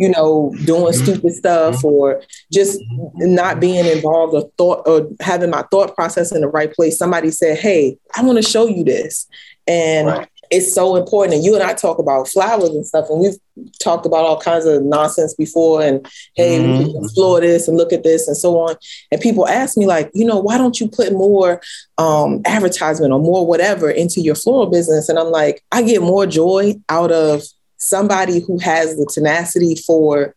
you 0.00 0.08
know, 0.08 0.52
doing 0.64 0.92
mm-hmm. 0.92 1.04
stupid 1.04 1.34
stuff 1.34 1.76
mm-hmm. 1.76 1.86
or 1.86 2.22
just 2.52 2.80
not 3.14 3.60
being 3.60 3.86
involved 3.86 4.34
or 4.34 4.50
thought 4.58 4.88
or 4.88 5.08
having 5.20 5.50
my 5.50 5.62
thought 5.70 5.94
process 5.94 6.32
in 6.32 6.40
the 6.40 6.48
right 6.48 6.72
place. 6.72 6.98
Somebody 6.98 7.30
said, 7.30 7.58
Hey, 7.58 7.98
I 8.16 8.22
want 8.22 8.36
to 8.36 8.42
show 8.42 8.66
you 8.66 8.82
this. 8.82 9.28
And 9.68 10.08
right 10.08 10.28
it's 10.50 10.72
so 10.72 10.96
important. 10.96 11.34
And 11.34 11.44
you 11.44 11.54
and 11.54 11.62
I 11.62 11.74
talk 11.74 11.98
about 11.98 12.28
flowers 12.28 12.70
and 12.70 12.86
stuff, 12.86 13.08
and 13.10 13.20
we've 13.20 13.36
talked 13.80 14.06
about 14.06 14.24
all 14.24 14.40
kinds 14.40 14.64
of 14.66 14.82
nonsense 14.82 15.34
before. 15.34 15.82
And 15.82 16.06
hey, 16.34 16.58
mm-hmm. 16.58 16.78
we 16.78 16.92
can 16.92 17.04
explore 17.04 17.40
this 17.40 17.68
and 17.68 17.76
look 17.76 17.92
at 17.92 18.02
this 18.02 18.28
and 18.28 18.36
so 18.36 18.58
on. 18.58 18.76
And 19.10 19.20
people 19.20 19.48
ask 19.48 19.76
me, 19.76 19.86
like, 19.86 20.10
you 20.14 20.24
know, 20.24 20.38
why 20.38 20.58
don't 20.58 20.80
you 20.80 20.88
put 20.88 21.12
more 21.12 21.60
um, 21.98 22.42
advertisement 22.44 23.12
or 23.12 23.20
more 23.20 23.46
whatever 23.46 23.90
into 23.90 24.20
your 24.20 24.34
floral 24.34 24.66
business? 24.66 25.08
And 25.08 25.18
I'm 25.18 25.30
like, 25.30 25.62
I 25.72 25.82
get 25.82 26.02
more 26.02 26.26
joy 26.26 26.74
out 26.88 27.12
of 27.12 27.42
somebody 27.78 28.40
who 28.40 28.58
has 28.58 28.96
the 28.96 29.06
tenacity 29.12 29.74
for 29.74 30.34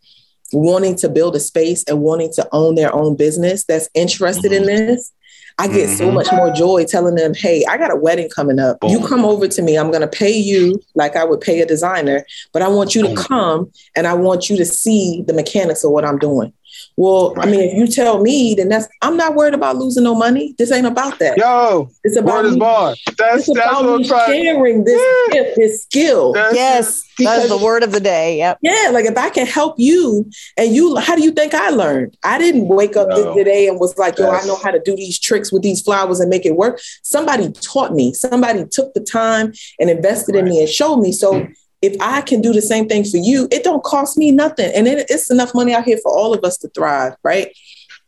wanting 0.54 0.96
to 0.98 1.10
build 1.10 1.36
a 1.36 1.40
space 1.40 1.84
and 1.86 2.02
wanting 2.02 2.32
to 2.34 2.48
own 2.52 2.76
their 2.76 2.94
own 2.94 3.16
business 3.16 3.64
that's 3.66 3.90
interested 3.94 4.52
mm-hmm. 4.52 4.70
in 4.70 4.88
this 4.88 5.12
I 5.58 5.68
get 5.68 5.90
mm-hmm. 5.90 5.98
so 5.98 6.12
much 6.12 6.28
more 6.32 6.52
joy 6.52 6.86
telling 6.86 7.16
them, 7.16 7.34
hey, 7.34 7.64
I 7.70 7.78
got 7.78 7.92
a 7.92 7.96
wedding 7.96 8.30
coming 8.30 8.60
up. 8.60 8.80
Boom. 8.80 8.90
You 8.90 9.06
come 9.06 9.26
over 9.26 9.48
to 9.48 9.62
me. 9.62 9.78
I'm 9.78 9.92
going 9.92 10.02
to 10.02 10.08
pay 10.08 10.36
you 10.36 10.82
like 10.96 11.16
I 11.16 11.24
would 11.24 11.42
pay 11.42 11.62
a 11.62 11.66
designer, 11.66 12.26
but 12.54 12.62
I 12.62 12.68
want 12.68 12.96
you 12.96 13.08
to 13.08 13.16
come 13.16 13.72
and 13.96 14.08
I 14.08 14.14
want 14.14 14.50
you 14.50 14.58
to 14.58 14.66
see 14.66 15.24
the 15.28 15.34
mechanics 15.34 15.84
of 15.84 15.92
what 15.92 16.06
I'm 16.06 16.18
doing. 16.18 16.54
Well, 16.98 17.34
right. 17.34 17.48
I 17.48 17.52
mean, 17.52 17.62
if 17.62 17.74
you 17.74 17.88
tell 17.88 18.22
me, 18.22 18.54
then 18.56 18.70
that's 18.70 18.88
I'm 19.02 19.18
not 19.18 19.36
worried 19.36 19.54
about 19.54 19.78
losing 19.78 20.04
no 20.04 20.16
money. 20.16 20.54
This 20.58 20.72
ain't 20.72 20.88
about 20.88 21.20
that. 21.20 21.38
Yo, 21.38 21.90
it's 22.04 22.18
about 22.18 22.46
me, 22.46 22.60
bar. 22.60 22.96
That's, 23.18 23.48
it's 23.48 23.58
that's 23.58 23.72
about 23.72 24.00
me 24.00 24.04
sharing 24.04 24.84
this 24.84 25.02
yeah. 25.02 25.34
gift, 25.34 25.58
this 25.58 25.84
skill. 25.84 26.34
That's 26.34 26.56
yes, 26.56 27.02
that's 27.18 27.50
the 27.50 27.58
word 27.58 27.84
of 27.84 27.92
the 27.92 28.00
day. 28.00 28.38
Yep. 28.38 28.60
Yeah, 28.62 28.90
like 28.92 29.06
if 29.06 29.18
I 29.18 29.30
can 29.30 29.46
help 29.46 29.76
you, 29.78 30.30
and 30.58 30.74
you, 30.74 30.98
how 30.98 31.16
do 31.16 31.24
you 31.24 31.32
think 31.32 31.54
I 31.54 31.70
learned? 31.70 32.18
I 32.24 32.38
didn't 32.38 32.68
wake 32.68 32.96
up 32.96 33.10
no. 33.10 33.36
today 33.36 33.68
and 33.68 33.80
was 33.80 33.98
like, 33.98 34.18
yo, 34.18 34.30
I 34.30 34.46
know 34.46 34.58
how 34.58 34.72
to 34.72 34.80
do 34.80 34.96
these 34.96 35.20
tricks 35.20 35.52
with 35.52 35.62
these 35.62 35.82
flowers 35.82 36.20
and 36.20 36.30
make 36.30 36.46
it 36.46 36.56
work. 36.56 36.80
Somebody 37.04 37.52
taught 37.52 37.94
me. 37.94 38.14
Somebody 38.14 38.66
took 38.66 38.94
the 38.94 39.02
time 39.02 39.54
and 39.80 39.90
invested 39.90 40.36
right. 40.36 40.44
in 40.44 40.50
me 40.50 40.60
and 40.60 40.70
showed 40.70 40.98
me. 40.98 41.12
So. 41.12 41.34
Mm 41.34 41.56
if 41.82 41.96
I 42.00 42.22
can 42.22 42.42
do 42.42 42.54
the 42.54 42.62
same 42.62 42.88
thing 42.88 43.04
for 43.04 43.18
you, 43.18 43.48
it 43.52 43.64
don't 43.64 43.84
cost 43.84 44.18
me 44.18 44.32
nothing. 44.32 44.72
And 44.76 44.88
it, 44.88 45.08
it's 45.10 45.32
enough 45.32 45.54
money 45.56 45.74
out 45.74 45.84
here 45.84 45.98
for 46.04 46.16
all 46.16 46.34
of 46.34 46.44
us 46.44 46.58
to 46.60 46.68
thrive, 46.70 47.14
right? 47.24 47.50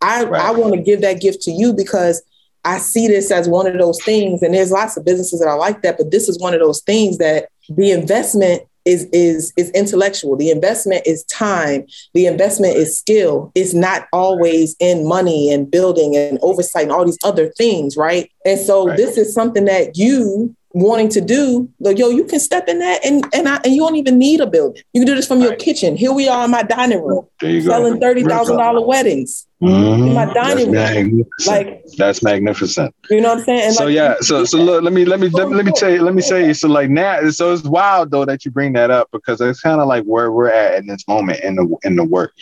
I, 0.01 0.25
Right. 0.25 0.41
I 0.41 0.51
want 0.51 0.73
to 0.73 0.81
give 0.81 1.01
that 1.01 1.21
gift 1.21 1.41
to 1.43 1.51
you 1.51 1.73
because 1.73 2.21
I 2.65 2.77
see 2.77 3.07
this 3.07 3.31
as 3.31 3.47
one 3.49 3.67
of 3.67 3.77
those 3.77 4.01
things. 4.03 4.41
And 4.41 4.53
there's 4.53 4.71
lots 4.71 4.95
of 4.97 5.05
businesses 5.05 5.39
that 5.39 5.47
are 5.47 5.57
like 5.57 5.81
that, 5.81 5.97
but 5.97 6.11
this 6.11 6.29
is 6.29 6.39
one 6.39 6.53
of 6.53 6.59
those 6.59 6.81
things 6.81 7.17
that 7.17 7.49
the 7.69 7.91
investment 7.91 8.63
is 8.85 9.07
is 9.13 9.53
is 9.55 9.69
intellectual. 9.69 10.35
The 10.35 10.49
investment 10.51 11.03
is 11.05 11.23
time. 11.25 11.85
The 12.13 12.25
investment 12.25 12.75
is 12.75 12.97
skill. 12.97 13.49
It's 13.55 13.73
not 13.73 14.07
always 14.11 14.75
in 14.79 15.07
money 15.07 15.51
and 15.51 15.71
building 15.71 16.17
and 16.17 16.37
oversight 16.41 16.83
and 16.83 16.91
all 16.91 17.05
these 17.05 17.17
other 17.23 17.47
things, 17.57 17.95
right? 17.95 18.29
And 18.45 18.59
so 18.59 18.87
Right. 18.87 18.97
this 18.97 19.17
is 19.17 19.33
something 19.33 19.65
that 19.65 19.97
you 19.97 20.53
wanting 20.73 21.07
to 21.09 21.21
do, 21.21 21.69
like, 21.79 21.99
yo, 21.99 22.09
you 22.09 22.23
can 22.25 22.39
step 22.39 22.67
in 22.67 22.79
that 22.79 23.05
and 23.05 23.23
and 23.33 23.47
I, 23.47 23.59
and 23.63 23.73
you 23.75 23.81
don't 23.81 23.95
even 23.95 24.17
need 24.17 24.41
a 24.41 24.47
building. 24.47 24.81
You 24.93 25.01
can 25.01 25.07
do 25.07 25.15
this 25.15 25.27
from 25.27 25.39
your 25.39 25.51
Right. 25.51 25.59
kitchen. 25.59 25.95
Here 25.95 26.11
we 26.11 26.27
are 26.27 26.45
in 26.45 26.51
my 26.51 26.63
dining 26.63 27.03
room 27.03 27.25
go. 27.39 27.59
selling 27.61 27.99
thirty 27.99 28.23
thousand 28.23 28.57
dollar 28.57 28.81
weddings. 28.85 29.45
Mhm. 29.61 30.07
in 30.09 30.13
my 30.13 30.25
dining 30.33 30.71
That's 30.73 30.95
room. 30.97 31.25
Like 31.47 31.85
That's 31.97 32.21
magnificent. 32.21 32.93
you 33.09 33.21
know 33.21 33.29
what 33.29 33.37
I'm 33.37 33.43
saying? 33.45 33.61
And 33.61 33.73
so 33.75 33.85
like, 33.85 33.93
yeah, 33.95 34.15
so 34.19 34.43
so 34.43 34.57
look, 34.57 34.83
let 34.83 34.91
me 34.91 35.05
let 35.05 35.21
me 35.21 35.29
let 35.29 35.47
me, 35.47 35.55
let 35.55 35.63
me 35.65 35.71
tell 35.73 35.89
you, 35.89 36.01
let 36.01 36.13
me 36.13 36.21
say 36.21 36.51
so 36.51 36.67
like 36.67 36.89
now, 36.89 37.29
so 37.29 37.53
it's 37.53 37.63
wild 37.63 38.11
though 38.11 38.25
that 38.25 38.43
you 38.43 38.51
bring 38.51 38.73
that 38.73 38.91
up 38.91 39.07
because 39.13 39.39
it's 39.39 39.61
kind 39.61 39.79
of 39.79 39.87
like 39.87 40.03
where 40.03 40.31
we're 40.33 40.49
at 40.49 40.79
in 40.79 40.87
this 40.87 41.07
moment 41.07 41.39
in 41.45 41.55
the 41.55 41.77
in 41.83 41.95
the 41.95 42.03
work. 42.03 42.33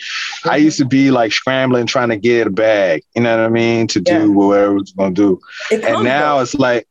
I 0.46 0.56
used 0.56 0.78
to 0.78 0.84
be 0.84 1.12
like 1.12 1.32
scrambling 1.32 1.86
trying 1.86 2.08
to 2.08 2.16
get 2.16 2.48
a 2.48 2.50
bag, 2.50 3.02
you 3.14 3.22
know 3.22 3.36
what 3.36 3.44
I 3.46 3.50
mean, 3.50 3.86
to 3.88 4.00
do 4.00 4.12
Yeah. 4.12 4.26
whatever 4.26 4.76
it's 4.78 4.90
gonna 4.92 5.14
do, 5.14 5.38
it 5.70 5.84
and 5.84 6.02
now 6.02 6.38
though. 6.38 6.42
it's 6.42 6.54
like, 6.56 6.88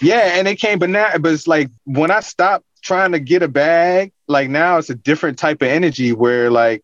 yeah, 0.00 0.38
and 0.38 0.48
it 0.48 0.56
came, 0.56 0.78
but 0.78 0.90
now, 0.90 1.16
but 1.18 1.32
it's 1.32 1.46
like 1.46 1.70
when 1.84 2.10
I 2.10 2.20
stopped 2.20 2.64
trying 2.82 3.12
to 3.12 3.20
get 3.20 3.42
a 3.42 3.48
bag, 3.48 4.12
like 4.26 4.48
now 4.48 4.78
it's 4.78 4.90
a 4.90 4.94
different 4.94 5.38
type 5.38 5.62
of 5.62 5.68
energy 5.68 6.12
where 6.12 6.50
like 6.50 6.82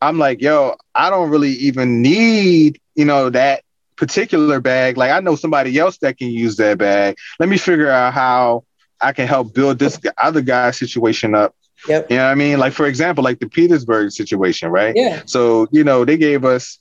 I'm 0.00 0.18
like, 0.18 0.40
yo, 0.40 0.76
I 0.94 1.10
don't 1.10 1.30
really 1.30 1.50
even 1.50 2.02
need, 2.02 2.80
you 2.94 3.04
know, 3.04 3.30
that 3.30 3.62
particular 3.96 4.60
bag. 4.60 4.96
Like 4.96 5.10
I 5.10 5.20
know 5.20 5.36
somebody 5.36 5.76
else 5.78 5.98
that 5.98 6.18
can 6.18 6.28
use 6.28 6.56
that 6.56 6.78
bag. 6.78 7.16
Let 7.40 7.48
me 7.48 7.58
figure 7.58 7.90
out 7.90 8.14
how 8.14 8.64
I 9.00 9.12
can 9.12 9.26
help 9.26 9.54
build 9.54 9.78
this 9.78 9.98
other 10.16 10.40
guy's 10.40 10.76
situation 10.76 11.34
up. 11.34 11.54
Yep. 11.88 12.10
You 12.10 12.16
know 12.16 12.24
what 12.24 12.30
I 12.30 12.34
mean? 12.34 12.58
Like 12.58 12.72
for 12.72 12.86
example, 12.86 13.24
like 13.24 13.40
the 13.40 13.48
Petersburg 13.48 14.10
situation, 14.12 14.70
right? 14.70 14.94
Yeah. 14.96 15.22
So, 15.26 15.68
you 15.70 15.84
know, 15.84 16.04
they 16.04 16.16
gave 16.16 16.44
us 16.44 16.78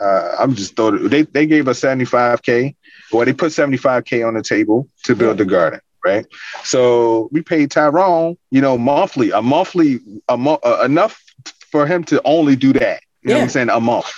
uh 0.00 0.36
I'm 0.38 0.54
just 0.54 0.74
thought 0.74 1.10
they 1.10 1.22
they 1.22 1.46
gave 1.46 1.68
us 1.68 1.80
75k. 1.80 2.74
Well, 3.12 3.24
they 3.26 3.32
put 3.32 3.52
75k 3.52 4.26
on 4.26 4.34
the 4.34 4.42
table 4.42 4.88
to 5.04 5.14
build 5.14 5.38
the 5.38 5.44
garden, 5.44 5.80
right? 6.04 6.26
So 6.64 7.28
we 7.32 7.42
paid 7.42 7.70
Tyrone, 7.70 8.36
you 8.50 8.60
know, 8.60 8.78
monthly, 8.78 9.30
a 9.30 9.42
monthly, 9.42 10.00
a 10.28 10.36
mo- 10.36 10.58
uh, 10.62 10.82
enough 10.84 11.22
for 11.70 11.86
him 11.86 12.04
to 12.04 12.20
only 12.24 12.56
do 12.56 12.72
that. 12.74 13.00
You 13.22 13.30
know 13.30 13.34
what 13.34 13.38
Yeah. 13.38 13.42
I'm 13.44 13.48
saying? 13.50 13.68
A 13.70 13.80
month. 13.80 14.12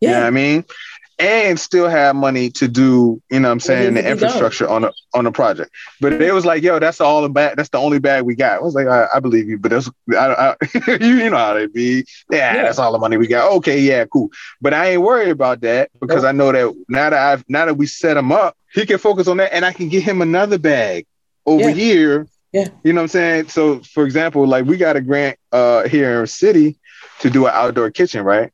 You 0.00 0.08
know 0.08 0.14
what 0.14 0.20
Yeah. 0.22 0.26
I 0.26 0.30
mean? 0.30 0.64
And 1.20 1.58
still 1.58 1.88
have 1.88 2.14
money 2.14 2.48
to 2.50 2.68
do, 2.68 3.20
you 3.28 3.40
know 3.40 3.48
what 3.48 3.52
I'm 3.52 3.58
saying, 3.60 3.94
the 3.94 4.00
be 4.00 4.04
done. 4.04 4.12
infrastructure 4.12 4.68
on 4.68 4.84
a 4.84 4.92
on 5.14 5.26
a 5.26 5.32
project. 5.32 5.70
But 6.00 6.12
it 6.12 6.32
was 6.32 6.46
like, 6.46 6.62
yo, 6.62 6.78
that's 6.78 7.00
all 7.00 7.22
the 7.22 7.28
bag, 7.28 7.56
that's 7.56 7.70
the 7.70 7.78
only 7.78 7.98
bag 7.98 8.22
we 8.22 8.36
got. 8.36 8.58
I 8.60 8.62
was 8.62 8.74
like, 8.74 8.86
I, 8.86 9.06
I 9.12 9.18
believe 9.18 9.48
you, 9.48 9.58
but 9.58 9.72
that's 9.72 9.90
I, 10.16 10.54
I, 10.86 10.96
you, 11.00 11.16
you 11.16 11.30
know 11.30 11.36
how 11.36 11.54
they 11.54 11.66
be. 11.66 12.04
Yeah, 12.30 12.54
Yeah. 12.54 12.62
that's 12.62 12.78
all 12.78 12.92
the 12.92 12.98
money 13.00 13.16
we 13.16 13.26
got. 13.26 13.50
Okay, 13.56 13.80
yeah, 13.80 14.04
cool. 14.04 14.30
But 14.60 14.74
I 14.74 14.90
ain't 14.90 15.02
worried 15.02 15.30
about 15.30 15.60
that 15.62 15.90
because 16.00 16.22
Nope. 16.22 16.28
I 16.28 16.32
know 16.32 16.52
that 16.52 16.84
now 16.88 17.10
that 17.10 17.18
I've 17.18 17.44
now 17.48 17.66
that 17.66 17.74
we 17.74 17.86
set 17.86 18.16
him 18.16 18.30
up, 18.30 18.56
he 18.72 18.86
can 18.86 18.98
focus 18.98 19.26
on 19.26 19.38
that 19.38 19.52
and 19.52 19.64
I 19.64 19.72
can 19.72 19.88
get 19.88 20.04
him 20.04 20.22
another 20.22 20.58
bag 20.58 21.04
over 21.46 21.68
Yeah. 21.70 21.74
here. 21.74 22.26
Yeah. 22.52 22.68
You 22.84 22.92
know 22.92 23.00
what 23.00 23.06
I'm 23.06 23.08
saying? 23.08 23.48
So 23.48 23.80
for 23.80 24.04
example, 24.04 24.46
like 24.46 24.66
we 24.66 24.76
got 24.76 24.94
a 24.94 25.00
grant 25.00 25.36
uh 25.50 25.88
here 25.88 26.14
in 26.14 26.20
the 26.20 26.26
city 26.28 26.76
to 27.20 27.28
do 27.28 27.46
an 27.46 27.52
outdoor 27.54 27.90
kitchen, 27.90 28.22
right? 28.24 28.52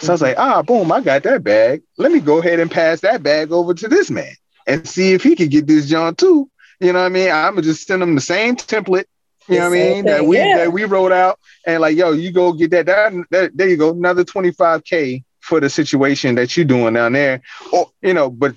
So 0.00 0.08
I 0.08 0.12
was 0.12 0.22
like, 0.22 0.38
ah, 0.38 0.62
boom, 0.62 0.90
I 0.92 1.00
got 1.00 1.22
that 1.22 1.44
bag. 1.44 1.82
Let 1.98 2.12
me 2.12 2.20
go 2.20 2.38
ahead 2.38 2.60
and 2.60 2.70
pass 2.70 3.00
that 3.00 3.22
bag 3.22 3.52
over 3.52 3.74
to 3.74 3.88
this 3.88 4.10
man 4.10 4.34
and 4.66 4.86
see 4.86 5.12
if 5.12 5.22
he 5.22 5.36
could 5.36 5.50
get 5.50 5.66
this 5.66 5.88
John 5.88 6.14
too. 6.14 6.50
You 6.80 6.92
know 6.92 7.00
what 7.00 7.06
I 7.06 7.10
mean? 7.10 7.30
I'm 7.30 7.54
gonna 7.54 7.62
just 7.62 7.86
send 7.86 8.02
him 8.02 8.14
the 8.14 8.20
same 8.20 8.56
template. 8.56 9.04
You 9.48 9.58
know 9.58 9.70
what 9.70 9.78
I 9.78 9.80
mean? 9.80 10.04
That 10.06 10.24
we 10.26 10.38
yeah. 10.38 10.56
that 10.58 10.72
we 10.72 10.84
wrote 10.84 11.12
out 11.12 11.38
and 11.66 11.80
like, 11.80 11.96
yo, 11.96 12.12
you 12.12 12.32
go 12.32 12.52
get 12.52 12.70
that. 12.70 12.86
That, 12.86 13.12
that 13.30 13.56
there 13.56 13.68
you 13.68 13.76
go, 13.76 13.90
another 13.90 14.24
25k 14.24 15.22
for 15.40 15.60
the 15.60 15.68
situation 15.68 16.34
that 16.36 16.56
you're 16.56 16.64
doing 16.64 16.94
down 16.94 17.12
there. 17.12 17.42
Or 17.72 17.90
you 18.02 18.14
know, 18.14 18.30
but 18.30 18.54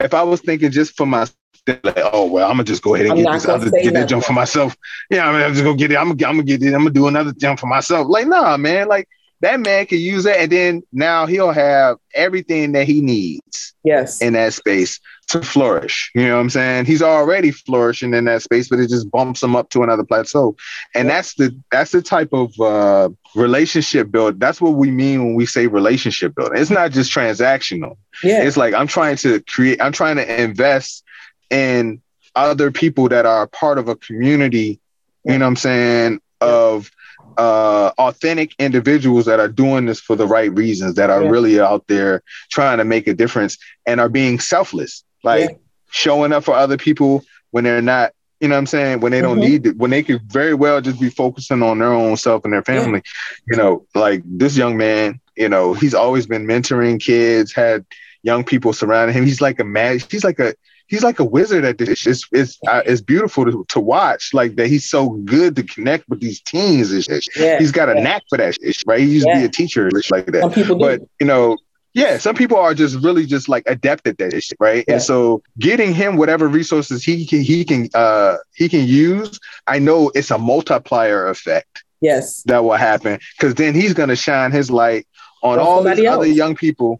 if 0.00 0.12
I 0.14 0.22
was 0.22 0.40
thinking 0.40 0.70
just 0.70 0.96
for 0.96 1.06
myself, 1.06 1.36
like, 1.66 1.98
oh 2.12 2.26
well, 2.26 2.46
I'm 2.46 2.54
gonna 2.54 2.64
just 2.64 2.82
go 2.82 2.94
ahead 2.94 3.06
and 3.06 3.18
I'm 3.18 3.24
get 3.24 3.32
this 3.32 3.48
other 3.48 3.70
get 3.70 3.94
that 3.94 4.08
jump 4.08 4.24
for 4.24 4.32
myself. 4.32 4.76
Yeah, 5.10 5.28
I 5.28 5.32
mean, 5.32 5.42
I'm 5.42 5.52
just 5.52 5.64
gonna 5.64 5.76
get 5.76 5.92
it. 5.92 5.96
I'm 5.96 6.16
gonna, 6.16 6.28
I'm 6.28 6.36
gonna 6.36 6.42
get 6.44 6.62
it. 6.62 6.74
I'm 6.74 6.80
gonna 6.80 6.90
do 6.90 7.08
another 7.08 7.32
jump 7.32 7.60
for 7.60 7.66
myself. 7.66 8.06
Like, 8.08 8.26
nah, 8.26 8.56
man. 8.56 8.88
Like 8.88 9.08
that 9.40 9.60
man 9.60 9.86
can 9.86 9.98
use 9.98 10.24
that, 10.24 10.38
and 10.40 10.50
then 10.52 10.82
now 10.92 11.26
he'll 11.26 11.52
have 11.52 11.98
everything 12.14 12.72
that 12.72 12.86
he 12.86 13.00
needs 13.00 13.74
Yes. 13.84 14.20
in 14.22 14.32
that 14.32 14.54
space 14.54 14.98
to 15.28 15.42
flourish. 15.42 16.10
You 16.14 16.24
know 16.26 16.34
what 16.36 16.40
I'm 16.40 16.50
saying? 16.50 16.84
He's 16.86 17.02
already 17.02 17.50
flourishing 17.50 18.14
in 18.14 18.24
that 18.24 18.42
space, 18.42 18.68
but 18.68 18.78
it 18.80 18.88
just 18.88 19.10
bumps 19.10 19.42
him 19.42 19.54
up 19.54 19.68
to 19.70 19.82
another 19.82 20.04
plateau. 20.04 20.56
And 20.94 21.08
that's 21.08 21.34
the 21.34 21.54
that's 21.70 21.92
the 21.92 22.00
type 22.02 22.32
of 22.32 22.58
uh, 22.60 23.10
relationship 23.34 24.10
build. 24.10 24.40
That's 24.40 24.60
what 24.60 24.74
we 24.74 24.90
mean 24.90 25.24
when 25.24 25.34
we 25.34 25.46
say 25.46 25.66
relationship 25.66 26.34
building. 26.34 26.58
It's 26.60 26.70
not 26.70 26.92
just 26.92 27.12
transactional. 27.12 27.96
yeah. 28.22 28.42
It's 28.42 28.56
like 28.56 28.74
I'm 28.74 28.86
trying 28.86 29.16
to 29.18 29.40
create. 29.42 29.80
I'm 29.82 29.92
trying 29.92 30.16
to 30.16 30.42
invest 30.42 31.04
in 31.50 32.00
other 32.34 32.70
people 32.70 33.08
that 33.10 33.26
are 33.26 33.46
part 33.46 33.78
of 33.78 33.88
a 33.88 33.96
community. 33.96 34.80
You 35.24 35.38
know 35.38 35.44
what 35.44 35.50
I'm 35.50 35.56
saying? 35.56 36.20
Of 36.40 36.90
uh 37.36 37.90
authentic 37.98 38.52
individuals 38.58 39.26
that 39.26 39.40
are 39.40 39.48
doing 39.48 39.86
this 39.86 40.00
for 40.00 40.16
the 40.16 40.26
right 40.26 40.52
reasons 40.54 40.94
that 40.94 41.10
are 41.10 41.22
Yeah. 41.22 41.28
really 41.30 41.60
out 41.60 41.86
there 41.88 42.22
trying 42.50 42.78
to 42.78 42.84
make 42.84 43.06
a 43.06 43.14
difference 43.14 43.58
and 43.86 44.00
are 44.00 44.08
being 44.08 44.38
selfless 44.40 45.04
like 45.24 45.50
Yeah. 45.50 45.56
showing 45.90 46.32
up 46.32 46.44
for 46.44 46.54
other 46.54 46.76
people 46.76 47.24
when 47.50 47.64
they're 47.64 47.82
not 47.82 48.12
you 48.40 48.48
know 48.48 48.54
what 48.54 48.58
i'm 48.58 48.66
saying 48.66 49.00
when 49.00 49.12
they 49.12 49.20
don't 49.20 49.38
Mhm. 49.38 49.40
need 49.40 49.66
it 49.66 49.76
when 49.76 49.90
they 49.90 50.02
could 50.02 50.20
very 50.30 50.54
well 50.54 50.80
just 50.80 51.00
be 51.00 51.08
focusing 51.10 51.62
on 51.62 51.78
their 51.78 51.92
own 51.92 52.16
self 52.16 52.44
and 52.44 52.52
their 52.52 52.62
family 52.64 53.02
you 53.50 53.56
know 53.56 53.86
like 53.94 54.22
this 54.24 54.56
young 54.56 54.76
man 54.76 55.20
you 55.36 55.48
know 55.48 55.72
he's 55.74 55.94
always 55.94 56.26
been 56.26 56.46
mentoring 56.46 57.00
kids 57.00 57.52
had 57.52 57.84
young 58.22 58.44
people 58.44 58.72
surrounding 58.72 59.16
him 59.16 59.24
he's 59.24 59.40
like 59.40 59.58
a 59.60 59.64
man 59.64 59.98
he's 60.10 60.24
like 60.24 60.38
a 60.38 60.54
he's 60.86 61.02
like 61.02 61.18
a 61.18 61.24
wizard 61.24 61.64
at 61.64 61.78
this 61.78 62.06
it's 62.06 62.26
it's, 62.32 62.58
uh, 62.68 62.82
it's 62.86 63.00
beautiful 63.00 63.44
to, 63.44 63.64
to 63.68 63.80
watch 63.80 64.32
like 64.32 64.56
that 64.56 64.68
he's 64.68 64.88
so 64.88 65.10
good 65.10 65.56
to 65.56 65.62
connect 65.62 66.08
with 66.08 66.20
these 66.20 66.40
teens. 66.40 66.92
Yeah. 67.36 67.58
he's 67.58 67.72
got 67.72 67.88
a 67.88 67.94
yeah. 67.94 68.02
knack 68.02 68.22
for 68.28 68.38
that 68.38 68.54
shit, 68.54 68.82
right 68.86 69.00
he 69.00 69.06
used 69.06 69.26
to 69.26 69.34
be 69.34 69.44
a 69.44 69.48
teacher 69.48 69.90
like 70.10 70.26
that 70.26 70.76
but 70.78 71.00
you 71.20 71.26
know 71.26 71.56
yeah 71.94 72.18
some 72.18 72.34
people 72.34 72.56
are 72.56 72.74
just 72.74 72.96
really 72.96 73.26
just 73.26 73.48
like 73.48 73.64
adept 73.66 74.06
at 74.06 74.18
that 74.18 74.40
shit, 74.42 74.56
right 74.60 74.84
Yeah. 74.86 74.94
and 74.94 75.02
so 75.02 75.42
getting 75.58 75.94
him 75.94 76.16
whatever 76.16 76.48
resources 76.48 77.04
he 77.04 77.26
can 77.26 77.42
he 77.42 77.64
can 77.64 77.88
uh 77.94 78.36
he 78.54 78.68
can 78.68 78.86
use 78.86 79.38
i 79.66 79.78
know 79.78 80.10
it's 80.14 80.30
a 80.30 80.38
multiplier 80.38 81.28
effect 81.28 81.84
yes. 82.00 82.42
that 82.44 82.64
will 82.64 82.72
happen 82.72 83.18
because 83.36 83.54
then 83.54 83.74
he's 83.74 83.94
going 83.94 84.08
to 84.08 84.16
shine 84.16 84.52
his 84.52 84.70
light 84.70 85.06
on 85.42 85.58
all 85.58 85.82
these 85.82 85.90
somebody 85.90 86.06
other 86.06 86.26
young 86.26 86.54
people 86.54 86.98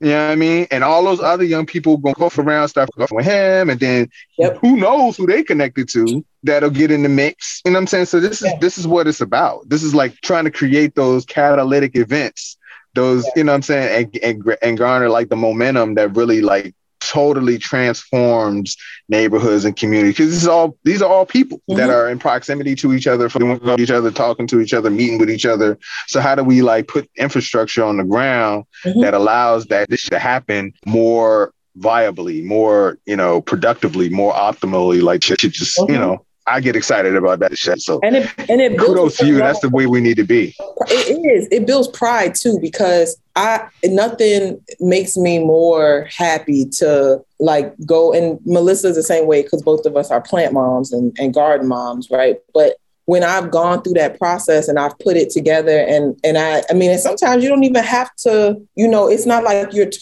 you 0.00 0.08
know 0.10 0.26
what 0.26 0.32
I 0.32 0.36
mean? 0.36 0.66
And 0.70 0.84
all 0.84 1.02
those 1.04 1.20
other 1.20 1.44
young 1.44 1.66
people 1.66 1.96
gonna 1.96 2.14
go 2.14 2.30
around, 2.38 2.68
start 2.68 2.90
off 2.98 3.10
with 3.12 3.24
him, 3.24 3.70
and 3.70 3.80
then 3.80 4.08
Yep. 4.38 4.58
who 4.60 4.76
knows 4.76 5.16
who 5.16 5.26
they 5.26 5.42
connected 5.42 5.88
to 5.90 6.24
that'll 6.42 6.70
get 6.70 6.90
in 6.90 7.02
the 7.02 7.08
mix. 7.08 7.62
You 7.64 7.72
know 7.72 7.76
what 7.76 7.82
I'm 7.82 7.86
saying? 7.86 8.06
So 8.06 8.20
this 8.20 8.42
is 8.42 8.52
Yeah. 8.52 8.58
this 8.60 8.78
is 8.78 8.86
what 8.86 9.06
it's 9.06 9.20
about. 9.20 9.68
This 9.68 9.82
is 9.82 9.94
like 9.94 10.20
trying 10.22 10.44
to 10.44 10.50
create 10.50 10.94
those 10.94 11.24
catalytic 11.24 11.96
events, 11.96 12.56
those 12.94 13.24
Yeah. 13.24 13.30
you 13.36 13.44
know 13.44 13.52
what 13.52 13.56
I'm 13.56 13.62
saying, 13.62 14.10
and, 14.22 14.22
and 14.22 14.56
and 14.62 14.78
garner 14.78 15.08
like 15.08 15.28
the 15.28 15.36
momentum 15.36 15.94
that 15.94 16.14
really 16.16 16.40
like 16.42 16.74
totally 17.08 17.58
transforms 17.58 18.76
neighborhoods 19.08 19.64
and 19.64 19.76
communities. 19.76 20.16
Because 20.16 20.32
this 20.32 20.42
is 20.42 20.48
all 20.48 20.76
these 20.84 21.02
are 21.02 21.10
all 21.10 21.26
people 21.26 21.60
that 21.68 21.88
Mhm. 21.88 21.94
are 21.94 22.08
in 22.10 22.18
proximity 22.18 22.74
to 22.76 22.92
each 22.92 23.06
other, 23.06 23.28
from 23.28 23.60
each 23.78 23.90
other, 23.90 24.10
talking 24.10 24.46
to 24.48 24.60
each 24.60 24.74
other, 24.74 24.90
meeting 24.90 25.18
with 25.18 25.30
each 25.30 25.46
other. 25.46 25.78
So 26.08 26.20
how 26.20 26.34
do 26.34 26.42
we 26.42 26.62
like 26.62 26.88
put 26.88 27.08
infrastructure 27.16 27.84
on 27.84 27.96
the 27.96 28.04
ground 28.04 28.64
Mhm. 28.84 29.02
that 29.02 29.14
allows 29.14 29.66
that 29.66 29.88
this 29.88 30.04
to 30.04 30.18
happen 30.18 30.72
more 30.84 31.52
viably, 31.78 32.44
more 32.44 32.98
you 33.06 33.16
know, 33.16 33.40
productively, 33.40 34.08
more 34.08 34.32
optimally? 34.34 35.02
Like 35.02 35.22
shit, 35.22 35.40
shit 35.40 35.52
just 35.52 35.78
you 35.78 35.86
Mhm. 35.86 36.00
know, 36.00 36.26
I 36.46 36.60
get 36.60 36.76
excited 36.76 37.16
about 37.16 37.40
that 37.40 37.58
shit. 37.58 37.80
So 37.80 38.00
And 38.02 38.16
it 38.16 38.32
and 38.48 38.60
it 38.60 38.78
kudos 38.78 39.16
to 39.18 39.26
you. 39.26 39.36
That's 39.36 39.60
the 39.60 39.68
way 39.68 39.86
we 39.86 40.00
need 40.00 40.16
to 40.16 40.24
be. 40.24 40.54
It 40.88 41.26
is. 41.26 41.48
It 41.50 41.66
builds 41.66 41.88
pride 41.88 42.34
too 42.34 42.58
because 42.60 43.20
I 43.34 43.68
nothing 43.84 44.62
makes 44.78 45.16
me 45.16 45.38
more 45.40 46.08
happy 46.10 46.66
to 46.78 47.24
like 47.40 47.74
go 47.84 48.12
and 48.12 48.38
Melissa's 48.46 48.96
the 48.96 49.02
same 49.02 49.26
way 49.26 49.42
because 49.42 49.62
both 49.62 49.86
of 49.86 49.96
us 49.96 50.10
are 50.10 50.20
plant 50.20 50.52
moms 50.52 50.92
and, 50.92 51.14
and 51.18 51.34
garden 51.34 51.66
moms, 51.66 52.10
right? 52.10 52.36
But 52.54 52.76
when 53.06 53.22
I've 53.22 53.50
gone 53.50 53.82
through 53.82 53.94
that 53.94 54.18
process 54.18 54.68
and 54.68 54.78
I've 54.78 54.98
put 55.00 55.16
it 55.16 55.30
together 55.30 55.78
and 55.78 56.18
and 56.22 56.38
I 56.38 56.62
I 56.70 56.74
mean 56.74 56.92
and 56.92 57.00
sometimes 57.00 57.42
you 57.42 57.48
don't 57.48 57.64
even 57.64 57.82
have 57.82 58.14
to, 58.18 58.60
you 58.76 58.86
know, 58.86 59.08
it's 59.08 59.26
not 59.26 59.42
like 59.42 59.72
you're 59.72 59.90
t- 59.90 60.00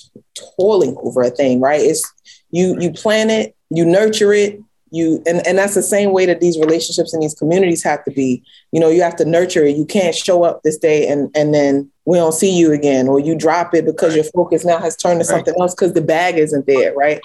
toiling 0.59 0.95
over 1.01 1.23
a 1.23 1.31
thing, 1.31 1.61
right? 1.61 1.81
It's 1.81 2.03
you 2.51 2.77
you 2.79 2.93
plan 2.93 3.31
it, 3.31 3.57
you 3.71 3.87
nurture 3.87 4.35
it, 4.35 4.61
you 4.95 5.23
and, 5.27 5.47
and 5.47 5.59
that's 5.59 5.75
the 5.75 5.83
same 5.83 6.13
way 6.13 6.25
that 6.27 6.41
these 6.41 6.59
relationships 6.59 7.13
in 7.13 7.21
these 7.21 7.35
communities 7.35 7.83
have 7.83 8.05
to 8.05 8.11
be. 8.11 8.43
You 8.73 8.81
know, 8.81 8.89
you 8.89 9.03
have 9.03 9.17
to 9.17 9.25
nurture 9.25 9.65
it. 9.65 9.77
You 9.77 9.85
can't 9.85 10.15
show 10.15 10.45
up 10.45 10.63
this 10.63 10.79
day 10.79 11.07
and 11.09 11.31
and 11.35 11.53
then 11.53 11.91
we 12.07 12.19
don't 12.19 12.33
see 12.33 12.55
you 12.55 12.71
again, 12.73 13.09
or 13.09 13.19
you 13.19 13.35
drop 13.35 13.75
it 13.75 13.87
because 13.87 14.15
your 14.15 14.25
focus 14.25 14.65
now 14.65 14.79
has 14.79 14.95
turned 14.97 15.21
to 15.21 15.27
Right. 15.27 15.39
something 15.39 15.55
else 15.59 15.75
because 15.75 15.95
the 15.95 16.03
bag 16.03 16.37
isn't 16.39 16.67
there, 16.67 16.95
right? 16.95 17.21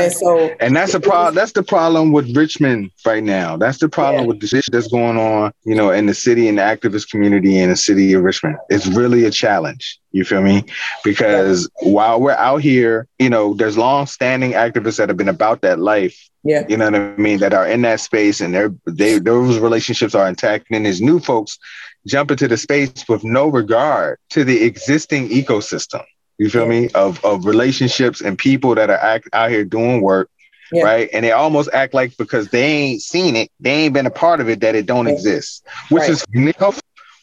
And 0.00 0.12
so 0.12 0.50
And 0.60 0.74
that's 0.76 0.92
the 0.92 1.00
problem. 1.00 1.34
That's 1.34 1.52
the 1.52 1.62
problem 1.62 2.12
with 2.12 2.36
Richmond 2.36 2.90
right 3.04 3.22
now. 3.22 3.56
That's 3.56 3.78
the 3.78 3.88
problem 3.88 4.24
Yeah. 4.24 4.28
with 4.28 4.40
the 4.40 4.46
shit 4.46 4.64
that's 4.70 4.88
going 4.88 5.16
on, 5.18 5.52
you 5.64 5.74
know, 5.74 5.90
in 5.90 6.06
the 6.06 6.14
city 6.14 6.48
and 6.48 6.58
the 6.58 6.62
activist 6.62 7.10
community 7.10 7.58
in 7.58 7.70
the 7.70 7.76
city 7.76 8.12
of 8.12 8.22
Richmond. 8.22 8.56
It's 8.70 8.86
really 8.86 9.24
a 9.24 9.30
challenge. 9.30 9.98
You 10.12 10.24
feel 10.24 10.42
me? 10.42 10.64
Because 11.04 11.68
while 11.82 12.20
we're 12.20 12.32
out 12.32 12.62
here, 12.62 13.06
you 13.18 13.28
know, 13.30 13.54
there's 13.54 13.76
long-standing 13.76 14.52
activists 14.52 14.96
that 14.96 15.08
have 15.08 15.16
been 15.18 15.28
about 15.28 15.60
that 15.62 15.78
life. 15.78 16.16
yeah, 16.44 16.64
You 16.68 16.76
know 16.76 16.86
what 16.86 16.94
I 16.94 17.16
mean? 17.16 17.38
That 17.38 17.52
are 17.52 17.66
in 17.66 17.82
that 17.82 18.00
space, 18.00 18.40
and 18.40 18.54
they're 18.54 18.72
they 18.86 19.18
those 19.18 19.58
relationships 19.58 20.14
are 20.14 20.26
intact. 20.28 20.66
And 20.70 20.74
then 20.76 20.82
there's 20.84 21.00
new 21.02 21.18
folks 21.20 21.58
jump 22.06 22.30
into 22.30 22.48
the 22.48 22.56
space 22.56 23.04
with 23.08 23.22
no 23.24 23.48
regard 23.48 24.18
to 24.30 24.44
the 24.44 24.62
existing 24.64 25.28
ecosystem. 25.28 26.04
You 26.38 26.48
feel 26.50 26.66
me? 26.66 26.88
Of 26.94 27.22
of 27.24 27.44
relationships 27.44 28.20
and 28.20 28.38
people 28.38 28.74
that 28.76 28.90
are 28.90 28.96
act, 28.98 29.28
out 29.32 29.50
here 29.50 29.64
doing 29.64 30.00
work, 30.00 30.30
Yeah. 30.72 30.84
right? 30.84 31.10
And 31.12 31.24
they 31.24 31.32
almost 31.32 31.68
act 31.72 31.94
like 31.94 32.16
because 32.16 32.48
they 32.48 32.62
ain't 32.64 33.02
seen 33.02 33.34
it, 33.36 33.50
they 33.60 33.70
ain't 33.72 33.94
been 33.94 34.06
a 34.06 34.10
part 34.10 34.40
of 34.40 34.48
it, 34.48 34.60
that 34.60 34.74
it 34.76 34.86
don't 34.86 35.06
Yeah. 35.06 35.14
exist, 35.14 35.64
which 35.90 36.02
Right. 36.02 36.10
is 36.10 36.24
you 36.32 36.52
know, 36.60 36.74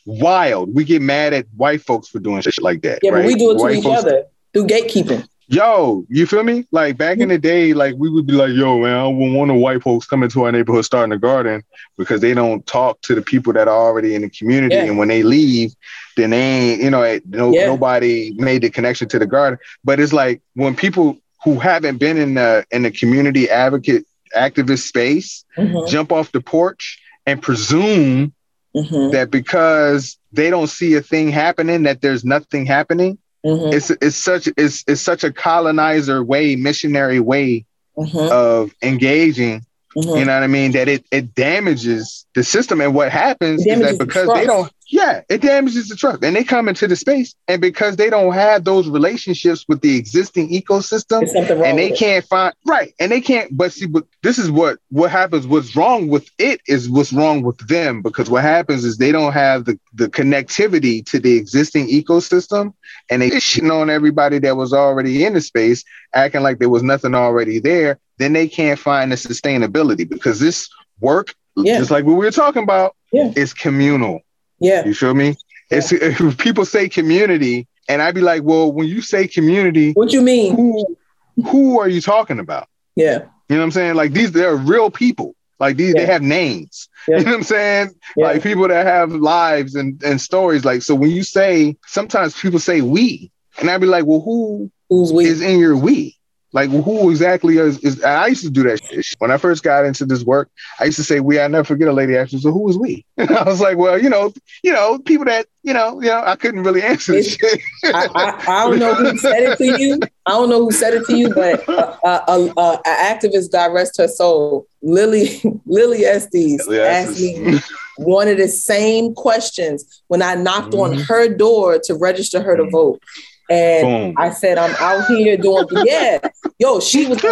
wild. 0.06 0.74
We 0.76 0.84
get 0.84 1.02
mad 1.02 1.34
at 1.34 1.46
white 1.56 1.82
folks 1.82 2.10
for 2.10 2.20
doing 2.20 2.42
shit 2.42 2.62
like 2.62 2.82
that. 2.82 3.00
yeah, 3.02 3.12
but 3.12 3.26
we 3.26 3.36
do 3.36 3.52
it 3.52 3.58
to 3.58 3.64
White 3.64 3.76
each 3.78 3.84
folks- 3.84 4.00
other 4.02 4.24
through 4.54 4.68
gatekeeping. 4.68 5.26
Yo, 5.48 6.06
you 6.10 6.26
feel 6.26 6.44
me? 6.44 6.66
Like 6.72 6.98
back 6.98 7.20
in 7.20 7.30
the 7.30 7.38
day, 7.38 7.74
like 7.74 7.96
we 7.98 8.10
would 8.10 8.26
be 8.26 8.34
like, 8.34 8.52
yo, 8.54 8.80
man, 8.80 8.94
I 8.94 9.04
don't 9.04 9.34
want 9.34 9.50
the 9.50 9.54
white 9.54 9.84
folks 9.84 10.06
coming 10.08 10.30
to 10.30 10.44
our 10.46 10.52
neighborhood 10.52 10.86
starting 10.86 11.14
a 11.14 11.20
garden 11.20 11.64
because 11.98 12.22
they 12.22 12.34
don't 12.34 12.66
talk 12.66 13.00
to 13.02 13.14
the 13.14 13.22
people 13.22 13.54
that 13.54 13.68
are 13.68 13.78
already 13.78 14.16
in 14.16 14.24
the 14.24 14.30
community. 14.30 14.78
Yeah. 14.78 14.84
And 14.86 14.98
when 14.98 15.08
they 15.08 15.22
leave, 15.22 15.74
then 16.18 16.32
they 16.32 16.42
ain't, 16.42 16.82
you 16.82 16.90
know, 16.90 17.04
it- 17.04 17.24
no, 17.28 17.54
Yeah. 17.54 17.68
nobody 17.68 18.32
made 18.36 18.64
the 18.64 18.70
connection 18.70 19.08
to 19.10 19.20
the 19.20 19.28
garden. 19.28 19.60
But 19.84 20.00
it's 20.00 20.14
like 20.14 20.42
when 20.56 20.76
people 20.76 21.18
who 21.44 21.60
haven't 21.60 21.98
been 21.98 22.18
in 22.18 22.34
the 22.34 22.66
in 22.72 22.82
the 22.82 22.92
community 22.92 23.50
advocate 23.50 24.06
activist 24.36 24.88
space 24.88 25.46
Mhm, 25.58 25.88
jump 25.88 26.12
off 26.12 26.32
the 26.32 26.42
porch 26.42 27.00
and 27.28 27.42
presume 27.42 28.34
mhm, 28.76 29.12
that 29.12 29.30
because 29.30 30.18
they 30.32 30.50
don't 30.50 30.68
see 30.68 30.96
a 30.96 31.02
thing 31.02 31.30
happening, 31.30 31.84
that 31.84 32.02
there's 32.02 32.26
nothing 32.26 32.66
happening 32.66 33.18
mhm, 33.46 33.74
it's 33.74 33.90
it's 33.92 34.18
such 34.18 34.48
it's 34.58 34.84
it's 34.88 35.02
such 35.02 35.24
a 35.24 35.32
colonizer 35.32 36.24
way, 36.24 36.56
missionary 36.56 37.20
way 37.20 37.66
mhm, 37.98 38.30
of 38.32 38.72
engaging. 38.82 39.66
mhm. 39.98 40.20
You 40.20 40.26
know 40.26 40.34
what 40.34 40.44
I 40.44 40.48
mean? 40.48 40.74
That 40.74 40.88
it 40.90 41.06
it 41.12 41.36
damages 41.36 42.26
the 42.36 42.44
system, 42.44 42.82
and 42.82 42.94
what 42.96 43.12
happens 43.12 43.66
is 43.66 43.80
that 43.82 43.98
because 44.00 44.28
they 44.34 44.46
don't, 44.46 44.72
yeah, 44.88 45.22
it 45.30 45.42
damages 45.42 45.90
the 45.90 45.96
trust, 45.96 46.24
and 46.24 46.36
they 46.36 46.44
come 46.44 46.68
into 46.70 46.88
the 46.88 46.96
space, 46.96 47.34
and 47.48 47.60
because 47.62 47.96
they 47.96 48.10
don't 48.10 48.34
have 48.34 48.64
those 48.64 48.88
relationships 48.88 49.66
with 49.68 49.82
the 49.82 49.98
existing 49.98 50.50
ecosystem, 50.50 51.22
There's 51.22 51.34
something 51.34 51.58
wrong 51.58 51.68
and 51.70 51.80
they 51.80 51.92
can't 51.92 52.26
find 52.26 52.54
right 52.66 52.94
and 53.00 53.12
they 53.12 53.22
can't 53.22 53.56
but 53.58 53.74
see 53.74 53.86
but 53.86 54.06
this 54.24 54.38
is 54.38 54.50
what 54.52 54.80
what 54.90 55.12
happens 55.12 55.48
what's 55.48 55.76
wrong 55.76 56.08
with 56.08 56.30
it 56.38 56.62
is 56.68 56.90
what's 56.90 57.12
wrong 57.14 57.42
with 57.42 57.58
them 57.68 58.02
because 58.02 58.30
what 58.30 58.44
happens 58.44 58.84
is 58.84 58.98
they 58.98 59.12
don't 59.12 59.34
have 59.34 59.66
the 59.66 59.80
the 59.94 60.08
connectivity 60.08 61.06
to 61.06 61.20
the 61.20 61.36
existing 61.38 61.88
ecosystem 61.88 62.74
and 63.10 63.22
they 63.22 63.30
shitting 63.32 63.72
on 63.72 63.90
everybody 63.90 64.40
that 64.40 64.56
was 64.58 64.74
already 64.74 65.26
in 65.26 65.34
the 65.34 65.42
space 65.42 65.84
acting 66.14 66.42
like 66.44 66.60
there 66.60 66.70
was 66.70 66.84
nothing 66.84 67.16
already 67.16 67.60
there 67.60 67.98
then 68.18 68.34
they 68.34 68.48
can't 68.48 68.80
find 68.80 69.12
the 69.12 69.16
sustainability 69.16 70.08
because 70.08 70.40
this 70.40 70.70
work 71.00 71.34
Yeah. 71.56 71.78
just 71.80 71.92
like 71.92 72.06
what 72.06 72.14
we 72.18 72.26
were 72.26 72.32
talking 72.32 72.64
about 72.64 72.96
Yeah. 73.12 73.32
is 73.36 73.54
communal 73.54 74.22
Yeah, 74.60 74.86
you 74.86 74.94
feel 74.94 75.14
me 75.14 75.36
it's 75.70 75.92
if 75.92 76.38
people 76.38 76.64
say 76.64 76.88
community 76.88 77.68
and 77.90 78.02
i'd 78.02 78.14
be 78.14 78.22
like 78.22 78.44
well 78.44 78.72
when 78.72 78.88
you 78.88 79.02
say 79.02 79.28
community 79.28 79.94
what 79.94 80.14
you 80.14 80.22
mean? 80.22 80.56
who 80.56 80.96
who 81.44 81.80
are 81.80 81.90
you 81.90 82.02
talking 82.02 82.40
about? 82.40 82.68
Yeah, 82.96 83.24
You 83.50 83.56
know 83.56 83.58
what 83.58 83.64
I'm 83.64 83.72
saying? 83.72 83.96
Like 83.96 84.14
these, 84.14 84.32
they're 84.32 84.56
real 84.56 84.90
people. 84.90 85.36
Like 85.60 85.76
these, 85.76 85.94
they 85.94 86.06
have 86.06 86.22
names. 86.22 86.88
Yeah. 87.08 87.18
You 87.18 87.26
know 87.26 87.32
what 87.32 87.38
I'm 87.38 87.44
saying? 87.44 87.90
yeah, 88.16 88.26
Like 88.28 88.42
people 88.44 88.68
that 88.70 88.86
have 88.86 89.12
lives 89.12 89.76
and, 89.76 90.02
and 90.04 90.20
stories. 90.22 90.64
Like 90.64 90.82
so, 90.82 90.96
when 90.96 91.12
you 91.12 91.24
say, 91.24 91.76
sometimes 91.86 92.40
people 92.40 92.60
say 92.60 92.82
we, 92.82 93.32
and 93.60 93.70
I'd 93.70 93.82
be 93.82 93.88
like, 93.88 94.06
well, 94.06 94.22
who 94.22 94.72
who's 94.90 95.12
we? 95.12 95.26
is 95.26 95.42
in 95.42 95.60
your 95.60 95.76
we? 95.76 96.16
Like 96.56 96.70
who 96.70 97.10
exactly 97.12 97.58
is, 97.58 97.80
is? 97.80 98.02
I 98.02 98.28
used 98.28 98.44
to 98.46 98.50
do 98.50 98.64
that 98.64 98.82
shit. 98.90 99.06
when 99.20 99.30
I 99.30 99.38
first 99.38 99.62
got 99.62 99.84
into 99.84 100.06
this 100.06 100.24
work. 100.24 100.50
I 100.80 100.86
used 100.86 100.96
to 100.96 101.04
say 101.04 101.20
we. 101.20 101.38
I 101.38 101.48
never 101.50 101.66
forget 101.66 101.90
a 101.90 101.92
lady 101.92 102.16
asked 102.16 102.34
me, 102.34 102.40
so 102.40 102.52
who 102.54 102.70
is 102.70 102.78
we? 102.78 103.06
And 103.18 103.30
I 103.30 103.44
was 103.44 103.60
like, 103.60 103.78
well, 103.78 104.02
you 104.02 104.10
know, 104.10 104.34
you 104.64 104.72
know, 104.72 104.98
people 105.00 105.26
that 105.26 105.48
you 105.64 105.74
know, 105.74 106.00
you 106.02 106.08
know, 106.08 106.24
I 106.26 106.38
couldn't 106.38 106.64
really 106.64 106.82
answer 106.82 107.12
this 107.12 107.36
shit. 107.36 107.60
I, 107.84 108.08
I, 108.16 108.44
I 108.48 108.64
don't 108.70 108.80
know 108.80 108.96
who 108.96 109.18
said 109.18 109.44
it 109.44 109.58
to 109.58 109.66
you. 109.66 110.02
I 110.26 110.32
don't 110.32 110.50
know 110.50 110.64
who 110.64 110.72
said 110.72 110.94
it 110.94 111.04
to 111.08 111.14
you, 111.14 111.34
but 111.34 111.68
uh, 111.68 111.98
uh, 112.04 112.22
uh, 112.28 112.50
uh, 112.56 112.78
an 112.86 113.18
activist, 113.20 113.52
God 113.52 113.74
rest 113.74 113.98
her 113.98 114.08
soul, 114.08 114.66
Lillie 114.82 115.42
Lillie 115.66 116.06
Estes 116.06 116.66
asked 116.70 117.20
me 117.20 117.60
one 117.98 118.28
of 118.30 118.38
the 118.38 118.48
same 118.48 119.14
questions 119.14 120.04
when 120.08 120.22
I 120.22 120.36
knocked 120.36 120.74
on 120.74 120.92
Mhm. 120.92 121.06
her 121.08 121.28
door 121.36 121.80
to 121.84 121.96
register 121.96 122.42
her 122.42 122.56
to 122.56 122.64
Mhm. 122.64 122.72
vote. 122.72 123.02
And 123.50 124.16
Boom. 124.16 124.24
I 124.24 124.32
said, 124.32 124.58
I'm 124.58 124.76
out 124.80 125.06
here 125.06 125.38
doing, 125.38 125.68
yeah. 125.84 126.18
Yo, 126.58 126.80
she 126.80 127.06
was. 127.06 127.24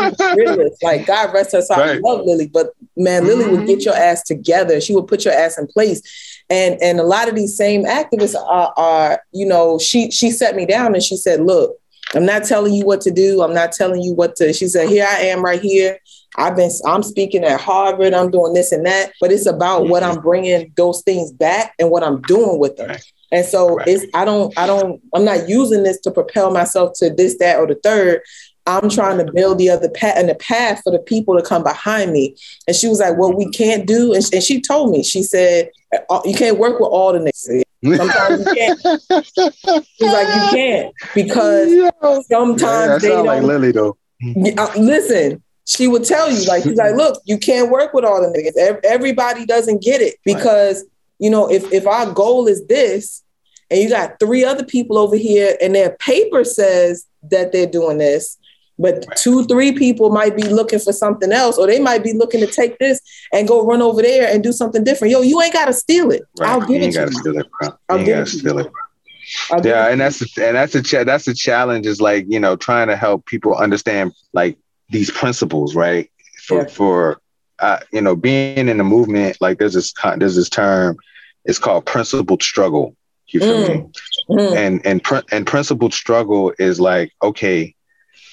Like, 0.84 1.06
God 1.08 1.34
rest 1.34 1.54
her 1.54 1.62
soul. 1.62 1.80
I 1.80 1.94
love 1.94 2.26
Lillie, 2.26 2.48
but 2.48 2.68
man, 2.96 3.26
Lillie 3.26 3.50
would 3.50 3.62
mm-hmm. 3.62 3.66
get 3.68 3.86
your 3.86 3.96
ass 3.96 4.24
together. 4.24 4.80
She 4.80 4.94
would 4.96 5.08
put 5.08 5.26
your 5.26 5.34
ass 5.34 5.58
in 5.58 5.66
place. 5.68 6.02
And 6.50 6.78
and 6.82 7.00
a 7.00 7.04
lot 7.04 7.30
of 7.30 7.36
these 7.36 7.56
same 7.56 7.86
activists 7.86 8.36
are, 8.36 8.74
are 8.78 9.22
you 9.32 9.46
know, 9.46 9.80
she 9.80 10.12
she 10.12 10.30
set 10.30 10.56
me 10.56 10.66
down 10.66 10.94
and 10.94 11.02
she 11.02 11.16
said, 11.16 11.40
look, 11.40 11.76
I'm 12.14 12.26
not 12.26 12.44
telling 12.44 12.74
you 12.74 12.86
what 12.86 13.02
to 13.02 13.12
do. 13.12 13.42
I'm 13.42 13.54
not 13.54 13.72
telling 13.72 14.02
you 14.02 14.14
what 14.14 14.36
to. 14.36 14.54
She 14.54 14.68
said, 14.68 14.90
here 14.90 15.08
I 15.10 15.22
am 15.22 15.44
right 15.44 15.62
here. 15.62 15.98
I've 16.36 16.56
been, 16.56 16.72
I'm 16.86 17.04
speaking 17.04 17.44
at 17.44 17.62
Harvard. 17.62 18.14
I'm 18.14 18.32
doing 18.32 18.54
this 18.54 18.72
and 18.72 18.86
that, 18.86 19.14
but 19.22 19.32
it's 19.32 19.46
about 19.46 19.88
what 19.88 20.04
mm-hmm. 20.04 20.18
I'm 20.18 20.22
bringing 20.24 20.74
those 20.76 21.02
things 21.04 21.32
back 21.32 21.74
and 21.80 21.90
what 21.90 22.04
I'm 22.04 22.22
doing 22.24 22.60
with 22.60 22.76
them. 22.76 22.90
Right. 22.90 23.04
And 23.34 23.46
so 23.46 23.76
Right. 23.78 23.88
it's, 23.88 24.06
I 24.14 24.24
don't, 24.24 24.58
I 24.58 24.66
don't, 24.68 25.02
I'm 25.14 25.26
not 25.26 25.50
using 25.50 25.84
this 25.84 26.00
to 26.02 26.12
propel 26.12 26.52
myself 26.52 26.94
to 26.98 27.10
this, 27.10 27.38
that, 27.40 27.58
or 27.60 27.68
the 27.68 27.76
third. 27.76 28.22
I'm 28.66 28.90
trying 28.90 29.18
to 29.18 29.30
build 29.30 29.58
the 29.58 29.70
other 29.70 29.90
path 29.90 30.14
and 30.18 30.30
the 30.30 30.36
path 30.36 30.82
for 30.84 30.92
the 30.92 31.00
people 31.00 31.36
to 31.36 31.42
come 31.42 31.64
behind 31.64 32.14
me. 32.14 32.36
And 32.68 32.76
she 32.76 32.88
was 32.88 33.00
like, 33.00 33.18
what 33.18 33.36
we 33.36 33.50
can't 33.50 33.86
do. 33.86 34.14
And, 34.14 34.24
and 34.32 34.42
she 34.42 34.62
told 34.62 34.92
me, 34.92 35.04
she 35.04 35.22
said, 35.24 35.70
"Uh, 36.10 36.22
you 36.24 36.34
can't 36.34 36.58
work 36.60 36.80
with 36.80 36.88
all 36.90 37.12
the 37.12 37.20
niggas. 37.20 37.98
Sometimes 37.98 38.40
you 38.40 38.56
can't. 38.56 38.80
She's 40.00 40.14
like, 40.14 40.28
you 40.28 40.48
can't 40.50 40.94
because 41.14 41.74
Yeah, 41.74 41.90
that 42.02 42.26
sometimes 42.30 43.02
they 43.02 43.10
don't. 43.10 43.26
like 43.26 43.44
Lillie 43.44 43.72
though. 43.74 43.98
Yeah, 44.22 44.54
uh, 44.58 44.72
listen, 44.80 45.44
she 45.66 45.88
would 45.88 46.06
tell 46.06 46.32
you, 46.32 46.46
like, 46.46 46.64
she's 46.64 46.78
like, 46.78 46.96
look, 46.96 47.22
you 47.26 47.38
can't 47.38 47.70
work 47.72 47.94
with 47.94 48.06
all 48.06 48.22
the 48.22 48.28
niggas. 48.28 48.80
Everybody 48.86 49.46
doesn't 49.46 49.82
get 49.82 50.02
it 50.02 50.16
because, 50.24 50.86
you 51.20 51.30
know, 51.30 51.50
if, 51.52 51.72
if 51.74 51.86
our 51.88 52.12
goal 52.12 52.48
is 52.48 52.66
this 52.68 53.23
and 53.74 53.82
you 53.82 53.90
got 53.90 54.20
three 54.20 54.46
other 54.46 54.64
people 54.64 54.98
over 55.00 55.16
here 55.16 55.58
and 55.62 55.74
their 55.74 55.98
paper 55.98 56.44
says 56.44 57.06
that 57.32 57.52
they're 57.52 57.66
doing 57.66 57.98
this, 57.98 58.38
but 58.78 58.94
Right. 59.08 59.18
two, 59.18 59.46
three 59.46 59.72
people 59.72 60.12
might 60.12 60.36
be 60.36 60.44
looking 60.44 60.78
for 60.80 60.94
something 60.94 61.32
else, 61.32 61.58
or 61.58 61.66
they 61.66 61.80
might 61.80 62.04
be 62.04 62.14
looking 62.14 62.40
to 62.42 62.48
take 62.48 62.78
this 62.78 63.00
and 63.34 63.48
go 63.48 63.66
run 63.66 63.82
over 63.82 64.02
there 64.04 64.28
and 64.30 64.44
do 64.44 64.52
something 64.52 64.84
different. 64.84 65.12
Yo, 65.12 65.22
you 65.22 65.42
ain't 65.42 65.54
got 65.54 65.66
to 65.66 65.74
steal 65.74 66.12
it. 66.12 66.22
I'll 66.40 66.62
give 66.62 66.82
it 66.84 66.92
to 66.92 67.00
gotta 67.00 67.12
you. 67.32 67.40
it, 67.40 67.48
I'll 67.90 67.98
ain't 67.98 68.06
give 68.06 68.18
it 68.20 68.26
to 68.26 68.38
steal 68.38 68.54
you. 68.54 68.60
it. 68.60 68.72
I'll 69.52 69.60
give 69.62 69.72
Yeah, 69.72 69.88
it 69.88 69.92
and 69.94 70.02
that's 70.02 70.38
and 70.38 70.56
that's 70.56 70.76
a 70.76 70.82
cha- 70.84 71.04
that's 71.06 71.28
a 71.28 71.34
challenge. 71.34 71.88
Is 71.88 72.00
like 72.02 72.26
you 72.30 72.40
know 72.40 72.56
trying 72.56 72.88
to 72.90 72.96
help 72.96 73.26
people 73.26 73.56
understand 73.56 74.12
like 74.34 74.58
these 74.90 75.10
principles, 75.10 75.76
right? 75.76 76.12
For 76.46 76.60
Yeah. 76.60 76.68
for 76.68 77.22
uh, 77.60 77.80
you 77.92 78.02
know 78.02 78.16
being 78.16 78.68
in 78.68 78.78
the 78.78 78.84
movement, 78.84 79.38
like 79.40 79.58
there's 79.60 79.74
this 79.74 79.94
there's 80.18 80.36
this 80.36 80.50
term. 80.50 80.98
It's 81.46 81.58
called 81.60 81.86
principled 81.86 82.42
struggle. 82.44 82.96
You 83.34 83.40
feel 83.40 83.68
me? 83.68 83.68
Mm. 83.68 83.94
you. 84.30 84.36
Mm, 84.38 84.56
and 84.56 84.86
and 84.86 85.04
pr- 85.04 85.28
and 85.32 85.46
principled 85.46 85.94
struggle 85.94 86.54
is 86.60 86.80
like 86.80 87.12
okay 87.22 87.76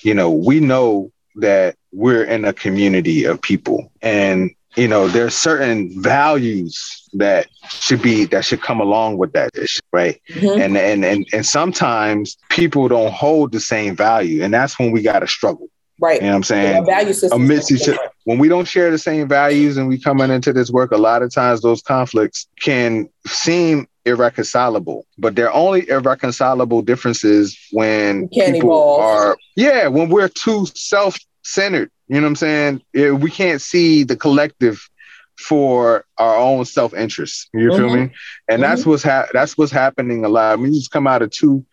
you 0.02 0.14
know 0.14 0.30
we 0.30 0.60
know 0.60 1.10
that 1.36 1.76
we're 1.92 2.24
in 2.24 2.44
a 2.44 2.52
community 2.52 3.24
of 3.24 3.40
people 3.42 3.90
and 4.02 4.50
you 4.76 4.86
know 4.86 5.08
there's 5.08 5.34
certain 5.34 6.00
values 6.00 7.08
that 7.14 7.48
should 7.68 8.00
be 8.00 8.24
that 8.26 8.44
should 8.44 8.62
come 8.62 8.80
along 8.80 9.18
with 9.18 9.32
that 9.32 9.50
right 9.92 10.20
mhm. 10.30 10.60
and 10.60 10.76
and 10.76 11.04
and 11.04 11.26
and 11.32 11.44
sometimes 11.44 12.36
people 12.50 12.86
don't 12.88 13.12
hold 13.12 13.52
the 13.52 13.60
same 13.60 13.96
value 13.96 14.42
and 14.44 14.54
that's 14.54 14.78
when 14.78 14.92
we 14.92 15.02
got 15.02 15.20
to 15.20 15.26
struggle 15.26 15.68
Right. 16.00 16.20
you 16.20 16.26
know 16.26 16.32
what 16.32 16.36
i'm 16.36 16.42
saying 16.44 16.86
value 16.86 17.12
system. 17.12 17.42
amidst 17.42 17.70
each 17.70 17.88
when 18.24 18.38
we 18.38 18.48
don't 18.48 18.66
share 18.66 18.90
the 18.90 18.98
same 18.98 19.28
values 19.28 19.76
and 19.76 19.88
we 19.88 19.98
coming 19.98 20.30
into 20.30 20.52
this 20.52 20.70
work, 20.70 20.92
a 20.92 20.96
lot 20.96 21.22
of 21.22 21.32
times 21.32 21.60
those 21.62 21.82
conflicts 21.82 22.46
can 22.60 23.08
seem 23.26 23.86
irreconcilable, 24.04 25.06
but 25.18 25.34
they're 25.36 25.52
only 25.52 25.88
irreconcilable 25.88 26.82
differences 26.82 27.58
when 27.72 28.28
people 28.28 28.70
evolve. 28.70 29.00
are 29.00 29.36
yeah, 29.56 29.88
when 29.88 30.08
we're 30.08 30.28
too 30.28 30.66
self 30.74 31.18
centered. 31.42 31.90
You 32.08 32.16
know 32.16 32.22
what 32.22 32.28
I'm 32.28 32.36
saying? 32.36 32.82
It, 32.92 33.12
we 33.20 33.30
can't 33.30 33.60
see 33.60 34.02
the 34.04 34.16
collective 34.16 34.88
for 35.38 36.04
our 36.18 36.36
own 36.36 36.64
self 36.66 36.92
interest. 36.94 37.48
You 37.54 37.70
feel 37.70 37.88
Mhm. 37.88 38.08
me? 38.08 38.14
And 38.48 38.62
that's 38.62 38.84
what's 38.84 39.02
ha- 39.02 39.26
that's 39.32 39.56
what's 39.56 39.72
happening 39.72 40.24
a 40.24 40.28
lot. 40.28 40.52
I 40.52 40.56
mean, 40.56 40.72
we 40.72 40.78
just 40.78 40.90
come 40.90 41.06
out 41.06 41.22
of 41.22 41.30
two 41.30 41.64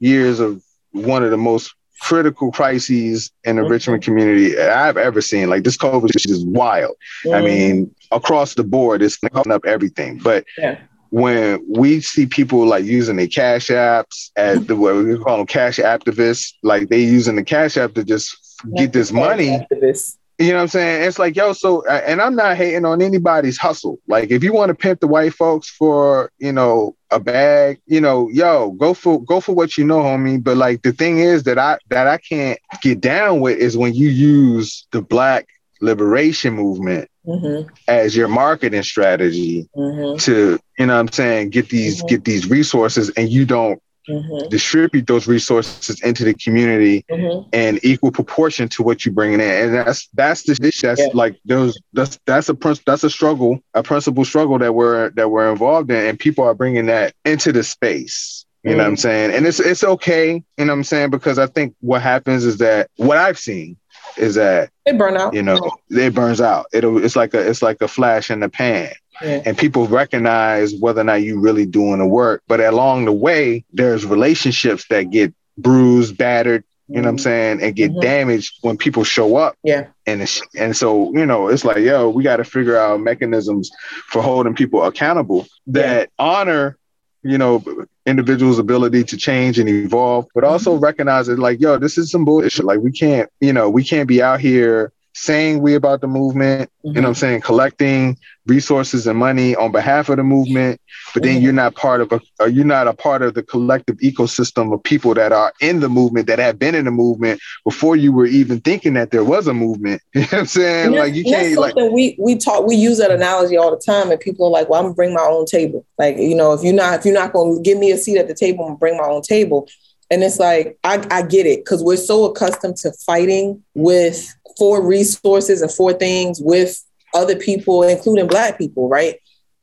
years 0.00 0.40
of 0.40 0.62
one 0.92 1.24
of 1.24 1.30
the 1.30 1.36
most 1.38 1.74
critical 2.00 2.50
crises 2.52 3.30
in 3.44 3.56
the. 3.56 3.62
Richmond 3.64 4.02
community 4.02 4.58
I've 4.58 4.96
ever 4.96 5.20
seen. 5.20 5.48
Like 5.48 5.64
this 5.64 5.76
COVID 5.76 6.10
shit 6.12 6.30
is 6.30 6.44
wild. 6.44 6.94
I 7.26 7.28
Mhm. 7.40 7.44
mean, 7.44 7.94
across 8.12 8.54
the 8.54 8.64
board, 8.64 9.02
it's 9.02 9.16
fucking 9.16 9.50
up 9.52 9.64
everything. 9.64 10.18
But 10.22 10.44
Yeah. 10.58 10.78
when 11.10 11.64
we 11.68 12.00
see 12.00 12.26
people 12.26 12.66
like 12.66 12.84
using 12.84 13.16
the 13.16 13.26
cash 13.28 13.68
apps 13.68 14.30
as 14.36 14.66
the 14.66 14.76
what 14.76 14.96
we 14.96 15.16
call 15.18 15.38
them 15.38 15.46
cash 15.46 15.78
activists, 15.78 16.52
like 16.62 16.88
they 16.88 17.00
using 17.00 17.36
the 17.36 17.44
cash 17.44 17.76
app 17.76 17.94
to 17.94 18.04
just 18.04 18.36
get 18.76 18.92
this 18.92 19.10
money. 19.12 19.66
Activists. 19.72 20.16
You 20.38 20.48
know 20.48 20.56
what 20.56 20.62
I'm 20.62 20.68
saying? 20.68 21.04
It's 21.06 21.18
like, 21.18 21.36
yo, 21.36 21.52
so, 21.52 21.86
and 21.86 22.20
I'm 22.20 22.34
not 22.34 22.56
hating 22.56 22.84
on 22.84 23.00
anybody's 23.00 23.56
hustle. 23.56 24.00
Like, 24.08 24.32
if 24.32 24.42
you 24.42 24.52
want 24.52 24.70
to 24.70 24.74
pimp 24.74 24.98
the 24.98 25.06
white 25.06 25.32
folks 25.32 25.68
for, 25.68 26.32
you 26.38 26.50
know, 26.52 26.96
a 27.12 27.20
bag, 27.20 27.80
you 27.86 28.00
know, 28.00 28.28
yo, 28.30 28.72
go 28.72 28.94
for, 28.94 29.22
go 29.22 29.40
for 29.40 29.54
what 29.54 29.78
you 29.78 29.84
know, 29.84 30.00
homie. 30.00 30.42
But 30.42 30.56
like, 30.56 30.82
the 30.82 30.92
thing 30.92 31.18
is 31.18 31.44
that 31.44 31.58
I, 31.58 31.78
that 31.90 32.08
I 32.08 32.18
can't 32.18 32.58
get 32.82 33.00
down 33.00 33.40
with 33.40 33.58
is 33.58 33.76
when 33.76 33.94
you 33.94 34.08
use 34.08 34.86
the 34.90 35.02
black 35.02 35.46
liberation 35.80 36.54
movement 36.54 37.08
Mhm. 37.26 37.68
as 37.88 38.16
your 38.16 38.28
marketing 38.28 38.82
strategy 38.82 39.68
Mhm. 39.76 40.20
to, 40.22 40.58
you 40.78 40.86
know 40.86 40.94
what 40.94 41.00
I'm 41.00 41.12
saying, 41.12 41.50
get 41.50 41.68
these, 41.68 42.02
Mhm. 42.02 42.08
get 42.08 42.24
these 42.24 42.48
resources 42.50 43.10
and 43.10 43.28
you 43.28 43.44
don't 43.44 43.80
Mhm. 44.08 44.48
distribute 44.50 45.06
those 45.06 45.26
resources 45.26 46.00
into 46.00 46.24
the 46.24 46.34
community 46.34 47.04
Mhm. 47.10 47.54
in 47.54 47.80
equal 47.82 48.10
proportion 48.10 48.68
to 48.68 48.82
what 48.82 49.04
you're 49.04 49.14
bringing 49.14 49.40
in, 49.40 49.50
and 49.50 49.74
that's 49.74 50.08
that's 50.14 50.42
the 50.42 50.54
dish 50.54 50.82
that's 50.82 51.00
Yeah. 51.00 51.08
like 51.14 51.36
those 51.46 51.78
that's 51.94 52.18
that's 52.26 52.48
a 52.48 52.56
that's 52.86 53.04
a 53.04 53.10
struggle, 53.10 53.60
a 53.72 53.82
principal 53.82 54.24
struggle 54.24 54.58
that 54.58 54.74
we're 54.74 55.10
that 55.10 55.30
we're 55.30 55.50
involved 55.50 55.90
in, 55.90 56.04
and 56.06 56.18
people 56.18 56.44
are 56.44 56.54
bringing 56.54 56.86
that 56.86 57.14
into 57.24 57.52
the 57.52 57.62
space. 57.64 58.44
You 58.62 58.70
know 58.72 58.78
what 58.78 58.86
I'm 58.86 58.96
saying? 58.96 59.32
And 59.34 59.46
it's 59.46 59.60
it's 59.60 59.84
okay. 59.84 60.42
You 60.56 60.64
know 60.64 60.72
what 60.72 60.78
I'm 60.78 60.84
saying? 60.84 61.10
Because 61.10 61.38
I 61.38 61.46
think 61.46 61.74
what 61.80 62.00
happens 62.00 62.44
is 62.46 62.56
that 62.58 62.88
what 62.96 63.18
I've 63.18 63.38
seen 63.38 63.76
is 64.16 64.36
that 64.36 64.70
They 64.86 64.92
burn 64.92 65.16
out. 65.18 65.34
you 65.34 65.42
know 65.42 65.58
it 65.90 66.14
burns 66.14 66.40
out. 66.40 66.66
It'll 66.72 67.02
it's 67.04 67.14
like 67.16 67.34
a 67.34 67.40
it's 67.46 67.60
like 67.62 67.82
a 67.82 67.88
flash 67.88 68.30
in 68.30 68.40
the 68.40 68.48
pan 68.48 68.92
Yeah. 69.24 69.42
and 69.46 69.56
people 69.56 69.86
recognize 69.86 70.74
whether 70.74 71.00
or 71.00 71.04
not 71.04 71.22
you're 71.22 71.40
really 71.40 71.66
doing 71.66 71.98
the 71.98 72.06
work. 72.06 72.42
But 72.46 72.60
along 72.60 73.06
the 73.06 73.12
way, 73.12 73.64
there's 73.72 74.04
relationships 74.04 74.86
that 74.90 75.10
get 75.10 75.32
bruised, 75.56 76.18
battered, 76.18 76.64
you 76.88 76.96
know 76.96 77.02
what 77.02 77.08
I'm 77.10 77.18
saying, 77.18 77.62
and 77.62 77.74
get 77.74 77.92
Mhm. 77.92 78.02
damaged 78.02 78.58
when 78.60 78.76
people 78.76 79.04
show 79.04 79.36
up. 79.36 79.56
Yeah. 79.62 79.86
And 80.06 80.20
it's, 80.22 80.42
and 80.56 80.76
so 80.76 81.12
you 81.14 81.24
know, 81.24 81.48
it's 81.48 81.64
like, 81.64 81.78
yo, 81.78 82.10
we 82.10 82.22
got 82.22 82.36
to 82.36 82.44
figure 82.44 82.76
out 82.76 83.00
mechanisms 83.00 83.70
for 84.10 84.20
holding 84.20 84.54
people 84.54 84.84
accountable 84.84 85.46
that 85.68 86.10
honor, 86.18 86.76
you 87.22 87.38
know, 87.38 87.64
individuals' 88.04 88.58
ability 88.58 89.02
to 89.04 89.16
change 89.16 89.58
and 89.58 89.66
evolve, 89.68 90.26
but 90.34 90.44
also 90.44 90.74
recognize 90.74 91.28
it 91.28 91.38
like, 91.38 91.58
yo, 91.58 91.78
this 91.78 91.96
is 91.96 92.10
some 92.10 92.26
bullshit. 92.26 92.66
Like 92.66 92.80
we 92.80 92.92
can't, 92.92 93.30
you 93.40 93.54
know, 93.54 93.70
we 93.70 93.82
can't 93.82 94.06
be 94.06 94.20
out 94.20 94.40
here 94.40 94.92
saying 95.14 95.60
we 95.62 95.74
about 95.74 96.00
the 96.00 96.08
movement, 96.08 96.70
you 96.82 96.92
know 96.92 97.02
what 97.02 97.08
I'm 97.08 97.14
saying, 97.14 97.40
collecting 97.40 98.18
resources 98.46 99.06
and 99.06 99.18
money 99.18 99.54
on 99.56 99.72
behalf 99.72 100.08
of 100.08 100.16
the 100.16 100.22
movement, 100.24 100.80
but 101.14 101.22
then 101.22 101.38
Mhm. 101.38 101.42
you're 101.42 101.52
not 101.52 101.74
part 101.76 102.00
of 102.00 102.12
a 102.12 102.50
you're 102.50 102.64
not 102.64 102.86
a 102.88 102.92
part 102.92 103.22
of 103.22 103.34
the 103.34 103.42
collective 103.42 103.96
ecosystem 103.98 104.74
of 104.74 104.82
people 104.82 105.14
that 105.14 105.32
are 105.32 105.52
in 105.60 105.80
the 105.80 105.88
movement 105.88 106.26
that 106.26 106.38
have 106.38 106.58
been 106.58 106.74
in 106.74 106.84
the 106.84 106.90
movement 106.90 107.40
before 107.64 107.96
you 107.96 108.12
were 108.12 108.26
even 108.26 108.60
thinking 108.60 108.94
that 108.94 109.12
there 109.12 109.24
was 109.24 109.46
a 109.46 109.54
movement. 109.54 110.02
You 110.14 110.20
know 110.22 110.26
what 110.26 110.38
I'm 110.40 110.46
saying? 110.46 110.86
And 110.86 110.94
like 110.96 111.14
you 111.14 111.24
can't 111.24 111.56
like 111.56 111.74
something 111.74 111.92
we 111.94 112.16
we 112.18 112.36
talk 112.36 112.66
we 112.66 112.74
use 112.74 112.98
that 112.98 113.10
analogy 113.10 113.56
all 113.56 113.70
the 113.70 113.80
time, 113.84 114.10
and 114.10 114.20
people 114.20 114.46
are 114.46 114.50
like, 114.50 114.68
"Well, 114.68 114.80
I'm 114.80 114.86
gonna 114.86 114.94
bring 114.94 115.14
my 115.14 115.22
own 115.22 115.46
table." 115.46 115.84
Like, 115.98 116.18
you 116.18 116.34
know, 116.34 116.52
if 116.52 116.62
you're 116.62 116.74
not 116.74 116.98
if 116.98 117.04
you're 117.04 117.14
not 117.14 117.32
gonna 117.32 117.60
give 117.60 117.78
me 117.78 117.92
a 117.92 117.96
seat 117.96 118.18
at 118.18 118.26
the 118.28 118.34
table, 118.34 118.64
I'm 118.64 118.70
gonna 118.70 118.78
bring 118.78 118.96
my 118.96 119.06
own 119.08 119.22
table. 119.22 119.68
And 120.10 120.22
it's 120.22 120.38
like 120.38 120.76
I, 120.84 121.04
I 121.10 121.22
get 121.22 121.46
it 121.46 121.64
because 121.64 121.82
we're 121.82 121.96
so 121.96 122.24
accustomed 122.26 122.76
to 122.78 122.92
fighting 123.06 123.62
with 123.74 124.34
for 124.58 124.86
resources 124.86 125.62
and 125.62 125.70
for 125.70 125.92
things 125.92 126.40
with 126.40 126.82
other 127.14 127.36
people, 127.36 127.82
including 127.82 128.26
Black 128.26 128.58
people, 128.58 128.88
right? 128.88 129.16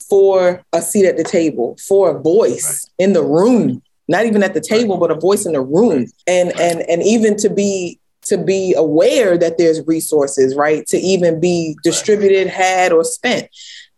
For 0.09 0.63
a 0.73 0.81
seat 0.81 1.05
at 1.05 1.17
the 1.17 1.23
table, 1.23 1.77
for 1.87 2.15
a 2.15 2.19
voice 2.21 2.89
in 2.97 3.13
the 3.13 3.23
room, 3.23 3.81
not 4.07 4.25
even 4.25 4.43
at 4.43 4.53
the 4.53 4.61
table, 4.61 4.97
but 4.97 5.11
a 5.11 5.15
voice 5.15 5.45
in 5.45 5.53
the 5.53 5.61
room, 5.61 6.05
and 6.27 6.51
and 6.59 6.81
and 6.81 7.01
even 7.03 7.37
to 7.37 7.49
be 7.49 7.99
to 8.23 8.37
be 8.37 8.73
aware 8.75 9.37
that 9.37 9.57
there's 9.57 9.85
resources, 9.87 10.55
right? 10.55 10.85
To 10.87 10.97
even 10.97 11.39
be 11.39 11.75
distributed, 11.83 12.47
had, 12.47 12.91
or 12.91 13.03
spent. 13.03 13.47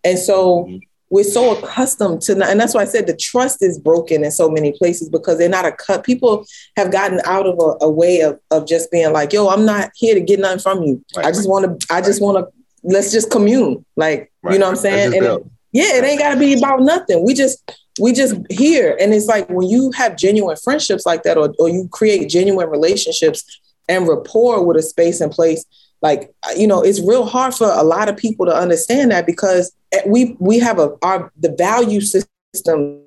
And 0.03 0.17
so 0.17 0.65
mm-hmm. 0.65 0.77
We're 1.13 1.23
so 1.23 1.55
accustomed 1.55 2.23
to, 2.23 2.31
and 2.43 2.59
that's 2.59 2.73
why 2.73 2.81
I 2.81 2.85
said 2.85 3.05
the 3.05 3.15
trust 3.15 3.61
is 3.61 3.77
broken 3.77 4.23
in 4.23 4.31
so 4.31 4.49
many 4.49 4.71
places 4.71 5.09
because 5.09 5.37
they're 5.37 5.47
not 5.47 5.63
a 5.63 5.71
cut. 5.71 6.03
People 6.03 6.43
have 6.75 6.91
gotten 6.91 7.21
out 7.25 7.45
of 7.45 7.59
a, 7.59 7.85
a 7.85 7.89
way 7.89 8.21
of, 8.21 8.39
of 8.49 8.65
just 8.67 8.89
being 8.89 9.13
like, 9.13 9.31
yo, 9.31 9.47
I'm 9.47 9.63
not 9.63 9.91
here 9.93 10.15
to 10.15 10.21
get 10.21 10.39
nothing 10.39 10.57
from 10.57 10.81
you. 10.81 11.05
Right, 11.15 11.27
I 11.27 11.31
just 11.31 11.47
want 11.47 11.79
to, 11.79 11.93
I 11.93 12.01
just 12.01 12.19
want 12.19 12.39
to, 12.39 12.51
let's 12.83 13.11
just 13.11 13.29
commune. 13.29 13.85
Like, 13.95 14.31
Right. 14.41 14.53
you 14.53 14.59
know 14.59 14.65
what 14.65 14.71
I'm 14.71 14.75
saying? 14.77 15.13
And 15.13 15.21
build. 15.21 15.51
yeah, 15.71 15.97
it 15.97 16.03
ain't 16.03 16.17
got 16.19 16.33
to 16.33 16.39
be 16.39 16.57
about 16.57 16.81
nothing. 16.81 17.23
We 17.23 17.35
just 17.35 17.79
we 18.01 18.11
just 18.11 18.33
here, 18.49 18.97
and 18.99 19.13
it's 19.13 19.27
like 19.27 19.47
when 19.49 19.69
you 19.69 19.91
have 19.91 20.17
genuine 20.17 20.57
friendships 20.57 21.05
like 21.05 21.21
that, 21.23 21.37
or 21.37 21.53
or 21.59 21.69
you 21.69 21.87
create 21.91 22.27
genuine 22.27 22.69
relationships 22.69 23.43
and 23.87 24.07
rapport 24.07 24.65
with 24.65 24.77
a 24.77 24.81
space 24.81 25.21
and 25.21 25.31
place. 25.31 25.63
Like 26.03 26.31
you 26.55 26.67
know, 26.67 26.83
it's 26.83 26.99
real 27.01 27.25
hard 27.25 27.55
for 27.55 27.67
a 27.67 27.83
lot 27.83 28.09
of 28.09 28.17
people 28.17 28.45
to 28.45 28.53
understand 28.53 29.11
that 29.11 29.25
because 29.25 29.73
we 30.05 30.35
we 30.39 30.59
have 30.59 30.77
a 30.77 30.95
our 31.01 31.31
the 31.39 31.55
value 31.57 32.01
system 32.01 33.01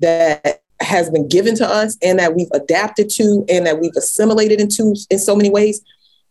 that 0.00 0.62
has 0.80 1.10
been 1.10 1.28
given 1.28 1.54
to 1.56 1.66
us 1.66 1.96
and 2.02 2.18
that 2.18 2.34
we've 2.34 2.50
adapted 2.52 3.10
to 3.10 3.44
and 3.48 3.66
that 3.66 3.80
we've 3.80 3.96
assimilated 3.96 4.60
into 4.60 4.94
in 5.10 5.18
so 5.18 5.34
many 5.34 5.50
ways 5.50 5.82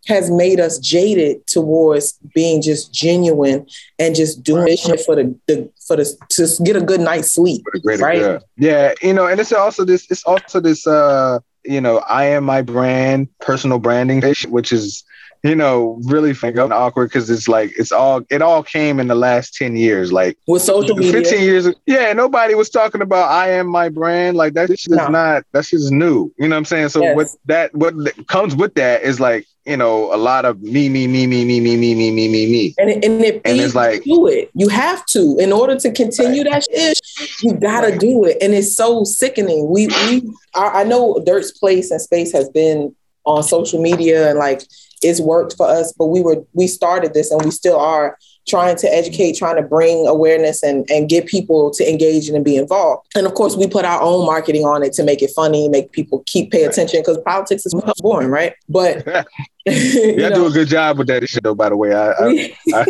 has 0.07 0.31
made 0.31 0.59
us 0.59 0.79
jaded 0.79 1.45
towards 1.45 2.13
being 2.33 2.61
just 2.61 2.93
genuine 2.93 3.67
and 3.99 4.15
just 4.15 4.43
doing 4.43 4.65
this 4.65 4.81
shit 4.81 5.01
for 5.01 5.15
the, 5.15 5.37
the 5.47 5.69
for 5.85 5.95
the 5.95 6.05
to 6.29 6.47
get 6.63 6.75
a 6.75 6.81
good 6.81 7.01
night's 7.01 7.33
sleep. 7.33 7.63
for 7.63 7.71
the 7.73 7.79
greater 7.79 8.03
Right. 8.03 8.19
good. 8.19 8.41
Yeah, 8.57 8.93
you 9.01 9.13
know, 9.13 9.27
and 9.27 9.39
it's 9.39 9.51
also 9.51 9.83
this. 9.85 10.09
It's 10.09 10.23
also 10.23 10.59
this. 10.59 10.87
uh 10.87 11.39
You 11.65 11.81
know, 11.81 11.97
I 12.07 12.25
am 12.25 12.45
my 12.45 12.61
brand, 12.61 13.27
personal 13.39 13.79
branding, 13.79 14.21
which 14.49 14.71
is 14.71 15.03
you 15.43 15.55
know 15.55 15.99
really 16.03 16.33
fucking 16.33 16.71
awkward 16.71 17.07
because 17.09 17.29
it's 17.29 17.47
like 17.47 17.71
it's 17.77 17.91
all 17.91 18.21
it 18.29 18.41
all 18.41 18.61
came 18.61 18.99
in 18.99 19.07
the 19.07 19.15
last 19.15 19.53
ten 19.55 19.75
years. 19.75 20.11
Like 20.11 20.37
With 20.47 20.61
social 20.61 20.95
media, 20.97 21.13
15 21.13 21.41
years 21.41 21.67
yeah 21.85 22.11
nobody 22.13 22.55
was 22.55 22.69
talking 22.69 23.01
about 23.01 23.29
i 23.29 23.49
am 23.51 23.67
my 23.67 23.89
brand 23.89 24.35
like 24.37 24.53
that 24.53 24.67
shit 24.69 24.79
is 24.79 24.87
No. 24.89 25.07
not 25.07 25.43
that 25.53 25.65
shit 25.65 25.79
is 25.79 25.91
new 25.91 26.31
you 26.37 26.47
know 26.47 26.55
what 26.55 26.57
i'm 26.57 26.65
saying 26.65 26.89
so 26.89 27.01
Yes. 27.01 27.15
what 27.15 27.27
that 27.45 27.73
what 27.75 28.27
comes 28.27 28.55
with 28.55 28.73
that 28.75 29.03
is 29.03 29.19
like 29.19 29.45
you 29.65 29.77
know 29.77 30.13
a 30.13 30.17
lot 30.17 30.45
of 30.45 30.61
me 30.61 30.89
me 30.89 31.07
me 31.07 31.25
me 31.27 31.45
me 31.45 31.59
me 31.59 31.75
me 31.77 31.95
me 31.95 32.11
me 32.11 32.27
me 32.27 32.51
me 32.51 32.75
and 32.77 32.89
it, 32.89 33.05
and 33.05 33.23
it 33.23 33.41
And 33.45 33.59
it's 33.59 33.75
like- 33.75 34.03
do 34.03 34.27
it. 34.27 34.49
You 34.55 34.67
have 34.69 35.05
to 35.07 35.37
in 35.39 35.53
order 35.53 35.75
to 35.77 35.91
continue 35.91 36.43
that 36.45 36.63
shit. 36.69 36.99
You 37.43 37.53
gotta 37.53 37.89
Right. 37.91 37.99
do 37.99 38.25
it, 38.25 38.37
and 38.41 38.53
it's 38.53 38.73
so 38.75 39.03
sickening. 39.03 39.69
We 39.69 39.87
we 39.87 40.29
I, 40.55 40.81
I 40.81 40.83
know 40.83 41.21
Dirt's 41.25 41.51
place 41.51 41.91
and 41.91 42.01
space 42.01 42.31
has 42.33 42.49
been 42.49 42.95
on 43.25 43.43
social 43.43 43.81
media 43.81 44.29
and 44.29 44.39
like 44.39 44.63
it's 45.01 45.21
worked 45.21 45.55
for 45.55 45.67
us, 45.67 45.93
but 45.97 46.07
we 46.07 46.21
were 46.21 46.43
we 46.53 46.67
started 46.67 47.13
this 47.13 47.31
and 47.31 47.43
we 47.43 47.51
still 47.51 47.77
are 47.79 48.17
trying 48.47 48.75
to 48.77 48.87
educate, 48.93 49.33
trying 49.37 49.55
to 49.55 49.61
bring 49.61 50.07
awareness 50.07 50.63
and 50.63 50.89
and 50.89 51.09
get 51.09 51.25
people 51.27 51.71
to 51.71 51.89
engage 51.89 52.29
and 52.29 52.43
be 52.43 52.55
involved. 52.55 53.07
And 53.15 53.25
of 53.25 53.33
course, 53.33 53.55
we 53.55 53.67
put 53.67 53.85
our 53.85 54.01
own 54.01 54.25
marketing 54.25 54.65
on 54.65 54.83
it 54.83 54.93
to 54.93 55.03
make 55.03 55.21
it 55.21 55.31
funny, 55.35 55.69
make 55.69 55.91
people 55.91 56.23
keep 56.25 56.51
pay 56.51 56.63
attention 56.63 57.01
because 57.01 57.17
politics 57.19 57.65
is 57.65 57.73
boring, 57.99 58.29
right? 58.29 58.53
But 58.67 59.05
you 59.65 60.15
yeah, 60.17 60.29
do 60.29 60.47
a 60.47 60.51
good 60.51 60.67
job 60.67 60.97
with 60.97 61.07
that 61.07 61.27
shit 61.29 61.43
though. 61.43 61.53
By 61.55 61.69
the 61.69 61.77
way, 61.77 61.93
I, 61.93 62.11
I, 62.11 62.27
we- 62.27 62.55
I 62.73 62.85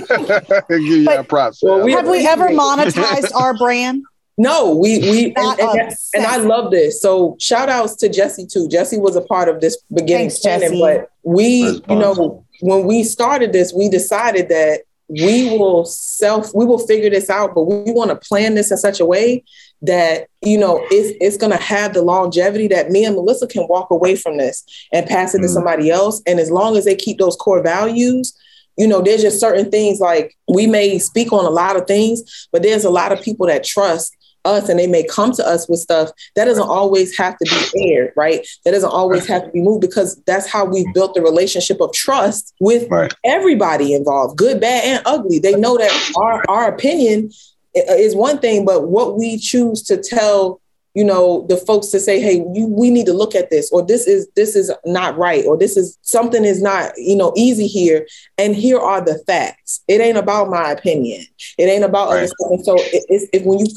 give 0.69 0.79
you 0.81 1.05
But- 1.05 1.27
props. 1.27 1.61
Well, 1.61 1.83
we- 1.83 1.91
Have 1.91 2.07
we 2.07 2.25
ever 2.25 2.49
monetized 2.49 3.33
our 3.35 3.57
brand? 3.57 4.03
No, 4.39 4.73
we 4.73 4.99
we 4.99 5.33
and, 5.35 5.59
and, 5.59 5.95
and 6.13 6.25
I 6.25 6.37
love 6.37 6.71
this. 6.71 7.01
So 7.01 7.35
shout 7.41 7.67
outs 7.67 7.95
to 7.97 8.07
Jesse 8.07 8.47
too. 8.47 8.69
Jesse 8.69 8.97
was 8.97 9.17
a 9.17 9.21
part 9.21 9.49
of 9.49 9.59
this 9.59 9.77
beginning 9.93 10.29
Thanks, 10.29 10.39
planning, 10.39 10.79
but 10.79 11.11
we, 11.23 11.63
you 11.89 11.95
know, 11.95 12.45
when 12.61 12.85
we 12.85 13.03
started 13.03 13.51
this, 13.51 13.73
we 13.73 13.89
decided 13.89 14.47
that 14.47 14.83
we 15.09 15.57
will 15.57 15.83
self, 15.83 16.55
we 16.55 16.65
will 16.65 16.79
figure 16.87 17.09
this 17.09 17.29
out, 17.29 17.53
but 17.53 17.63
we 17.63 17.91
want 17.91 18.11
to 18.11 18.15
plan 18.15 18.55
this 18.55 18.71
in 18.71 18.77
such 18.77 19.01
a 19.01 19.05
way 19.05 19.43
that 19.81 20.27
you 20.41 20.57
know 20.57 20.85
it's 20.89 21.17
it's 21.19 21.37
going 21.37 21.51
to 21.51 21.61
have 21.61 21.93
the 21.93 22.01
longevity 22.01 22.67
that 22.67 22.91
me 22.91 23.03
and 23.03 23.15
Melissa 23.15 23.45
can 23.45 23.67
walk 23.67 23.91
away 23.91 24.15
from 24.15 24.37
this 24.37 24.63
and 24.93 25.05
pass 25.05 25.35
it 25.35 25.39
to 25.39 25.47
Mm. 25.47 25.53
somebody 25.53 25.89
else. 25.89 26.21
And 26.25 26.39
as 26.39 26.49
long 26.49 26.77
as 26.77 26.85
they 26.85 26.95
keep 26.95 27.17
those 27.17 27.35
core 27.35 27.61
values, 27.61 28.33
you 28.77 28.87
know, 28.87 29.01
there's 29.01 29.21
just 29.21 29.39
certain 29.41 29.69
things 29.69 29.99
like 29.99 30.37
we 30.47 30.65
may 30.65 30.97
speak 30.99 31.33
on 31.33 31.43
a 31.43 31.49
lot 31.49 31.75
of 31.75 31.87
things, 31.87 32.47
but 32.53 32.63
there's 32.63 32.85
a 32.85 32.89
lot 32.89 33.11
of 33.11 33.21
people 33.21 33.47
that 33.47 33.65
trust 33.65 34.15
us 34.49 34.69
and 34.69 34.79
they 34.79 34.87
may 34.87 35.03
come 35.03 35.31
to 35.33 35.47
us 35.47 35.67
with 35.69 35.79
stuff 35.79 36.11
that 36.35 36.45
doesn't 36.45 36.67
always 36.67 37.17
have 37.17 37.37
to 37.37 37.45
be 37.45 37.89
aired, 37.89 38.13
right? 38.15 38.47
That 38.65 38.71
doesn't 38.71 38.89
always 38.89 39.25
have 39.27 39.45
to 39.45 39.51
be 39.51 39.61
moved 39.61 39.81
because 39.81 40.21
that's 40.25 40.47
how 40.47 40.65
we've 40.65 40.93
built 40.93 41.13
the 41.13 41.21
relationship 41.21 41.79
of 41.81 41.93
trust 41.93 42.53
with 42.59 42.89
Right. 42.89 43.13
everybody 43.23 43.93
involved, 43.93 44.37
good, 44.37 44.59
bad, 44.59 44.83
and 44.83 45.01
ugly. 45.05 45.39
They 45.39 45.55
know 45.55 45.77
that 45.77 45.91
our, 46.15 46.43
our 46.47 46.67
opinion 46.73 47.31
is 47.75 48.15
one 48.15 48.39
thing, 48.39 48.65
but 48.65 48.87
what 48.87 49.17
we 49.17 49.37
choose 49.37 49.83
to 49.83 49.97
tell 49.97 50.59
you 50.95 51.03
know 51.03 51.45
the 51.47 51.55
folks 51.55 51.87
to 51.87 51.99
say 51.99 52.19
hey 52.19 52.43
you, 52.53 52.65
we 52.67 52.89
need 52.89 53.05
to 53.05 53.13
look 53.13 53.35
at 53.35 53.49
this 53.49 53.71
or 53.71 53.85
this 53.85 54.07
is 54.07 54.27
this 54.35 54.55
is 54.55 54.71
not 54.85 55.17
right 55.17 55.45
or 55.45 55.57
this 55.57 55.77
is 55.77 55.97
something 56.01 56.43
is 56.43 56.61
not 56.61 56.91
you 56.97 57.15
know 57.15 57.31
easy 57.37 57.67
here 57.67 58.07
and 58.37 58.55
here 58.55 58.79
are 58.79 58.99
the 58.99 59.19
facts 59.27 59.81
it 59.87 60.01
ain't 60.01 60.17
about 60.17 60.49
my 60.49 60.71
opinion 60.71 61.23
it 61.57 61.65
ain't 61.65 61.83
about 61.83 62.09
other 62.09 62.25
stuff 62.25 62.49
and 62.49 62.65
so 62.65 62.75
it, 62.77 63.05
it's, 63.07 63.25
it, 63.31 63.45
when 63.45 63.59
you 63.59 63.67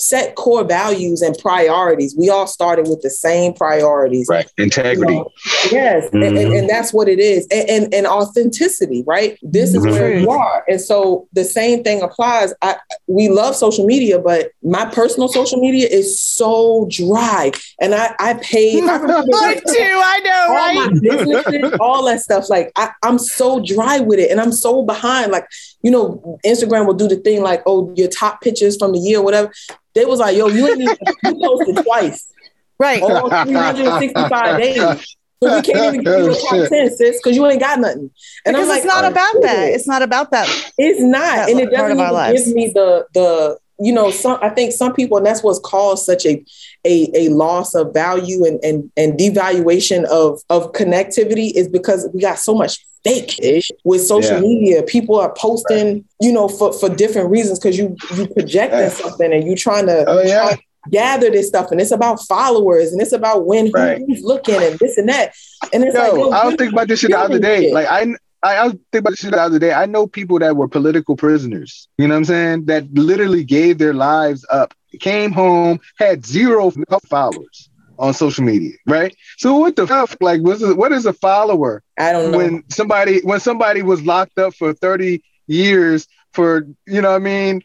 set 0.00 0.34
core 0.36 0.62
values 0.64 1.22
and 1.22 1.36
priorities 1.38 2.14
we 2.16 2.28
all 2.30 2.46
started 2.46 2.86
with 2.88 3.00
the 3.02 3.10
same 3.10 3.52
priorities 3.52 4.26
Right. 4.28 4.46
Integrity. 4.56 5.12
you 5.12 5.18
know, 5.20 5.30
Yes, 5.72 6.08
and, 6.12 6.22
and, 6.24 6.36
Mhm. 6.36 6.58
and 6.60 6.68
that's 6.70 6.92
what 6.92 7.08
it 7.08 7.18
is, 7.18 7.46
and, 7.50 7.68
and 7.68 7.94
and 7.94 8.06
authenticity, 8.06 9.02
right? 9.06 9.36
This 9.42 9.74
is 9.74 9.82
Mhm. 9.84 9.90
where 9.92 10.18
you 10.18 10.30
are, 10.30 10.64
and 10.68 10.80
so 10.80 11.26
the 11.32 11.44
same 11.44 11.82
thing 11.82 12.00
applies. 12.02 12.54
I 12.62 12.76
we 13.06 13.28
love 13.28 13.56
social 13.56 13.84
media, 13.84 14.18
but 14.18 14.50
my 14.62 14.84
personal 14.86 15.28
social 15.28 15.60
media 15.60 15.88
is 15.88 16.18
so 16.20 16.86
dry, 16.90 17.50
and 17.80 17.94
I 17.94 18.14
I 18.20 18.34
paid. 18.34 18.84
I 18.84 18.96
remember 19.04 19.26
Mine 19.30 19.56
too. 19.56 20.00
I 20.14 20.20
know, 20.24 20.46
all 20.48 20.54
right? 20.54 20.74
my 20.74 20.98
businesses, 21.00 21.72
all 21.80 22.04
that 22.04 22.20
stuff. 22.20 22.48
Like 22.48 22.70
I, 22.76 22.90
I'm 23.02 23.18
so 23.18 23.60
dry 23.60 23.98
with 24.00 24.18
it, 24.20 24.30
and 24.30 24.40
I'm 24.40 24.52
so 24.52 24.82
behind. 24.82 25.32
Like 25.32 25.46
you 25.82 25.90
know, 25.90 26.38
Instagram 26.44 26.86
will 26.86 26.94
do 26.94 27.06
the 27.08 27.16
thing 27.16 27.40
like, 27.42 27.62
oh, 27.66 27.92
your 27.96 28.08
top 28.08 28.40
pictures 28.40 28.76
from 28.76 28.92
the 28.92 28.98
year, 28.98 29.20
whatever. 29.22 29.50
They 29.98 30.04
was 30.04 30.20
like, 30.20 30.36
yo, 30.36 30.48
you 30.48 30.66
ain't 30.68 30.80
even 30.80 30.96
you 31.24 31.40
posted 31.42 31.76
twice 31.84 32.32
Right. 32.78 33.02
all 33.02 33.30
365 33.30 34.56
days. 34.58 35.16
So 35.42 35.54
we 35.54 35.62
can't 35.62 35.84
even 35.94 36.02
give 36.02 36.16
you 36.18 36.30
a 36.30 36.34
top 36.40 36.68
10, 36.68 36.96
sis, 36.96 37.20
because 37.22 37.36
you 37.36 37.46
ain't 37.46 37.60
got 37.60 37.78
nothing. 37.80 38.10
And 38.46 38.56
because 38.56 38.62
I'm 38.62 38.68
like, 38.68 38.78
it's 38.78 38.86
not 38.86 39.02
Right. 39.02 39.10
about 39.12 39.42
that. 39.42 39.72
It's 39.72 39.86
not 39.88 40.02
about 40.02 40.30
that. 40.30 40.48
it's 40.78 41.00
not. 41.00 41.20
that 41.36 41.50
And 41.50 41.60
it 41.60 41.70
doesn't 41.70 41.98
even 41.98 42.34
give 42.34 42.54
me 42.54 42.72
the 42.74 43.06
the 43.14 43.58
you 43.80 43.92
know, 43.92 44.10
some 44.10 44.38
I 44.42 44.48
think 44.50 44.72
some 44.72 44.92
people, 44.92 45.16
and 45.18 45.26
that's 45.26 45.42
what's 45.42 45.60
caused 45.60 46.04
such 46.04 46.26
a 46.26 46.44
a, 46.84 47.10
a 47.14 47.28
loss 47.28 47.74
of 47.74 47.92
value 47.94 48.44
and, 48.44 48.58
and 48.64 48.90
and 48.96 49.18
devaluation 49.18 50.04
of 50.06 50.40
of 50.50 50.72
connectivity 50.72 51.52
is 51.54 51.68
because 51.68 52.08
we 52.12 52.20
got 52.20 52.38
so 52.38 52.54
much 52.54 52.84
fake 53.04 53.38
with 53.84 54.00
social 54.04 54.34
Yeah. 54.34 54.40
media. 54.40 54.82
People 54.82 55.16
are 55.20 55.32
posting, 55.34 56.04
you 56.20 56.32
know, 56.32 56.48
for, 56.48 56.72
for 56.72 56.88
different 56.88 57.30
reasons 57.30 57.58
because 57.60 57.78
you 57.78 57.96
you 58.16 58.26
projecting 58.28 58.80
Yeah. 58.80 58.88
something 58.88 59.32
and 59.32 59.44
you 59.46 59.54
trying 59.54 59.86
to 59.86 60.04
Oh 60.08 60.22
yeah. 60.22 60.50
to 60.50 60.58
gather 60.90 61.30
this 61.30 61.46
stuff 61.48 61.70
and 61.70 61.80
it's 61.80 61.90
about 61.92 62.20
followers 62.22 62.92
and 62.92 63.00
it's 63.00 63.12
about 63.12 63.46
when 63.46 63.70
Right. 63.70 64.02
who's 64.06 64.22
looking 64.24 64.56
and 64.62 64.78
this 64.80 64.98
and 64.98 65.08
that. 65.08 65.32
And 65.72 65.84
it's 65.84 65.94
like, 65.96 66.12
Yo, 66.12 66.16
yo, 66.18 66.30
I 66.30 66.46
was 66.46 66.54
thinking 66.56 66.72
about 66.74 66.88
this 66.88 67.00
shit 67.00 67.10
the 67.10 67.18
other 67.18 67.38
day. 67.38 67.64
shit. 67.64 67.72
Like 67.74 67.86
I, 67.86 68.14
I, 68.42 68.56
I 68.56 68.64
was 68.64 68.72
thinking 68.72 68.98
about 68.98 69.10
this 69.10 69.18
shit 69.20 69.32
the 69.32 69.40
other 69.40 69.58
day. 69.58 69.72
I 69.72 69.86
know 69.86 70.06
people 70.06 70.38
that 70.38 70.56
were 70.56 70.68
political 70.68 71.16
prisoners. 71.16 71.88
You 71.98 72.06
know 72.06 72.14
what 72.14 72.18
I'm 72.18 72.24
saying? 72.24 72.64
That 72.66 72.92
literally 72.94 73.44
gave 73.44 73.78
their 73.78 73.94
lives 73.94 74.46
up, 74.50 74.74
came 75.00 75.32
home, 75.32 75.80
had 75.98 76.24
zero 76.24 76.72
followers 77.08 77.70
on 77.98 78.14
social 78.14 78.44
media. 78.44 78.72
Right. 78.86 79.14
So 79.38 79.56
what 79.56 79.76
the 79.76 79.86
fuck? 79.86 80.16
Like, 80.20 80.40
what's 80.42 80.62
a, 80.62 80.74
what 80.74 80.92
is 80.92 81.06
a 81.06 81.12
follower 81.12 81.82
I 81.98 82.12
don't 82.12 82.30
know. 82.30 82.38
when 82.38 82.64
somebody 82.68 83.20
when 83.22 83.40
somebody 83.40 83.82
was 83.82 84.02
locked 84.02 84.38
up 84.38 84.54
for 84.54 84.72
30 84.72 85.22
years 85.46 86.06
for 86.32 86.66
you 86.86 87.00
know 87.00 87.10
what 87.10 87.16
I 87.16 87.24
mean, 87.24 87.62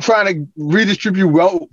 trying 0.00 0.26
to 0.26 0.48
redistribute 0.56 1.30
wealth. 1.30 1.70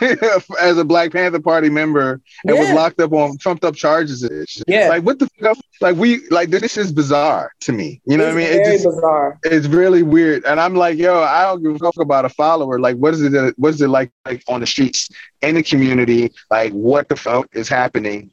as 0.60 0.78
a 0.78 0.84
Black 0.84 1.12
Panther 1.12 1.40
Party 1.40 1.68
member 1.70 2.20
and 2.46 2.58
was 2.58 2.70
locked 2.72 3.00
up 3.00 3.12
on 3.12 3.38
trumped 3.38 3.64
up 3.64 3.74
charges. 3.74 4.28
Yeah. 4.66 4.88
Like 4.88 5.02
what 5.04 5.18
the 5.18 5.28
fuck? 5.40 5.56
Like 5.80 5.96
we 5.96 6.26
like 6.28 6.50
this 6.50 6.76
is 6.76 6.92
bizarre 6.92 7.52
to 7.60 7.72
me. 7.72 8.00
You 8.04 8.16
know 8.16 8.24
it's 8.26 8.34
what 8.34 8.42
I 8.44 8.46
mean? 8.46 8.52
very 8.62 8.68
It 8.68 8.72
just, 8.72 8.84
bizarre. 8.84 9.38
it's 9.44 9.66
really 9.66 10.02
weird. 10.02 10.44
And 10.44 10.60
I'm 10.60 10.74
like, 10.74 10.98
yo, 10.98 11.20
I 11.22 11.42
don't 11.44 11.62
give 11.62 11.74
a 11.74 11.78
fuck 11.78 11.98
about 11.98 12.24
a 12.24 12.28
follower. 12.28 12.78
Like, 12.78 12.96
what 12.96 13.14
is 13.14 13.22
it? 13.22 13.32
that- 13.32 13.54
What 13.58 13.70
is 13.74 13.80
it 13.80 13.88
like, 13.88 14.10
like 14.26 14.42
on 14.48 14.60
the 14.60 14.66
streets 14.66 15.08
in 15.42 15.54
the 15.54 15.62
community? 15.62 16.32
Like, 16.50 16.72
what 16.72 17.08
the 17.08 17.16
fuck 17.16 17.48
is 17.52 17.68
happening 17.68 18.30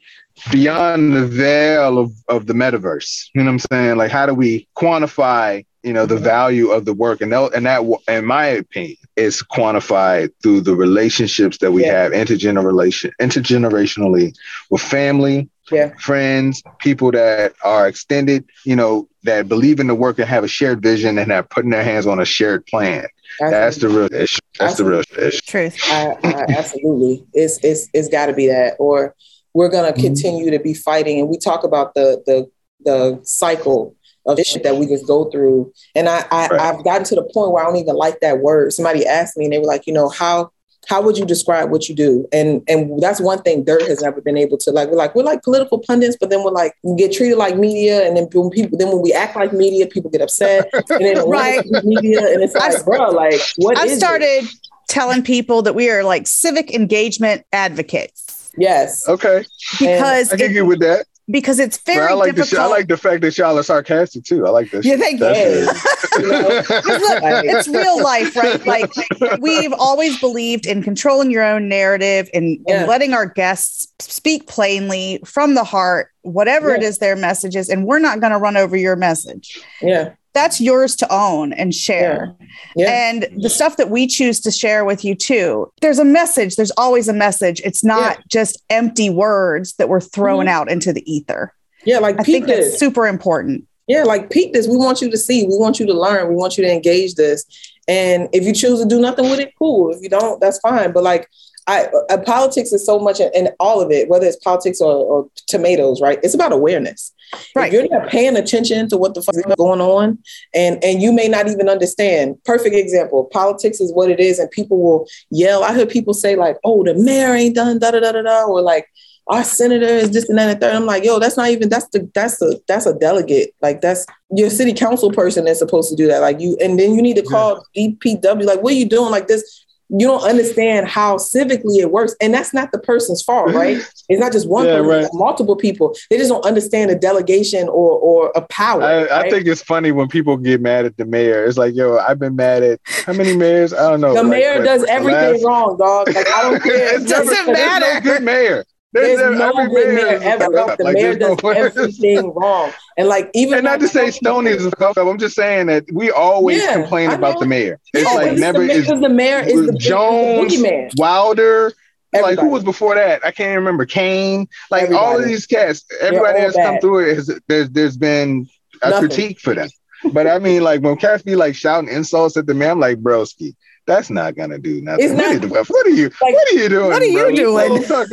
beyond 0.52 1.16
the 1.16 1.26
veil 1.26 1.98
of, 1.98 2.12
of 2.28 2.46
the 2.46 2.54
metaverse? 2.54 3.30
You 3.34 3.42
know 3.44 3.46
what 3.46 3.52
I'm 3.54 3.60
saying? 3.72 3.98
Like, 3.98 4.12
how 4.12 4.26
do 4.26 4.34
we 4.34 4.68
quantify, 4.76 5.66
you 5.84 5.94
know, 5.94 6.06
the 6.06 6.18
value 6.18 6.70
of 6.72 6.86
the 6.86 6.94
work? 6.94 7.22
And 7.22 7.32
that, 7.34 7.54
and 7.56 7.66
that, 7.66 7.84
in 8.08 8.26
my 8.26 8.46
opinion, 8.48 8.98
is 9.16 9.42
quantified 9.44 10.32
through 10.42 10.62
the 10.62 10.76
relationships 10.76 11.58
that 11.60 11.72
we 11.72 11.84
Yeah. 11.84 11.94
have 12.04 12.12
intergeneration, 12.12 13.12
intergenerationally 13.22 14.34
with 14.70 14.82
family, 14.82 15.50
Yeah. 15.72 15.92
friends, 16.00 16.64
people 16.80 17.12
that 17.12 17.54
are 17.64 17.88
extended, 17.88 18.46
you 18.66 18.76
know, 18.76 19.08
that 19.24 19.48
believe 19.48 19.80
in 19.80 19.88
the 19.88 19.96
work 19.96 20.18
and 20.20 20.28
have 20.28 20.44
a 20.44 20.48
shared 20.48 20.82
vision 20.82 21.18
and 21.18 21.32
have 21.32 21.50
putting 21.50 21.72
their 21.72 21.84
hands 21.84 22.08
on 22.08 22.20
a 22.20 22.26
shared 22.26 22.66
plan. 22.66 23.06
That's 23.50 23.78
the 23.78 23.90
real 23.90 24.14
issue. 24.14 24.40
That's 24.60 24.76
the 24.78 24.86
real 24.86 25.04
issue. 25.18 25.42
Truth. 25.48 25.78
I, 25.88 26.14
I, 26.24 26.46
absolutely. 26.58 27.26
It's 27.34 27.60
it's 27.64 27.90
it's 27.94 28.10
got 28.10 28.28
to 28.28 28.34
be 28.34 28.48
that, 28.48 28.76
or 28.80 29.16
we're 29.54 29.70
gonna 29.70 29.94
Mm-hmm. 29.94 30.02
continue 30.02 30.52
to 30.52 30.60
be 30.60 30.74
fighting. 30.74 31.20
And 31.20 31.30
we 31.30 31.38
talk 31.38 31.64
about 31.64 31.94
the 31.96 32.22
the 32.26 32.50
the 32.86 33.20
cycle 33.24 33.96
of 34.28 34.40
shit 34.40 34.64
that 34.64 34.76
we 34.78 34.86
just 34.88 35.08
go 35.08 35.26
through. 35.32 35.72
And 35.96 36.08
I, 36.10 36.26
I 36.32 36.48
Right. 36.48 36.60
I've 36.62 36.84
gotten 36.84 37.04
to 37.06 37.16
the 37.16 37.24
point 37.34 37.52
where 37.52 37.64
I 37.64 37.68
don't 37.68 37.78
even 37.78 37.96
like 37.96 38.20
that 38.22 38.40
word. 38.40 38.74
Somebody 38.74 39.06
asked 39.06 39.38
me, 39.38 39.46
and 39.46 39.54
they 39.54 39.58
were 39.60 39.66
like, 39.66 39.88
you 39.88 39.94
know, 39.94 40.10
how 40.10 40.52
how 40.88 41.02
would 41.02 41.18
you 41.18 41.26
describe 41.26 41.70
what 41.70 41.90
you 41.90 41.96
do? 41.96 42.26
And 42.32 42.62
and 42.70 43.02
that's 43.02 43.20
one 43.20 43.42
thing 43.42 43.64
Dirt 43.66 43.82
has 43.84 44.02
never 44.02 44.22
been 44.22 44.38
able 44.38 44.58
to 44.60 44.72
like. 44.72 44.90
We're 44.90 44.96
like 44.96 45.16
we're 45.16 45.24
like 45.24 45.44
political 45.44 45.80
pundits, 45.80 46.16
but 46.20 46.30
then 46.30 46.44
we're 46.44 46.52
like 46.52 46.74
we 46.84 46.96
get 46.96 47.12
treated 47.12 47.38
like 47.38 47.58
media, 47.58 48.08
and 48.08 48.16
then 48.16 48.28
when 48.34 48.50
people 48.50 48.78
then 48.78 48.88
when 48.90 49.02
we 49.02 49.12
act 49.12 49.36
like 49.36 49.52
media, 49.52 49.86
people 49.88 50.10
get 50.10 50.22
upset, 50.22 50.70
and 50.74 51.02
then 51.02 51.28
Right. 51.28 51.58
right. 51.72 51.84
media, 51.84 52.20
and 52.34 52.42
it's 52.44 52.54
like, 52.56 52.74
I've- 52.76 52.84
bro, 52.86 53.10
like 53.10 53.42
what 53.58 53.78
I've 53.78 53.88
is 53.88 53.94
it? 53.94 53.98
started 54.00 54.46
telling 54.88 55.22
people 55.22 55.62
that 55.64 55.76
we 55.76 55.90
are 55.90 56.04
like 56.06 56.26
civic 56.28 56.74
engagement 56.74 57.44
advocates 57.52 58.52
Yes. 58.58 59.08
Okay, 59.08 59.44
because 59.80 60.32
I 60.34 60.38
can 60.38 60.50
it- 60.52 60.54
get 60.54 60.66
with 60.66 60.80
that. 60.80 61.06
Because 61.30 61.60
it's 61.60 61.78
But 61.78 61.94
very 61.94 62.08
I 62.08 62.14
like 62.14 62.36
the 62.36 62.44
difficult. 62.44 62.68
I 62.68 62.70
like 62.70 62.88
the 62.88 62.98
fact 62.98 63.22
that 63.22 63.38
y'all 63.38 63.58
are 63.58 63.64
sarcastic 63.64 64.24
too. 64.24 64.46
I 64.46 64.50
like 64.50 64.72
this. 64.72 64.86
Yeah, 64.86 64.96
thank 64.98 65.20
you. 65.20 65.26
Yes. 65.28 65.96
You 66.18 66.28
know? 66.30 66.48
Look, 66.48 67.24
it's 67.46 67.68
real 67.68 68.02
life, 68.02 68.36
right? 68.36 68.66
Like 68.66 68.92
we've 69.40 69.74
always 69.74 70.20
believed 70.20 70.66
in 70.66 70.82
controlling 70.82 71.30
your 71.30 71.44
own 71.44 71.70
narrative 71.70 72.28
and, 72.34 72.58
Yeah. 72.68 72.80
and 72.80 72.88
letting 72.88 73.14
our 73.14 73.28
guests 73.28 73.88
speak 74.00 74.48
plainly 74.48 75.20
from 75.26 75.54
the 75.54 75.64
heart, 75.64 76.10
whatever 76.24 76.74
it 76.74 76.82
Yeah. 76.82 76.88
is 76.88 76.98
their 76.98 77.16
message 77.16 77.56
is, 77.56 77.70
and 77.70 77.86
we're 77.86 78.00
not 78.00 78.20
going 78.20 78.32
to 78.32 78.40
run 78.40 78.58
over 78.58 78.76
your 78.76 78.96
message. 78.96 79.60
Yeah. 79.80 80.14
That's 80.38 80.62
yours 80.62 80.96
to 80.98 81.12
own 81.12 81.52
and 81.54 81.74
share. 81.74 82.36
Yeah. 82.76 82.92
And 82.92 83.28
the 83.42 83.50
stuff 83.50 83.78
that 83.78 83.90
we 83.90 84.06
choose 84.06 84.40
to 84.42 84.52
share 84.52 84.86
with 84.86 85.04
you 85.04 85.16
too, 85.16 85.74
there's 85.82 85.98
a 85.98 86.06
message. 86.06 86.58
There's 86.58 86.70
always 86.78 87.08
a 87.08 87.14
message. 87.14 87.60
It's 87.66 87.84
not 87.84 88.20
just 88.28 88.62
empty 88.70 89.10
words 89.10 89.74
that 89.78 89.90
we're 89.90 90.00
throwing 90.00 90.46
mm-hmm. 90.46 90.56
out 90.56 90.70
into 90.70 90.94
the 90.94 91.04
ether. 91.12 91.56
Yeah. 91.86 91.98
Like 91.98 92.20
I 92.20 92.24
peep 92.24 92.46
think 92.46 92.46
that's 92.46 92.78
super 92.78 93.08
important. 93.08 93.68
Yeah. 93.88 94.04
Like 94.04 94.30
peep 94.30 94.54
this. 94.54 94.68
We 94.68 94.78
want 94.78 95.02
you 95.02 95.10
to 95.10 95.18
see. 95.18 95.48
We 95.48 95.58
want 95.58 95.80
you 95.80 95.88
to 95.88 95.94
learn. 95.94 96.30
We 96.30 96.36
want 96.36 96.56
you 96.56 96.64
to 96.66 96.72
engage 96.72 97.16
this. 97.16 97.44
And 97.88 98.30
if 98.32 98.44
you 98.44 98.54
choose 98.54 98.80
to 98.80 98.86
do 98.86 99.02
nothing 99.02 99.32
with 99.32 99.40
it, 99.40 99.54
cool. 99.58 99.92
If 99.92 100.04
you 100.04 100.10
don't, 100.10 100.40
that's 100.40 100.60
fine. 100.60 100.92
But 100.92 101.02
like, 101.04 101.28
I 101.68 101.90
uh, 102.10 102.18
politics 102.20 102.72
is 102.72 102.86
so 102.86 102.98
much 102.98 103.20
in, 103.20 103.30
in 103.36 103.50
all 103.60 103.82
of 103.82 103.92
it, 103.92 104.08
whether 104.10 104.26
it's 104.26 104.38
politics 104.38 104.80
or, 104.80 104.94
or 104.94 105.30
tomatoes, 105.48 106.02
right? 106.02 106.20
It's 106.24 106.34
about 106.34 106.54
awareness. 106.54 107.14
Right. 107.56 107.68
If 107.68 107.74
you're 107.74 108.00
not 108.00 108.10
paying 108.10 108.38
attention 108.38 108.88
to 108.90 108.98
what 108.98 109.14
the 109.14 109.22
fuck 109.22 109.36
is 109.36 109.44
going 109.58 109.82
on, 109.82 110.18
and 110.54 110.82
and 110.82 111.02
you 111.02 111.12
may 111.12 111.28
not 111.28 111.48
even 111.48 111.68
understand. 111.68 112.38
Perfect 112.46 112.76
example. 112.76 113.26
Politics 113.26 113.82
is 113.82 113.94
what 113.94 114.10
it 114.10 114.22
is, 114.22 114.40
and 114.40 114.50
people 114.50 114.82
will 114.82 115.08
yell. 115.30 115.64
I 115.64 115.74
heard 115.74 115.90
people 115.90 116.14
say 116.14 116.38
like, 116.38 116.58
"Oh, 116.64 116.84
the 116.86 116.94
mayor 116.94 117.34
ain't 117.34 117.56
done 117.56 117.80
da 117.80 117.92
da 117.92 118.00
da 118.00 118.14
da 118.14 118.22
da," 118.22 118.46
or 118.46 118.62
like, 118.62 118.88
"Our 119.28 119.44
senator 119.44 119.86
is 119.86 120.12
this 120.12 120.30
and 120.30 120.38
that 120.38 120.50
and 120.50 120.62
third. 120.62 120.74
I'm 120.74 120.86
like, 120.86 121.04
"Yo, 121.04 121.20
that's 121.20 121.36
not 121.36 121.50
even 121.50 121.68
that's 121.68 121.88
the 121.90 122.10
that's 122.16 122.38
the 122.38 122.62
that's 122.70 122.86
a 122.86 122.94
delegate. 122.94 123.54
Like 123.62 123.82
that's 123.82 124.06
your 124.32 124.50
city 124.50 124.72
council 124.72 125.12
person 125.12 125.44
that's 125.44 125.60
supposed 125.60 125.90
to 125.90 125.98
do 125.98 126.08
that. 126.08 126.20
Like 126.20 126.40
you, 126.40 126.58
and 126.62 126.80
then 126.80 126.94
you 126.94 127.02
need 127.02 127.18
to 127.18 127.24
call 127.24 127.66
DPW. 127.76 128.46
Like, 128.46 128.62
what 128.62 128.72
are 128.72 128.78
you 128.78 128.88
doing? 128.88 129.12
Like 129.12 129.28
this." 129.28 129.66
You 129.90 130.06
don't 130.08 130.24
understand 130.24 130.88
how 130.88 131.16
civically 131.16 131.78
it 131.80 131.92
works, 131.92 132.14
and 132.20 132.34
that's 132.34 132.54
not 132.54 132.72
the 132.74 132.80
person's 132.80 133.22
fault, 133.22 133.54
right? 133.54 133.78
It's 134.10 134.22
not 134.22 134.32
just 134.32 134.48
one 134.48 134.66
Yeah, 134.66 134.78
person, 134.78 134.88
right. 135.04 135.10
multiple 135.14 135.58
people. 135.58 135.94
They 136.10 136.18
just 136.18 136.30
don't 136.30 136.46
understand 136.46 136.92
a 136.92 136.96
delegation 136.96 137.68
or 137.68 137.92
or 138.00 138.32
a 138.36 138.42
power. 138.42 138.82
I, 138.82 139.20
I 139.26 139.30
think 139.30 139.48
it's 139.48 139.62
funny 139.62 139.92
when 139.92 140.08
people 140.08 140.38
get 140.38 140.62
mad 140.62 140.86
at 140.86 140.96
the 140.96 141.04
mayor. 141.06 141.44
It's 141.46 141.58
like, 141.58 141.76
yo, 141.76 141.98
I've 141.98 142.18
been 142.18 142.36
mad 142.38 142.64
at 142.64 142.80
how 142.86 143.12
many 143.14 143.36
mayors? 143.36 143.74
I 143.74 143.90
don't 143.90 144.00
know. 144.00 144.14
the 144.14 144.24
like, 144.24 144.30
mayor 144.30 144.58
but 144.60 144.64
does 144.66 144.84
everything 144.86 145.34
last- 145.34 145.44
wrong, 145.46 145.78
dog. 145.78 146.08
Like 146.08 146.26
I 146.28 146.42
don't 146.44 146.64
care. 146.64 146.96
It's 146.96 147.10
never- 147.10 147.26
Doesn't 147.26 147.46
there's 147.48 147.58
matter. 147.58 147.94
No 147.96 148.00
good 148.02 148.24
mayor. 148.24 148.66
There's, 149.02 149.20
There's 149.20 149.40
no 149.40 149.50
every 149.50 149.70
good 149.70 149.96
mayor 149.96 150.06
mayor 150.20 150.20
ever. 150.32 150.50
The 150.78 150.84
Like, 150.84 150.96
mayor 150.96 151.18
no 151.18 151.36
does 151.36 151.56
everything 151.56 152.34
wrong. 152.36 152.72
And 152.98 153.08
like 153.08 153.30
even 153.34 153.56
And 153.60 153.66
not 153.66 153.80
to 153.80 153.88
say 153.88 154.12
Stoney 154.12 154.52
is 154.52 154.66
a 154.66 154.86
up. 154.86 154.98
I'm 154.98 155.18
just 155.18 155.36
saying 155.36 155.68
that 155.68 155.86
we 155.92 156.12
always 156.12 156.64
Yeah, 156.64 156.74
complain 156.74 157.12
about 157.12 157.40
the 157.40 157.46
mayor. 157.46 157.80
It's 157.94 158.10
Yeah, 158.10 158.16
like 158.16 158.38
never 158.38 158.64
the, 158.64 158.72
is 158.72 158.88
the 158.88 159.10
mayor 159.10 159.40
is 159.40 159.66
the, 159.66 159.74
Jones, 159.74 160.56
the. 160.56 160.92
Wilder. 160.98 161.74
Like 162.14 162.40
who 162.40 162.50
was 162.50 162.64
before 162.64 162.96
that? 162.96 163.24
I 163.24 163.32
can't 163.32 163.48
even 163.52 163.60
remember. 163.60 163.86
Kaine. 163.86 164.48
Like 164.72 164.90
all 164.92 165.20
of 165.20 165.26
these 165.26 165.46
cats. 165.46 165.86
Everybody 166.02 166.40
that's 166.42 166.56
come 166.56 166.80
through 166.80 167.10
it 167.12 167.16
has 167.16 167.40
there's 167.48 167.70
there's 167.70 167.98
been 167.98 168.48
a 168.82 168.90
Nothing. 168.90 169.08
critique 169.10 169.40
for 169.40 169.54
them. 169.54 169.70
But 170.14 170.28
I 170.28 170.40
mean, 170.40 170.64
like 170.64 170.82
when 170.82 170.96
cats 170.98 171.24
be 171.24 171.36
like 171.36 171.56
shouting 171.56 171.90
insults 171.90 172.38
at 172.38 172.46
the 172.48 172.54
man, 172.54 172.72
I'm 172.72 172.80
like, 172.80 172.98
broski, 173.00 173.56
that's 173.88 174.10
not 174.10 174.36
gonna 174.36 174.60
do 174.60 174.82
nothing. 174.82 175.06
It's 175.06 175.14
what, 175.14 175.42
not- 175.50 175.60
is- 175.62 175.70
what 175.70 175.88
are 175.88 175.90
you? 175.90 176.12
Like, 176.22 176.34
what 176.34 176.48
are 176.52 176.56
you 176.56 176.70
doing? 176.70 176.90
what 176.90 177.02
are 177.02 177.06
you 177.06 177.20
bro? 177.20 177.36
doing? 177.36 177.82
Like, 177.84 178.08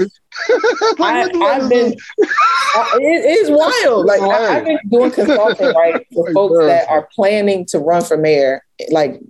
I, 1.00 1.22
I've 1.34 1.68
been, 1.68 1.94
I- 2.20 2.98
it 3.00 3.24
is 3.24 3.50
wild. 3.84 4.06
Like 4.06 4.20
I, 4.22 4.56
I've 4.58 4.64
been 4.64 4.78
doing 4.90 5.10
consulting 5.10 5.74
right 5.74 6.06
for 6.14 6.24
Like, 6.24 6.34
folks 6.34 6.52
bro. 6.54 6.66
that 6.66 6.88
are 6.88 7.08
planning 7.14 7.66
to 7.66 7.78
run 7.78 8.02
for 8.04 8.16
mayor, 8.16 8.64
like 8.90 9.20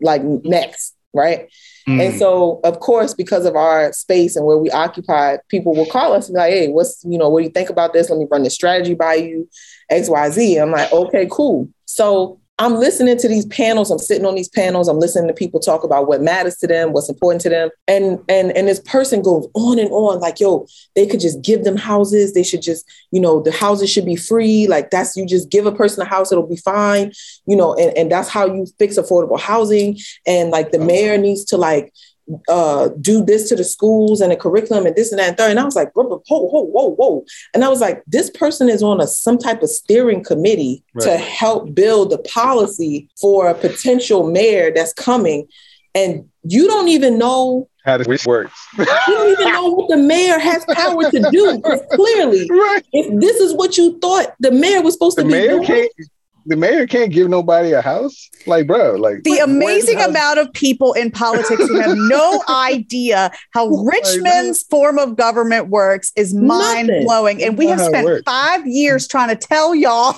like 0.00 0.22
next, 0.22 0.94
right? 1.14 1.48
Mm. 1.88 2.00
And 2.00 2.18
so, 2.18 2.60
of 2.62 2.78
course, 2.78 3.12
because 3.12 3.44
of 3.44 3.56
our 3.56 3.92
space 3.92 4.36
and 4.36 4.46
where 4.46 4.56
we 4.58 4.70
occupy, 4.70 5.38
people 5.48 5.74
will 5.74 5.86
call 5.86 6.12
us 6.12 6.28
and 6.28 6.34
be 6.34 6.38
like, 6.40 6.52
"Hey, 6.52 6.68
what's 6.68 7.02
you 7.04 7.18
know, 7.18 7.28
what 7.28 7.40
do 7.40 7.44
you 7.44 7.50
think 7.50 7.70
about 7.70 7.92
this? 7.92 8.08
Let 8.10 8.18
me 8.20 8.26
run 8.30 8.44
the 8.44 8.50
strategy 8.50 8.94
by 8.94 9.14
you, 9.14 9.48
X, 9.90 10.08
Y, 10.08 10.30
Z." 10.30 10.56
I'm 10.58 10.70
like, 10.70 10.92
"Okay, 10.92 11.26
cool." 11.30 11.68
So 11.86 12.38
I'm 12.58 12.74
listening 12.74 13.16
to 13.16 13.28
these 13.28 13.46
panels. 13.46 13.90
I'm 13.90 13.98
sitting 13.98 14.26
on 14.26 14.34
these 14.34 14.48
panels. 14.48 14.86
I'm 14.86 14.98
listening 14.98 15.26
to 15.28 15.34
people 15.34 15.58
talk 15.58 15.84
about 15.84 16.06
what 16.06 16.20
matters 16.20 16.56
to 16.56 16.66
them, 16.66 16.92
what's 16.92 17.08
important 17.08 17.40
to 17.42 17.48
them, 17.48 17.70
and 17.88 18.20
and 18.28 18.52
and 18.52 18.68
this 18.68 18.80
person 18.80 19.22
goes 19.22 19.48
on 19.54 19.78
and 19.78 19.90
on 19.90 20.20
like, 20.20 20.38
"Yo, 20.38 20.66
they 20.94 21.06
could 21.06 21.20
just 21.20 21.42
give 21.42 21.64
them 21.64 21.76
houses. 21.76 22.34
They 22.34 22.42
should 22.42 22.62
just, 22.62 22.84
you 23.10 23.20
know, 23.20 23.40
the 23.42 23.52
houses 23.52 23.90
should 23.90 24.04
be 24.04 24.16
free. 24.16 24.66
Like 24.66 24.90
that's 24.90 25.16
you 25.16 25.26
just 25.26 25.50
give 25.50 25.66
a 25.66 25.72
person 25.72 26.02
a 26.02 26.04
house, 26.04 26.30
it'll 26.30 26.46
be 26.46 26.56
fine, 26.56 27.12
you 27.46 27.56
know, 27.56 27.74
and, 27.74 27.96
and 27.96 28.12
that's 28.12 28.28
how 28.28 28.46
you 28.46 28.66
fix 28.78 28.96
affordable 28.96 29.40
housing. 29.40 29.98
And 30.26 30.50
like 30.50 30.72
the 30.72 30.78
mayor 30.78 31.16
needs 31.16 31.44
to 31.46 31.56
like 31.56 31.92
uh 32.48 32.88
do 33.00 33.24
this 33.24 33.48
to 33.48 33.56
the 33.56 33.64
schools 33.64 34.20
and 34.20 34.32
the 34.32 34.36
curriculum 34.36 34.86
and 34.86 34.96
this 34.96 35.12
and 35.12 35.18
that 35.18 35.28
and 35.28 35.36
third. 35.36 35.50
And 35.50 35.60
I 35.60 35.64
was 35.64 35.76
like, 35.76 35.92
whoa, 35.94 36.22
whoa, 36.28 36.62
whoa, 36.62 36.90
whoa. 36.94 37.24
And 37.54 37.64
I 37.64 37.68
was 37.68 37.80
like, 37.80 38.02
this 38.06 38.30
person 38.30 38.68
is 38.68 38.82
on 38.82 39.00
a 39.00 39.06
some 39.06 39.38
type 39.38 39.62
of 39.62 39.70
steering 39.70 40.22
committee 40.22 40.84
to 41.00 41.16
help 41.16 41.74
build 41.74 42.10
the 42.10 42.18
policy 42.18 43.08
for 43.20 43.48
a 43.48 43.54
potential 43.54 44.30
mayor 44.30 44.72
that's 44.74 44.92
coming. 44.92 45.48
And 45.94 46.28
you 46.44 46.66
don't 46.66 46.88
even 46.88 47.18
know 47.18 47.68
how 47.84 47.96
this 47.96 48.26
works. 48.26 48.68
you 48.78 48.84
don't 48.84 49.32
even 49.32 49.52
know 49.52 49.70
what 49.70 49.88
the 49.90 49.96
mayor 49.96 50.38
has 50.38 50.64
power 50.66 51.10
to 51.10 51.30
do. 51.30 51.60
Clearly, 51.92 52.48
right. 52.48 52.84
if 52.92 53.20
this 53.20 53.40
is 53.40 53.54
what 53.54 53.76
you 53.76 53.98
thought 53.98 54.34
the 54.40 54.52
mayor 54.52 54.82
was 54.82 54.94
supposed 54.94 55.18
The 55.18 55.22
to 55.22 55.28
be 55.28 55.34
mayor 55.34 55.48
doing, 55.48 55.64
can't. 55.64 55.92
The 56.46 56.56
mayor 56.56 56.86
can't 56.86 57.12
give 57.12 57.28
nobody 57.28 57.72
a 57.72 57.80
house. 57.80 58.28
Like, 58.46 58.66
bro, 58.66 58.96
like 58.96 59.22
the 59.22 59.38
amazing 59.38 60.00
amount 60.00 60.38
of 60.38 60.52
people 60.52 60.92
in 60.94 61.10
politics 61.10 61.66
who 61.68 61.80
have 61.80 61.96
no 61.96 62.42
idea 62.48 63.30
how 63.50 63.68
Richmond's 63.68 64.62
form 64.64 64.98
of 64.98 65.16
government 65.16 65.68
works 65.68 66.12
is 66.16 66.34
mind 66.34 66.90
blowing. 67.04 67.42
And 67.42 67.56
we 67.56 67.66
have 67.68 67.78
That's 67.78 67.92
not 67.92 67.98
how 67.98 68.06
it 68.08 68.12
spent 68.12 68.24
five 68.24 68.66
years 68.66 69.06
trying 69.06 69.28
to 69.28 69.36
tell 69.36 69.74
y'all 69.74 70.16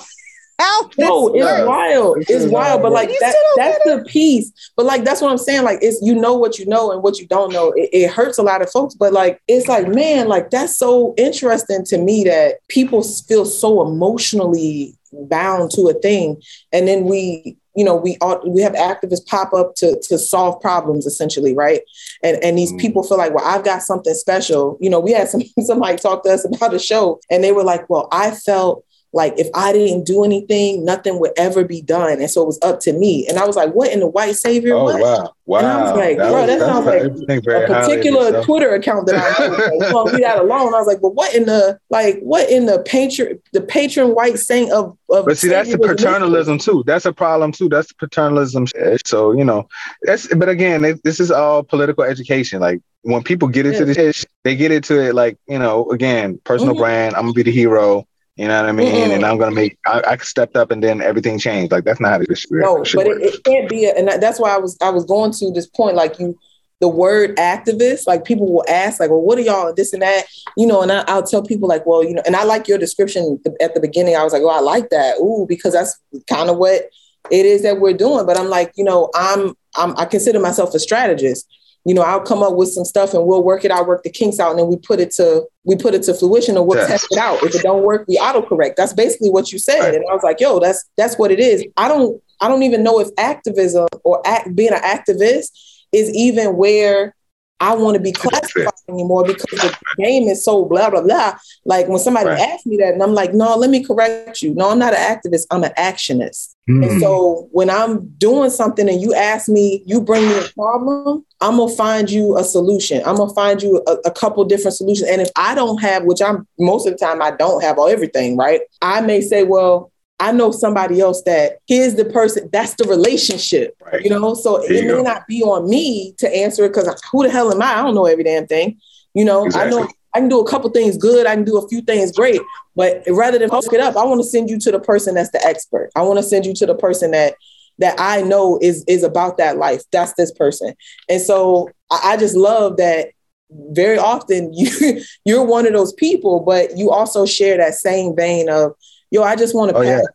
how 0.59 0.83
this 0.83 0.97
no, 0.97 1.27
it's 1.27 1.37
Yeah. 1.37 1.65
wild. 1.65 2.17
It's 2.19 2.29
It's 2.29 2.39
just 2.43 2.53
wild. 2.53 2.81
But 2.81 2.91
like 2.93 3.09
that, 3.19 3.35
that's 3.57 3.83
the 3.85 4.03
piece. 4.07 4.51
But 4.77 4.85
like 4.85 5.03
that's 5.03 5.21
what 5.21 5.31
I'm 5.31 5.37
saying. 5.37 5.63
Like 5.63 5.79
it's 5.81 5.99
you 6.01 6.15
know 6.15 6.33
what 6.35 6.57
you 6.59 6.65
know 6.65 6.91
and 6.91 7.03
what 7.03 7.19
you 7.19 7.27
don't 7.27 7.51
know. 7.51 7.71
It, 7.75 7.89
it 7.91 8.09
hurts 8.11 8.37
a 8.37 8.43
lot 8.43 8.61
of 8.61 8.69
folks. 8.69 8.95
But 8.95 9.13
like 9.13 9.41
it's 9.47 9.67
like 9.67 9.87
man, 9.87 10.27
like 10.27 10.49
that's 10.51 10.77
so 10.77 11.13
interesting 11.17 11.83
to 11.85 11.97
me 11.97 12.23
that 12.25 12.55
people 12.69 13.03
feel 13.03 13.45
so 13.45 13.81
emotionally 13.85 14.95
bound 15.13 15.71
to 15.71 15.87
a 15.89 15.93
thing, 15.93 16.41
and 16.71 16.87
then 16.87 17.05
we. 17.05 17.57
You 17.77 17.83
know, 17.83 17.97
we 17.97 18.15
ought, 18.21 18.47
we 18.47 18.61
have 18.61 18.71
activists 18.71 19.25
pop 19.25 19.51
up 19.53 19.75
to 19.75 19.99
to 20.03 20.17
solve 20.17 20.61
problems 20.61 21.05
essentially, 21.05 21.53
right? 21.53 21.81
And 22.23 22.41
and 22.41 22.57
these 22.57 22.71
Mm. 22.71 22.79
people 22.79 23.03
feel 23.03 23.17
like, 23.17 23.33
well, 23.35 23.43
I've 23.43 23.65
got 23.65 23.81
something 23.81 24.13
special. 24.13 24.77
You 24.79 24.89
know, 24.89 25.01
we 25.01 25.11
had 25.11 25.27
some 25.27 25.41
somebody 25.59 25.97
talk 25.97 26.23
to 26.23 26.29
us 26.29 26.45
about 26.45 26.73
a 26.73 26.79
show, 26.79 27.19
and 27.29 27.43
they 27.43 27.51
were 27.51 27.65
like, 27.65 27.89
well, 27.89 28.07
I 28.13 28.31
felt 28.31 28.85
like 29.15 29.33
if 29.39 29.47
I 29.55 29.71
didn't 29.71 30.03
do 30.05 30.23
anything, 30.25 30.83
nothing 30.85 31.19
would 31.21 31.31
ever 31.37 31.63
be 31.63 31.81
done. 31.81 32.19
And 32.19 32.29
so 32.29 32.43
it 32.43 32.47
was 32.47 32.59
up 32.61 32.81
to 32.81 32.91
me. 32.93 33.25
And 33.27 33.39
I 33.39 33.45
was 33.45 33.55
like, 33.55 33.73
what 33.73 33.91
in 33.91 34.01
the 34.01 34.07
white 34.07 34.35
savior? 34.35 34.75
Oh 34.75 34.83
what? 34.83 35.01
wow, 35.01 35.33
wow! 35.45 35.57
And 35.59 35.67
I 35.67 35.81
was 35.83 35.97
like, 35.97 36.17
bro, 36.17 36.45
that 36.45 36.59
sounds 36.59 36.85
like 36.91 37.01
You 37.03 37.25
think 37.25 37.45
very 37.45 37.63
A 37.63 37.67
particular. 37.67 38.43
Twitter 38.43 38.75
account 38.75 39.07
that 39.07 39.15
I. 39.15 39.47
Like, 39.47 39.93
well, 39.93 40.03
leave 40.03 40.21
that 40.21 40.39
alone. 40.39 40.73
I 40.75 40.77
was 40.79 40.85
like, 40.87 40.99
but 41.01 41.15
what 41.15 41.33
in 41.33 41.45
the 41.45 41.79
like 41.89 42.19
what 42.19 42.49
in 42.49 42.65
the 42.65 42.79
patron 42.85 43.39
the 43.53 43.61
patron 43.61 44.13
white 44.13 44.37
saint 44.37 44.71
of, 44.73 44.97
of 45.09 45.25
But 45.25 45.37
see, 45.37 45.47
that's 45.47 45.71
the 45.71 45.77
was 45.77 45.87
paternalism 45.91 46.57
too. 46.59 46.83
That's 46.85 47.05
a 47.05 47.13
problem 47.13 47.53
too. 47.53 47.69
That's 47.69 47.87
the 47.87 47.95
paternalism. 47.95 48.67
So 49.05 49.31
you 49.31 49.45
know, 49.45 49.67
that's. 50.01 50.27
But 50.35 50.49
again, 50.49 50.83
it, 50.83 51.01
this 51.05 51.21
is 51.21 51.31
all 51.31 51.63
political 51.63 52.03
education. 52.03 52.59
Like 52.59 52.81
when 53.03 53.23
people 53.23 53.47
get 53.47 53.65
into 53.65 53.79
Yeah. 53.87 53.93
this, 53.93 54.25
they 54.43 54.57
get 54.57 54.71
into 54.73 54.99
it 55.01 55.15
like 55.15 55.37
you 55.47 55.57
know, 55.59 55.89
again, 55.91 56.39
personal 56.43 56.75
Mhm. 56.75 56.79
brand. 56.79 57.15
I'm 57.15 57.21
gonna 57.23 57.33
be 57.33 57.43
the 57.43 57.51
hero. 57.51 58.05
You 58.35 58.49
know 58.49 58.61
what 58.61 58.69
I 58.69 58.73
mean? 58.73 58.93
Mm-mm. 58.93 59.15
And 59.15 59.25
I'm 59.25 59.37
gonna 59.37 59.55
make. 59.55 59.77
I, 59.85 60.01
I 60.05 60.17
stepped 60.17 60.57
up, 60.57 60.69
and 60.71 60.83
then 60.83 61.01
everything 61.01 61.39
changed. 61.39 61.71
Like 61.71 61.85
that's 61.85 62.01
not 62.01 62.11
how 62.11 62.17
this 62.17 62.39
shit 62.39 62.51
No, 62.51 62.83
but 62.93 63.07
it, 63.07 63.21
it 63.21 63.43
can't 63.45 63.69
be, 63.69 63.85
a, 63.85 63.93
and 63.93 64.09
that's 64.21 64.39
why 64.39 64.53
I 64.53 64.57
was 64.57 64.77
I 64.81 64.89
was 64.89 65.05
going 65.05 65.31
to 65.31 65.51
this 65.51 65.67
point. 65.67 65.95
Like 65.95 66.19
you, 66.19 66.37
the 66.81 66.89
word 66.89 67.37
activist, 67.37 68.07
like 68.07 68.25
people 68.25 68.51
will 68.51 68.65
ask, 68.67 68.99
like, 68.99 69.09
well, 69.09 69.21
what 69.21 69.37
are 69.37 69.41
y'all 69.41 69.73
this 69.73 69.93
and 69.93 70.01
that, 70.01 70.25
you 70.57 70.67
know? 70.67 70.81
And 70.81 70.91
I, 70.91 71.05
I'll 71.07 71.23
tell 71.23 71.41
people 71.41 71.69
like, 71.69 71.85
well, 71.85 72.03
you 72.03 72.13
know, 72.13 72.21
and 72.25 72.35
I 72.35 72.43
like 72.43 72.67
your 72.67 72.77
description 72.77 73.39
at 73.61 73.73
the 73.73 73.79
beginning. 73.79 74.17
I 74.17 74.23
was 74.23 74.33
like, 74.33 74.41
oh, 74.41 74.49
I 74.49 74.59
like 74.59 74.89
that, 74.89 75.17
ooh, 75.19 75.45
because 75.47 75.71
that's 75.71 75.97
kind 76.27 76.49
of 76.49 76.57
what 76.57 76.89
it 77.31 77.45
is 77.45 77.63
that 77.63 77.79
we're 77.79 77.93
doing. 77.93 78.25
But 78.25 78.37
I'm 78.37 78.49
like, 78.49 78.73
you 78.75 78.83
know, 78.83 79.09
I'm 79.15 79.55
I'm 79.77 79.97
I 79.97 80.05
consider 80.05 80.39
myself 80.39 80.75
a 80.75 80.79
strategist. 80.79 81.47
You 81.85 81.93
know, 81.93 82.01
I'll 82.01 82.19
come 82.21 82.41
up 82.41 82.55
with 82.55 82.69
some 82.69 82.83
stuff 82.83 83.13
and 83.13 83.25
we'll 83.25 83.43
work 83.43 83.63
it 83.63 83.71
out, 83.71 83.87
work 83.87 84.03
the 84.03 84.09
kinks 84.09 84.39
out, 84.39 84.49
and 84.49 84.59
then 84.59 84.67
we 84.67 84.75
put 84.77 84.99
it 84.99 85.11
to 85.11 85.45
we 85.63 85.75
put 85.75 85.93
it 85.93 86.03
to 86.03 86.13
fruition 86.13 86.57
and 86.57 86.65
we'll 86.67 86.77
Yes. 86.79 86.89
test 86.89 87.07
it 87.11 87.17
out. 87.19 87.41
If 87.43 87.55
it 87.55 87.61
don't 87.61 87.83
work, 87.83 88.05
we 88.07 88.17
autocorrect. 88.17 88.75
That's 88.75 88.93
basically 88.93 89.29
what 89.29 89.51
you 89.51 89.59
said. 89.59 89.79
Right. 89.79 89.95
And 89.95 90.03
I 90.09 90.13
was 90.13 90.23
like, 90.23 90.39
yo, 90.39 90.59
that's 90.59 90.83
that's 90.97 91.17
what 91.17 91.31
it 91.31 91.39
is. 91.39 91.63
I 91.77 91.87
don't 91.87 92.21
I 92.41 92.47
don't 92.47 92.63
even 92.63 92.83
know 92.83 92.99
if 92.99 93.09
activism 93.17 93.87
or 94.03 94.21
act, 94.27 94.55
being 94.55 94.73
an 94.73 94.81
activist 94.81 95.51
is 95.91 96.09
even 96.13 96.57
where 96.57 97.15
I 97.59 97.73
want 97.75 97.95
to 97.95 98.01
be 98.01 98.11
classified 98.11 98.67
anymore 98.89 99.23
because 99.25 99.45
the 99.49 99.75
game 99.97 100.27
is 100.27 100.43
so 100.43 100.65
blah 100.65 100.89
blah 100.89 101.01
blah. 101.01 101.37
Like 101.63 101.87
when 101.87 101.99
somebody 101.99 102.29
Right. 102.29 102.39
asks 102.39 102.65
me 102.65 102.77
that, 102.77 102.93
and 102.93 103.01
I'm 103.01 103.13
like, 103.13 103.33
no, 103.33 103.55
let 103.55 103.69
me 103.69 103.83
correct 103.83 104.41
you. 104.41 104.53
No, 104.53 104.69
I'm 104.71 104.79
not 104.79 104.93
an 104.93 104.99
activist. 104.99 105.45
I'm 105.51 105.63
an 105.63 105.71
actionist. 105.77 106.55
Hmm. 106.67 106.83
And 106.83 106.99
so 107.01 107.47
when 107.51 107.69
I'm 107.69 108.07
doing 108.17 108.49
something 108.49 108.89
and 108.89 109.01
you 109.01 109.13
ask 109.13 109.47
me, 109.47 109.83
you 109.85 110.01
bring 110.01 110.27
me 110.27 110.37
a 110.39 110.49
problem, 110.53 111.25
I'm 111.39 111.57
gonna 111.57 111.73
find 111.73 112.09
you 112.11 112.37
a 112.37 112.43
solution. 112.43 113.01
I'm 113.05 113.15
gonna 113.17 113.33
find 113.33 113.61
you 113.61 113.81
a, 113.87 113.93
a 114.05 114.11
couple 114.11 114.43
different 114.45 114.75
solutions. 114.75 115.09
And 115.09 115.21
if 115.21 115.29
I 115.35 115.55
don't 115.55 115.81
have, 115.81 116.03
which 116.03 116.21
I'm 116.21 116.47
most 116.59 116.85
of 116.87 116.93
the 116.93 116.99
time 116.99 117.21
I 117.21 117.31
don't 117.31 117.61
have 117.63 117.77
all 117.77 117.87
everything, 117.87 118.35
right? 118.35 118.61
I 118.81 119.01
may 119.01 119.21
say, 119.21 119.43
well, 119.43 119.91
I 120.19 120.31
know 120.31 120.51
somebody 120.51 121.01
else 121.01 121.21
that 121.23 121.57
here's 121.67 121.95
the 121.95 122.05
person, 122.05 122.49
that's 122.51 122.75
the 122.75 122.85
relationship, 122.85 123.75
Right. 123.85 124.01
you 124.03 124.09
know? 124.09 124.33
So 124.33 124.59
There 124.59 124.71
it 124.77 124.81
may 124.85 124.91
go. 124.93 125.01
not 125.01 125.27
be 125.27 125.41
on 125.43 125.69
me 125.69 126.13
to 126.19 126.33
answer 126.33 126.63
it 126.65 126.69
because 126.69 126.87
who 127.11 127.23
the 127.23 127.29
hell 127.29 127.51
am 127.51 127.61
I? 127.61 127.79
I 127.79 127.81
don't 127.83 127.95
know 127.95 128.05
every 128.05 128.23
damn 128.23 128.47
thing. 128.47 128.77
You 129.13 129.25
know, 129.25 129.49
I 129.53 129.69
know 129.69 129.87
I 130.13 130.19
can 130.19 130.29
do 130.29 130.39
a 130.39 130.47
couple 130.49 130.69
things 130.69 130.97
good, 130.97 131.25
I 131.25 131.35
can 131.35 131.43
do 131.43 131.57
a 131.57 131.67
few 131.67 131.81
things 131.81 132.11
great, 132.13 132.39
but 132.75 133.03
rather 133.07 133.37
than 133.37 133.49
hook 133.49 133.65
it 133.73 133.79
up, 133.81 133.97
I 133.97 134.05
want 134.05 134.21
to 134.21 134.27
send 134.27 134.49
you 134.49 134.57
to 134.59 134.71
the 134.71 134.79
person 134.79 135.15
that's 135.15 135.31
the 135.31 135.45
expert. 135.45 135.89
I 135.95 136.01
want 136.03 136.17
to 136.19 136.23
send 136.23 136.45
you 136.45 136.53
to 136.55 136.65
the 136.65 136.75
person 136.75 137.11
that 137.11 137.35
that 137.79 137.95
I 137.99 138.21
know 138.21 138.57
is 138.61 138.85
is 138.87 139.03
about 139.03 139.37
that 139.37 139.57
life. 139.57 139.83
That's 139.91 140.13
this 140.13 140.31
person. 140.31 140.73
And 141.09 141.21
so 141.21 141.69
I, 141.91 142.13
I 142.13 142.17
just 142.17 142.35
love 142.37 142.77
that 142.77 143.09
very 143.51 143.97
often 143.97 144.53
you 144.57 145.01
you're 145.25 145.43
one 145.43 145.67
of 145.67 145.73
those 145.73 145.91
people, 145.93 146.39
but 146.39 146.77
you 146.77 146.89
also 146.91 147.25
share 147.25 147.57
that 147.57 147.73
same 147.73 148.15
vein 148.15 148.49
of, 148.49 148.73
yo, 149.15 149.23
I 149.23 149.35
just 149.35 149.55
want 149.55 149.71
to 149.71 149.77
Oh, 149.77 149.81
yeah. 149.81 149.99
pass 149.99 150.07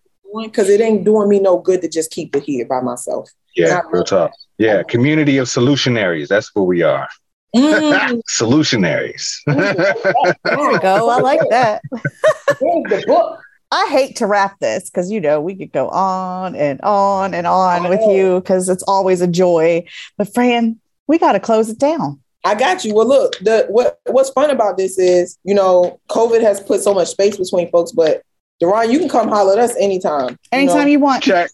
because 0.45 0.69
it 0.69 0.81
ain't 0.81 1.05
doing 1.05 1.29
me 1.29 1.41
no 1.41 1.59
good 1.59 1.81
to 1.83 1.89
just 1.89 2.11
keep 2.13 2.37
it 2.37 2.43
here 2.45 2.65
by 2.67 2.81
myself. 2.81 3.29
Yeah, 3.57 3.81
real 3.91 4.05
talk. 4.05 4.31
Yeah, 4.59 4.83
community 4.85 5.39
of 5.39 5.49
solutionaries. 5.49 6.29
That's 6.29 6.55
what 6.55 6.67
we 6.67 6.83
are. 6.83 7.09
Mm, 7.57 8.21
Solutionaries. 8.31 9.39
There 9.47 10.69
we 10.71 10.79
go. 10.79 11.09
I 11.09 11.19
like 11.21 11.41
that. 11.51 11.83
The 11.91 13.05
book? 13.07 13.41
I 13.73 13.89
hate 13.91 14.17
to 14.17 14.27
wrap 14.27 14.59
this 14.61 14.91
because 14.91 15.11
you 15.11 15.21
know 15.21 15.41
we 15.41 15.55
could 15.55 15.73
go 15.73 15.89
on 15.89 16.55
and 16.57 16.81
on 16.83 17.35
and 17.35 17.47
on 17.47 17.89
with 17.89 18.01
you 18.09 18.41
because 18.41 18.69
it's 18.69 18.83
always 18.85 19.21
a 19.21 19.27
joy. 19.29 19.85
But 20.19 20.33
Fran, 20.35 20.79
we 21.07 21.19
got 21.19 21.33
to 21.33 21.41
close 21.41 21.69
it 21.71 21.79
down. 21.79 22.21
I 22.45 22.55
got 22.55 22.85
you. 22.85 22.95
Well, 22.95 23.07
look, 23.07 23.37
the 23.39 23.67
what 23.69 23.99
what's 24.07 24.31
fun 24.31 24.51
about 24.51 24.77
this 24.77 24.99
is, 24.99 25.39
you 25.45 25.55
know, 25.55 26.01
COVID 26.09 26.41
has 26.43 26.61
put 26.61 26.81
so 26.83 26.95
much 26.95 27.09
space 27.09 27.37
between 27.37 27.71
folks, 27.71 27.93
but 27.93 28.23
Duron, 28.63 28.91
you 28.91 28.99
can 28.99 29.09
come 29.09 29.29
holler 29.29 29.55
at 29.55 29.59
us 29.59 29.77
anytime. 29.79 30.37
Anytime 30.53 30.89
you 30.89 31.01
want. 31.01 31.23
Check. 31.23 31.51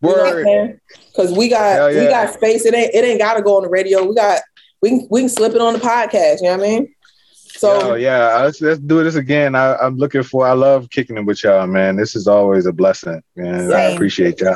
Word. 0.00 0.80
Because 1.08 1.32
we 1.32 1.48
got 1.48 1.74
Hell 1.74 1.88
we 1.88 2.08
got 2.08 2.32
space. 2.32 2.64
It 2.64 2.74
ain't 2.74 2.94
it 2.94 3.04
ain't 3.04 3.18
gotta 3.18 3.42
go 3.42 3.56
on 3.56 3.62
the 3.62 3.68
radio. 3.68 4.04
We 4.04 4.14
got 4.14 4.40
we 4.80 4.90
can 4.90 5.08
we 5.10 5.20
can 5.20 5.28
slip 5.28 5.54
it 5.54 5.60
on 5.60 5.72
the 5.72 5.80
podcast, 5.80 6.36
you 6.40 6.44
know 6.44 6.56
what 6.56 6.66
I 6.66 6.68
mean? 6.68 6.94
So 7.32 7.88
Yo, 7.88 7.94
yeah, 7.94 8.36
uh, 8.36 8.44
let's, 8.44 8.60
let's 8.60 8.78
do 8.78 9.02
this 9.02 9.16
again. 9.16 9.56
I, 9.56 9.74
I'm 9.76 9.96
looking 9.96 10.22
for. 10.22 10.46
I 10.46 10.52
love 10.52 10.90
kicking 10.90 11.16
it 11.16 11.24
with 11.24 11.42
y'all, 11.42 11.66
man. 11.66 11.96
This 11.96 12.14
is 12.14 12.28
always 12.28 12.66
a 12.66 12.72
blessing, 12.72 13.20
man. 13.34 13.72
I 13.72 13.82
appreciate 13.94 14.40
y'all. 14.40 14.54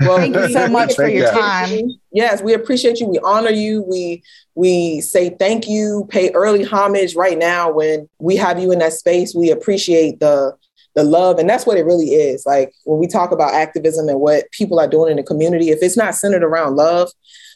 Well, 0.00 0.18
Thank 0.18 0.36
you 0.36 0.52
so 0.52 0.68
much 0.70 0.94
for 0.94 1.08
your 1.08 1.26
you. 1.26 1.30
time. 1.30 1.90
Yes, 2.12 2.40
we 2.40 2.54
appreciate 2.54 3.00
you. 3.00 3.06
We 3.06 3.18
honor 3.18 3.50
you. 3.50 3.82
We 3.82 4.22
we 4.54 5.02
say 5.02 5.36
thank 5.38 5.68
you, 5.68 6.06
pay 6.08 6.30
early 6.30 6.64
homage 6.64 7.14
right 7.16 7.36
now 7.36 7.70
when 7.70 8.08
we 8.18 8.36
have 8.36 8.58
you 8.58 8.72
in 8.72 8.78
that 8.78 8.94
space. 8.94 9.34
We 9.34 9.50
appreciate 9.50 10.20
the 10.20 10.56
the 10.98 11.04
love, 11.04 11.38
and 11.38 11.48
that's 11.48 11.64
what 11.64 11.78
it 11.78 11.84
really 11.86 12.08
is. 12.08 12.44
Like 12.44 12.72
when 12.84 12.98
we 12.98 13.06
talk 13.06 13.30
about 13.30 13.54
activism 13.54 14.08
and 14.08 14.18
what 14.20 14.50
people 14.50 14.80
are 14.80 14.88
doing 14.88 15.12
in 15.12 15.16
the 15.16 15.22
community, 15.22 15.70
if 15.70 15.78
it's 15.80 15.96
not 15.96 16.16
centered 16.16 16.42
around 16.42 16.74
love 16.74 17.08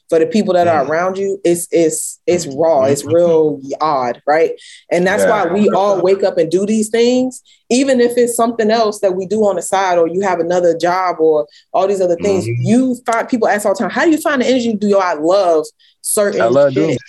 for 0.08 0.20
the 0.20 0.26
people 0.26 0.54
that 0.54 0.68
are 0.68 0.84
around 0.86 1.18
you, 1.18 1.40
it's 1.44 1.66
it's 1.72 2.20
it's 2.28 2.46
raw. 2.46 2.84
It's 2.84 3.04
real 3.04 3.60
odd, 3.80 4.22
right? 4.28 4.52
And 4.92 5.04
that's 5.04 5.24
Yeah. 5.24 5.46
why 5.46 5.52
we 5.52 5.68
all 5.70 6.00
wake 6.00 6.22
up 6.22 6.38
and 6.38 6.50
do 6.52 6.64
these 6.66 6.88
things, 6.88 7.42
even 7.68 8.00
if 8.00 8.16
it's 8.16 8.36
something 8.36 8.70
else 8.70 9.00
that 9.00 9.16
we 9.16 9.26
do 9.26 9.44
on 9.44 9.56
the 9.56 9.62
side, 9.62 9.98
or 9.98 10.06
you 10.06 10.20
have 10.20 10.38
another 10.38 10.78
job, 10.78 11.16
or 11.18 11.48
all 11.72 11.88
these 11.88 12.00
other 12.00 12.16
things. 12.16 12.46
Mhm. 12.46 12.56
You 12.60 12.96
find 13.06 13.28
people 13.28 13.48
ask 13.48 13.66
all 13.66 13.74
the 13.74 13.78
time, 13.80 13.90
how 13.90 14.04
do 14.04 14.12
you 14.12 14.18
find 14.18 14.40
the 14.40 14.46
energy 14.46 14.70
to 14.70 14.78
do 14.78 14.86
your 14.86 15.02
I 15.02 15.14
love 15.14 15.64
certain 16.02 16.40
I 16.42 16.46
love 16.46 16.74
shit? 16.74 17.00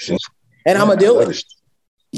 and 0.65 0.79
I'm 0.79 0.87
gonna 0.87 0.99
do 0.99 1.19
it. 1.19 1.43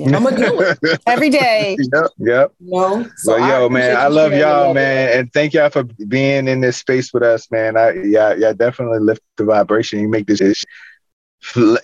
I'm 0.04 0.24
gonna 0.24 0.36
do 0.38 0.60
it. 0.62 1.02
Every 1.08 1.30
day. 1.30 1.78
yep, 1.94 2.12
yep. 2.18 2.52
You 2.60 2.72
know? 2.72 3.10
So, 3.18 3.36
I 3.36 3.50
yo, 3.50 3.66
appreciate 3.66 3.94
man, 3.94 3.98
I 3.98 4.08
love 4.08 4.34
y'all, 4.34 4.66
love. 4.68 4.76
man, 4.76 5.18
and 5.20 5.34
thank 5.34 5.54
y'all 5.54 5.70
for 5.70 5.84
being 5.84 6.48
in 6.48 6.60
this 6.62 6.78
space 6.78 7.14
with 7.14 7.24
us, 7.24 7.50
man. 7.52 7.78
I, 7.78 7.94
yeah, 8.04 8.34
yeah, 8.38 8.54
definitely 8.54 9.00
lift 9.00 9.22
the 9.38 9.46
vibration. 9.46 10.00
You 10.00 10.10
make 10.10 10.28
this, 10.28 10.42
ish- 10.42 10.66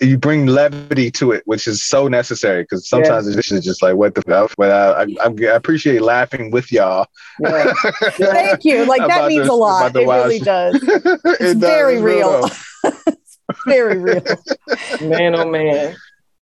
you 0.00 0.18
bring 0.18 0.46
levity 0.46 1.10
to 1.12 1.30
it, 1.32 1.42
which 1.46 1.66
is 1.68 1.84
so 1.84 2.08
necessary 2.08 2.64
because 2.64 2.88
sometimes 2.88 3.28
it's 3.28 3.48
just 3.48 3.82
like 3.82 3.94
what 3.94 4.14
the 4.14 4.22
fuck. 4.22 4.52
But 4.56 4.70
I, 4.70 5.02
I, 5.02 5.26
I 5.28 5.54
appreciate 5.54 6.02
laughing 6.02 6.50
with 6.50 6.72
y'all. 6.72 7.06
Yeah. 7.40 7.72
Thank 8.10 8.64
you. 8.64 8.84
Like 8.92 9.06
that 9.06 9.28
means 9.28 9.42
this- 9.42 9.48
a 9.50 9.54
lot. 9.54 9.94
It 9.94 9.98
really 10.00 10.40
wild- 10.40 10.44
does. 10.44 10.82
It 10.82 11.38
does, 11.40 11.54
very 11.54 11.94
it's 11.94 12.02
real. 12.02 12.48
though. 12.82 12.90
Very 13.66 13.98
real. 13.98 14.22
man, 15.02 15.34
oh 15.36 15.48
man. 15.48 15.94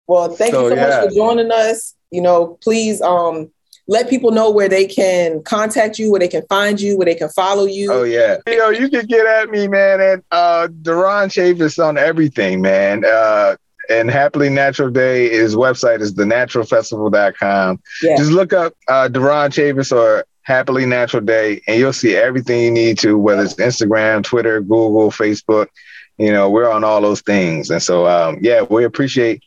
Well, 0.08 0.30
thank 0.30 0.52
So, 0.54 0.62
you 0.64 0.68
so 0.70 0.74
yeah. 0.74 0.88
much 0.88 1.08
for 1.08 1.14
joining 1.14 1.52
us. 1.52 1.94
You 2.10 2.22
know, 2.22 2.58
please 2.62 3.00
um 3.02 3.50
let 3.90 4.10
people 4.10 4.30
know 4.32 4.50
where 4.50 4.68
they 4.68 4.84
can 4.86 5.42
contact 5.44 5.98
you, 5.98 6.10
where 6.10 6.20
they 6.20 6.28
can 6.28 6.44
find 6.48 6.78
you, 6.78 6.98
where 6.98 7.06
they 7.06 7.14
can 7.14 7.28
follow 7.30 7.64
you. 7.64 7.92
Oh 7.92 8.02
yeah. 8.02 8.36
Yo, 8.46 8.70
you 8.70 8.88
can 8.90 9.06
get 9.06 9.26
at 9.26 9.50
me, 9.50 9.68
man, 9.68 10.00
at 10.00 10.24
uh 10.30 10.68
Duron 10.82 11.28
Chavis 11.28 11.82
on 11.82 11.96
everything, 11.96 12.60
man. 12.60 13.04
Uh 13.04 13.56
and 13.90 14.10
Happily 14.10 14.50
Natural 14.50 14.90
Day, 14.90 15.30
his 15.30 15.56
website 15.56 16.00
is 16.00 16.12
thenaturalfestival.com. 16.14 17.80
Yeah. 18.02 18.16
Just 18.16 18.30
look 18.32 18.52
up 18.52 18.74
uh 18.88 19.08
Duron 19.10 19.50
Chavis 19.50 19.94
or 19.94 20.24
Happily 20.42 20.86
Natural 20.86 21.22
Day 21.22 21.60
and 21.66 21.78
you'll 21.78 21.92
see 21.92 22.16
everything 22.16 22.62
you 22.64 22.70
need 22.70 22.98
to, 23.00 23.18
whether 23.18 23.42
it's 23.42 23.54
Instagram, 23.54 24.22
Twitter, 24.24 24.60
Google, 24.60 25.10
Facebook. 25.10 25.68
You 26.16 26.32
know, 26.32 26.50
we're 26.50 26.70
on 26.70 26.84
all 26.84 27.00
those 27.00 27.20
things. 27.20 27.70
And 27.70 27.82
so 27.82 28.06
um 28.06 28.38
yeah, 28.42 28.62
we 28.62 28.84
appreciate 28.84 29.42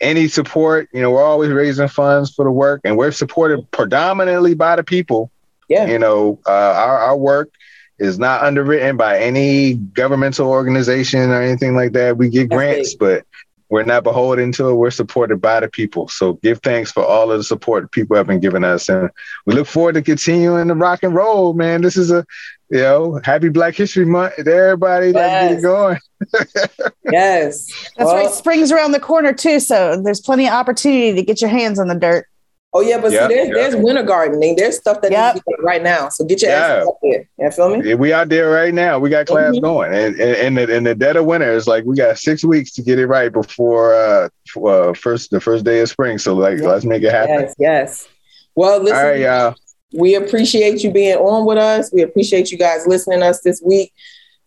any 0.00 0.28
support. 0.28 0.88
You 0.92 1.00
know, 1.02 1.10
we're 1.10 1.24
always 1.24 1.50
raising 1.50 1.88
funds 1.88 2.34
for 2.34 2.44
the 2.44 2.50
work 2.50 2.80
and 2.84 2.96
we're 2.96 3.12
supported 3.12 3.70
predominantly 3.70 4.54
by 4.54 4.76
the 4.76 4.84
people 4.84 5.30
Yeah. 5.68 5.86
you 5.86 5.98
know, 5.98 6.38
uh, 6.46 6.50
our, 6.50 6.98
our 6.98 7.16
work 7.16 7.50
is 7.98 8.18
not 8.18 8.42
underwritten 8.42 8.96
by 8.96 9.18
any 9.18 9.74
governmental 9.74 10.48
organization 10.48 11.30
or 11.30 11.40
anything 11.40 11.74
like 11.74 11.92
that. 11.92 12.18
We 12.18 12.28
get 12.28 12.50
That's 12.50 12.56
grants, 12.58 12.94
but 12.94 13.24
we're 13.68 13.84
not 13.84 14.04
beholden 14.04 14.52
to 14.52 14.68
it. 14.68 14.74
We're 14.74 14.90
supported 14.90 15.40
by 15.40 15.60
the 15.60 15.68
people. 15.68 16.06
So 16.08 16.34
give 16.34 16.60
thanks 16.60 16.92
for 16.92 17.02
all 17.04 17.32
of 17.32 17.38
the 17.38 17.44
support 17.44 17.90
people 17.90 18.16
have 18.16 18.26
been 18.26 18.38
giving 18.38 18.64
us. 18.64 18.88
And 18.88 19.10
we 19.44 19.54
look 19.54 19.66
forward 19.66 19.94
to 19.94 20.02
continuing 20.02 20.68
the 20.68 20.74
rock 20.74 21.02
and 21.02 21.14
roll, 21.14 21.52
man. 21.54 21.82
This 21.82 21.96
is 21.96 22.10
a, 22.12 22.24
you 22.70 22.78
know, 22.78 23.20
happy 23.24 23.48
Black 23.48 23.74
History 23.74 24.04
Month 24.04 24.36
to 24.36 24.52
everybody. 24.54 25.12
Let's 25.12 25.52
get 25.52 25.58
it 25.58 25.62
going. 25.62 25.98
Yes. 27.10 27.66
That's 27.96 28.06
Well, 28.06 28.16
right. 28.16 28.30
Spring's 28.34 28.72
around 28.72 28.92
the 28.92 29.00
corner 29.00 29.32
too, 29.32 29.60
so 29.60 30.00
there's 30.02 30.20
plenty 30.20 30.46
of 30.46 30.52
opportunity 30.54 31.14
to 31.14 31.22
get 31.22 31.40
your 31.40 31.50
hands 31.50 31.78
on 31.78 31.88
the 31.88 31.94
dirt. 31.94 32.26
Oh 32.72 32.80
yeah, 32.80 33.00
but 33.00 33.12
Yep, 33.12 33.30
see, 33.30 33.34
there's, 33.36 33.48
yep. 33.48 33.56
there's 33.56 33.76
winter 33.76 34.02
gardening. 34.02 34.56
There's 34.56 34.76
stuff 34.76 35.00
that 35.02 35.12
Yep. 35.12 35.34
needs 35.36 35.44
to 35.44 35.56
be 35.56 35.62
right 35.64 35.82
now. 35.82 36.08
So 36.08 36.24
get 36.24 36.42
your 36.42 36.50
ass 36.50 36.82
Yeah. 36.82 36.88
up 36.88 36.98
there. 37.02 37.28
You 37.38 37.50
feel 37.52 37.76
me? 37.76 37.88
Yeah, 37.88 37.94
We 37.94 38.12
out 38.12 38.28
there 38.28 38.50
right 38.50 38.74
now. 38.74 38.98
We 38.98 39.08
got 39.08 39.26
class 39.26 39.54
Mhm. 39.54 39.62
going, 39.62 39.94
and 39.94 40.20
and 40.20 40.36
in 40.36 40.54
the, 40.68 40.76
in 40.76 40.84
the 40.84 40.94
dead 40.94 41.16
of 41.16 41.24
winter, 41.26 41.56
it's 41.56 41.66
like 41.68 41.84
we 41.84 41.96
got 41.96 42.18
six 42.18 42.44
weeks 42.44 42.72
to 42.72 42.82
get 42.82 42.98
it 42.98 43.06
right 43.06 43.32
before 43.32 43.94
uh, 43.94 44.28
uh 44.66 44.92
first 44.94 45.30
the 45.30 45.40
first 45.40 45.64
day 45.64 45.80
of 45.80 45.88
spring. 45.88 46.18
So 46.18 46.34
like, 46.34 46.58
Yeah. 46.58 46.68
let's 46.68 46.84
make 46.84 47.02
it 47.02 47.12
happen. 47.12 47.42
Yes, 47.42 47.54
yes. 47.58 48.08
Well, 48.56 48.80
listen, 48.82 48.96
All 48.98 49.04
right, 49.04 49.20
y'all. 49.20 49.54
We 49.92 50.14
appreciate 50.14 50.82
you 50.82 50.90
being 50.90 51.16
on 51.16 51.46
with 51.46 51.58
us. 51.58 51.92
We 51.92 52.02
appreciate 52.02 52.50
you 52.50 52.58
guys 52.58 52.86
listening 52.86 53.20
to 53.20 53.26
us 53.26 53.40
this 53.42 53.62
week. 53.64 53.92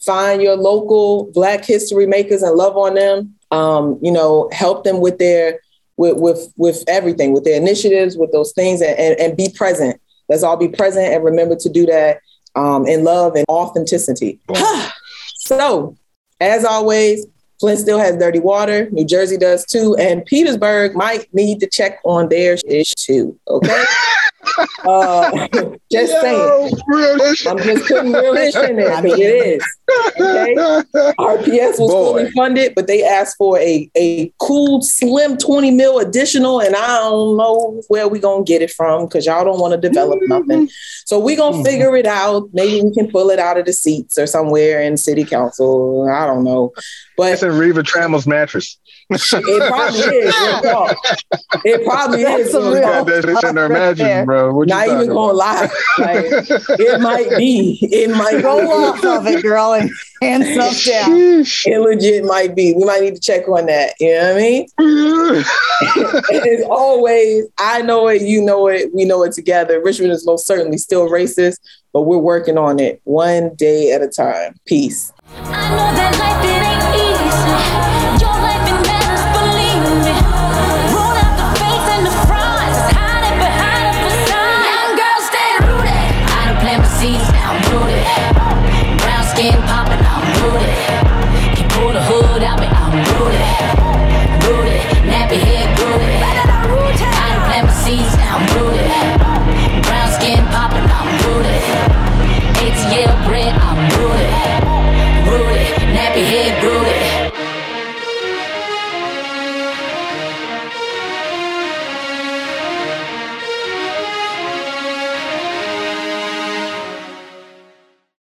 Find 0.01 0.41
your 0.41 0.55
local 0.55 1.31
Black 1.33 1.65
history 1.65 2.05
makers 2.05 2.41
and 2.41 2.55
love 2.55 2.77
on 2.77 2.95
them. 2.95 3.35
Um, 3.51 3.99
you 4.01 4.11
know, 4.11 4.49
help 4.51 4.83
them 4.83 5.01
with 5.01 5.17
their 5.17 5.59
with 5.97 6.17
with 6.17 6.53
with 6.55 6.83
everything, 6.87 7.33
with 7.33 7.43
their 7.43 7.57
initiatives, 7.57 8.17
with 8.17 8.31
those 8.31 8.53
things, 8.53 8.81
and 8.81 8.97
and, 8.97 9.19
and 9.19 9.37
be 9.37 9.49
present. 9.49 9.99
Let's 10.29 10.43
all 10.43 10.57
be 10.57 10.69
present 10.69 11.13
and 11.13 11.23
remember 11.23 11.55
to 11.55 11.69
do 11.69 11.85
that 11.87 12.19
um, 12.55 12.85
in 12.85 13.03
love 13.03 13.35
and 13.35 13.45
authenticity. 13.49 14.39
So, 15.41 15.97
as 16.39 16.63
always, 16.63 17.25
Flint 17.60 17.80
still 17.80 17.99
has 17.99 18.16
dirty 18.18 18.39
water. 18.39 18.89
New 18.91 19.05
Jersey 19.05 19.38
does 19.38 19.66
too, 19.66 19.95
and 19.97 20.26
Petersburg 20.26 20.95
might 20.95 21.28
need 21.34 21.60
to 21.60 21.68
check 21.68 21.99
on 22.05 22.30
their 22.30 22.57
ish 22.66 22.93
too. 22.95 23.38
Okay, 23.47 23.84
uh, 24.86 25.47
just 25.91 26.14
saying. 26.22 26.38
Yo, 26.38 26.70
real 26.88 27.22
ish. 27.22 27.45
I'm 27.45 27.57
just 27.57 27.88
putting 27.88 28.12
real 28.14 28.34
ish 28.34 28.55
in 28.55 28.76
there 28.78 28.93
I 28.97 29.01
mean- 29.01 29.14
it 29.20 29.60
is. 29.62 29.64
Okay. 30.22 30.53
RPS 30.55 31.80
was 31.80 31.91
Boy. 31.91 32.03
fully 32.20 32.32
funded, 32.32 32.76
but 32.76 32.86
they 32.86 33.03
asked 33.03 33.38
for 33.38 33.57
a, 33.57 33.89
a 33.97 34.32
cool, 34.39 34.82
slim 34.84 35.36
20 35.38 35.72
mil 35.72 35.97
additional, 35.97 36.62
and 36.62 36.76
I 36.76 36.88
don't 36.99 37.36
know 37.38 37.82
where 37.88 38.07
we're 38.07 38.22
gonna 38.22 38.43
get 38.43 38.62
it 38.62 38.70
from 38.72 39.05
because 39.05 39.26
y'all 39.26 39.43
don't 39.43 39.60
want 39.60 39.74
to 39.74 39.80
develop 39.89 40.20
nothing. 40.28 40.70
So 41.05 41.18
we're 41.20 41.38
gonna 41.38 41.57
Mhm. 41.57 41.66
figure 41.66 41.95
it 41.95 42.05
out. 42.05 42.49
Maybe 42.53 42.84
we 42.84 42.93
can 42.93 43.10
pull 43.10 43.32
it 43.32 43.39
out 43.39 43.57
of 43.57 43.66
the 43.66 43.74
seats 43.74 44.18
or 44.20 44.28
somewhere 44.28 44.80
in 44.80 44.95
city 44.95 45.24
council. 45.24 46.07
I 46.07 46.28
don't 46.28 46.43
know, 46.43 46.72
but 47.18 47.39
It's 47.50 47.56
a 47.56 47.60
Reva 47.60 47.84
Trammell's 47.84 48.28
mattress. 48.28 48.78
it 49.12 49.68
probably 49.68 50.00
is. 50.00 50.36
real 50.39 50.62
talk. 50.62 50.97
It 51.66 51.84
probably 51.86 52.22
is. 52.22 52.54
a 52.54 52.60
real 52.60 52.70
We 52.72 52.76
real- 52.78 52.84
talk. 52.84 53.08
got 53.08 53.08
that 53.08 53.39
shit 53.41 53.50
in 53.52 53.58
our 53.58 53.64
Right 53.68 53.72
mattress, 53.80 53.97
there. 54.00 54.26
bro. 54.26 54.54
What 54.54 54.68
you 54.70 54.74
Not 54.76 54.86
even 54.86 54.97
talking 54.97 55.14
gonna 55.14 55.34
lie. 55.34 55.70
Like, 55.97 56.26
it 56.80 57.02
might 57.02 57.30
be. 57.38 57.80
It 57.82 58.10
might 58.12 58.43
Roll 58.43 58.72
off 58.72 59.04
of 59.04 59.26
it, 59.28 59.41
girl, 59.41 59.74
and 59.74 59.89
hand 60.22 60.43
about? 60.43 60.74
stuff 60.74 60.93
down. 61.08 61.10
Sheesh. 61.43 61.66
It 61.66 61.80
legit 61.80 62.24
might 62.26 62.56
be. 62.56 62.74
We 62.76 62.86
might 62.86 63.02
need 63.02 63.16
to 63.16 63.22
check 63.22 63.47
on 63.47 63.66
that. 63.66 63.93
You 64.00 64.12
know 64.14 64.34
what 64.34 64.36
I 64.36 64.39
mean? 64.39 65.43
And 65.82 66.47
as 66.47 66.66
always, 66.70 67.45
I 67.58 67.82
know 67.82 68.08
it, 68.10 68.22
you 68.22 68.41
know 68.41 68.68
it, 68.68 68.93
we 68.93 69.06
know 69.06 69.24
it 69.24 69.32
together. 69.34 69.82
Richmond 69.82 70.12
is 70.12 70.26
most 70.26 70.45
certainly 70.45 70.78
still 70.78 71.08
racist, 71.10 71.56
but 71.93 72.02
we're 72.04 72.18
working 72.18 72.58
on 72.58 72.80
it 72.80 73.00
one 73.06 73.56
day 73.56 73.91
at 73.93 74.02
a 74.02 74.08
time. 74.08 74.56
Peace. 74.66 75.12
I 77.41 77.88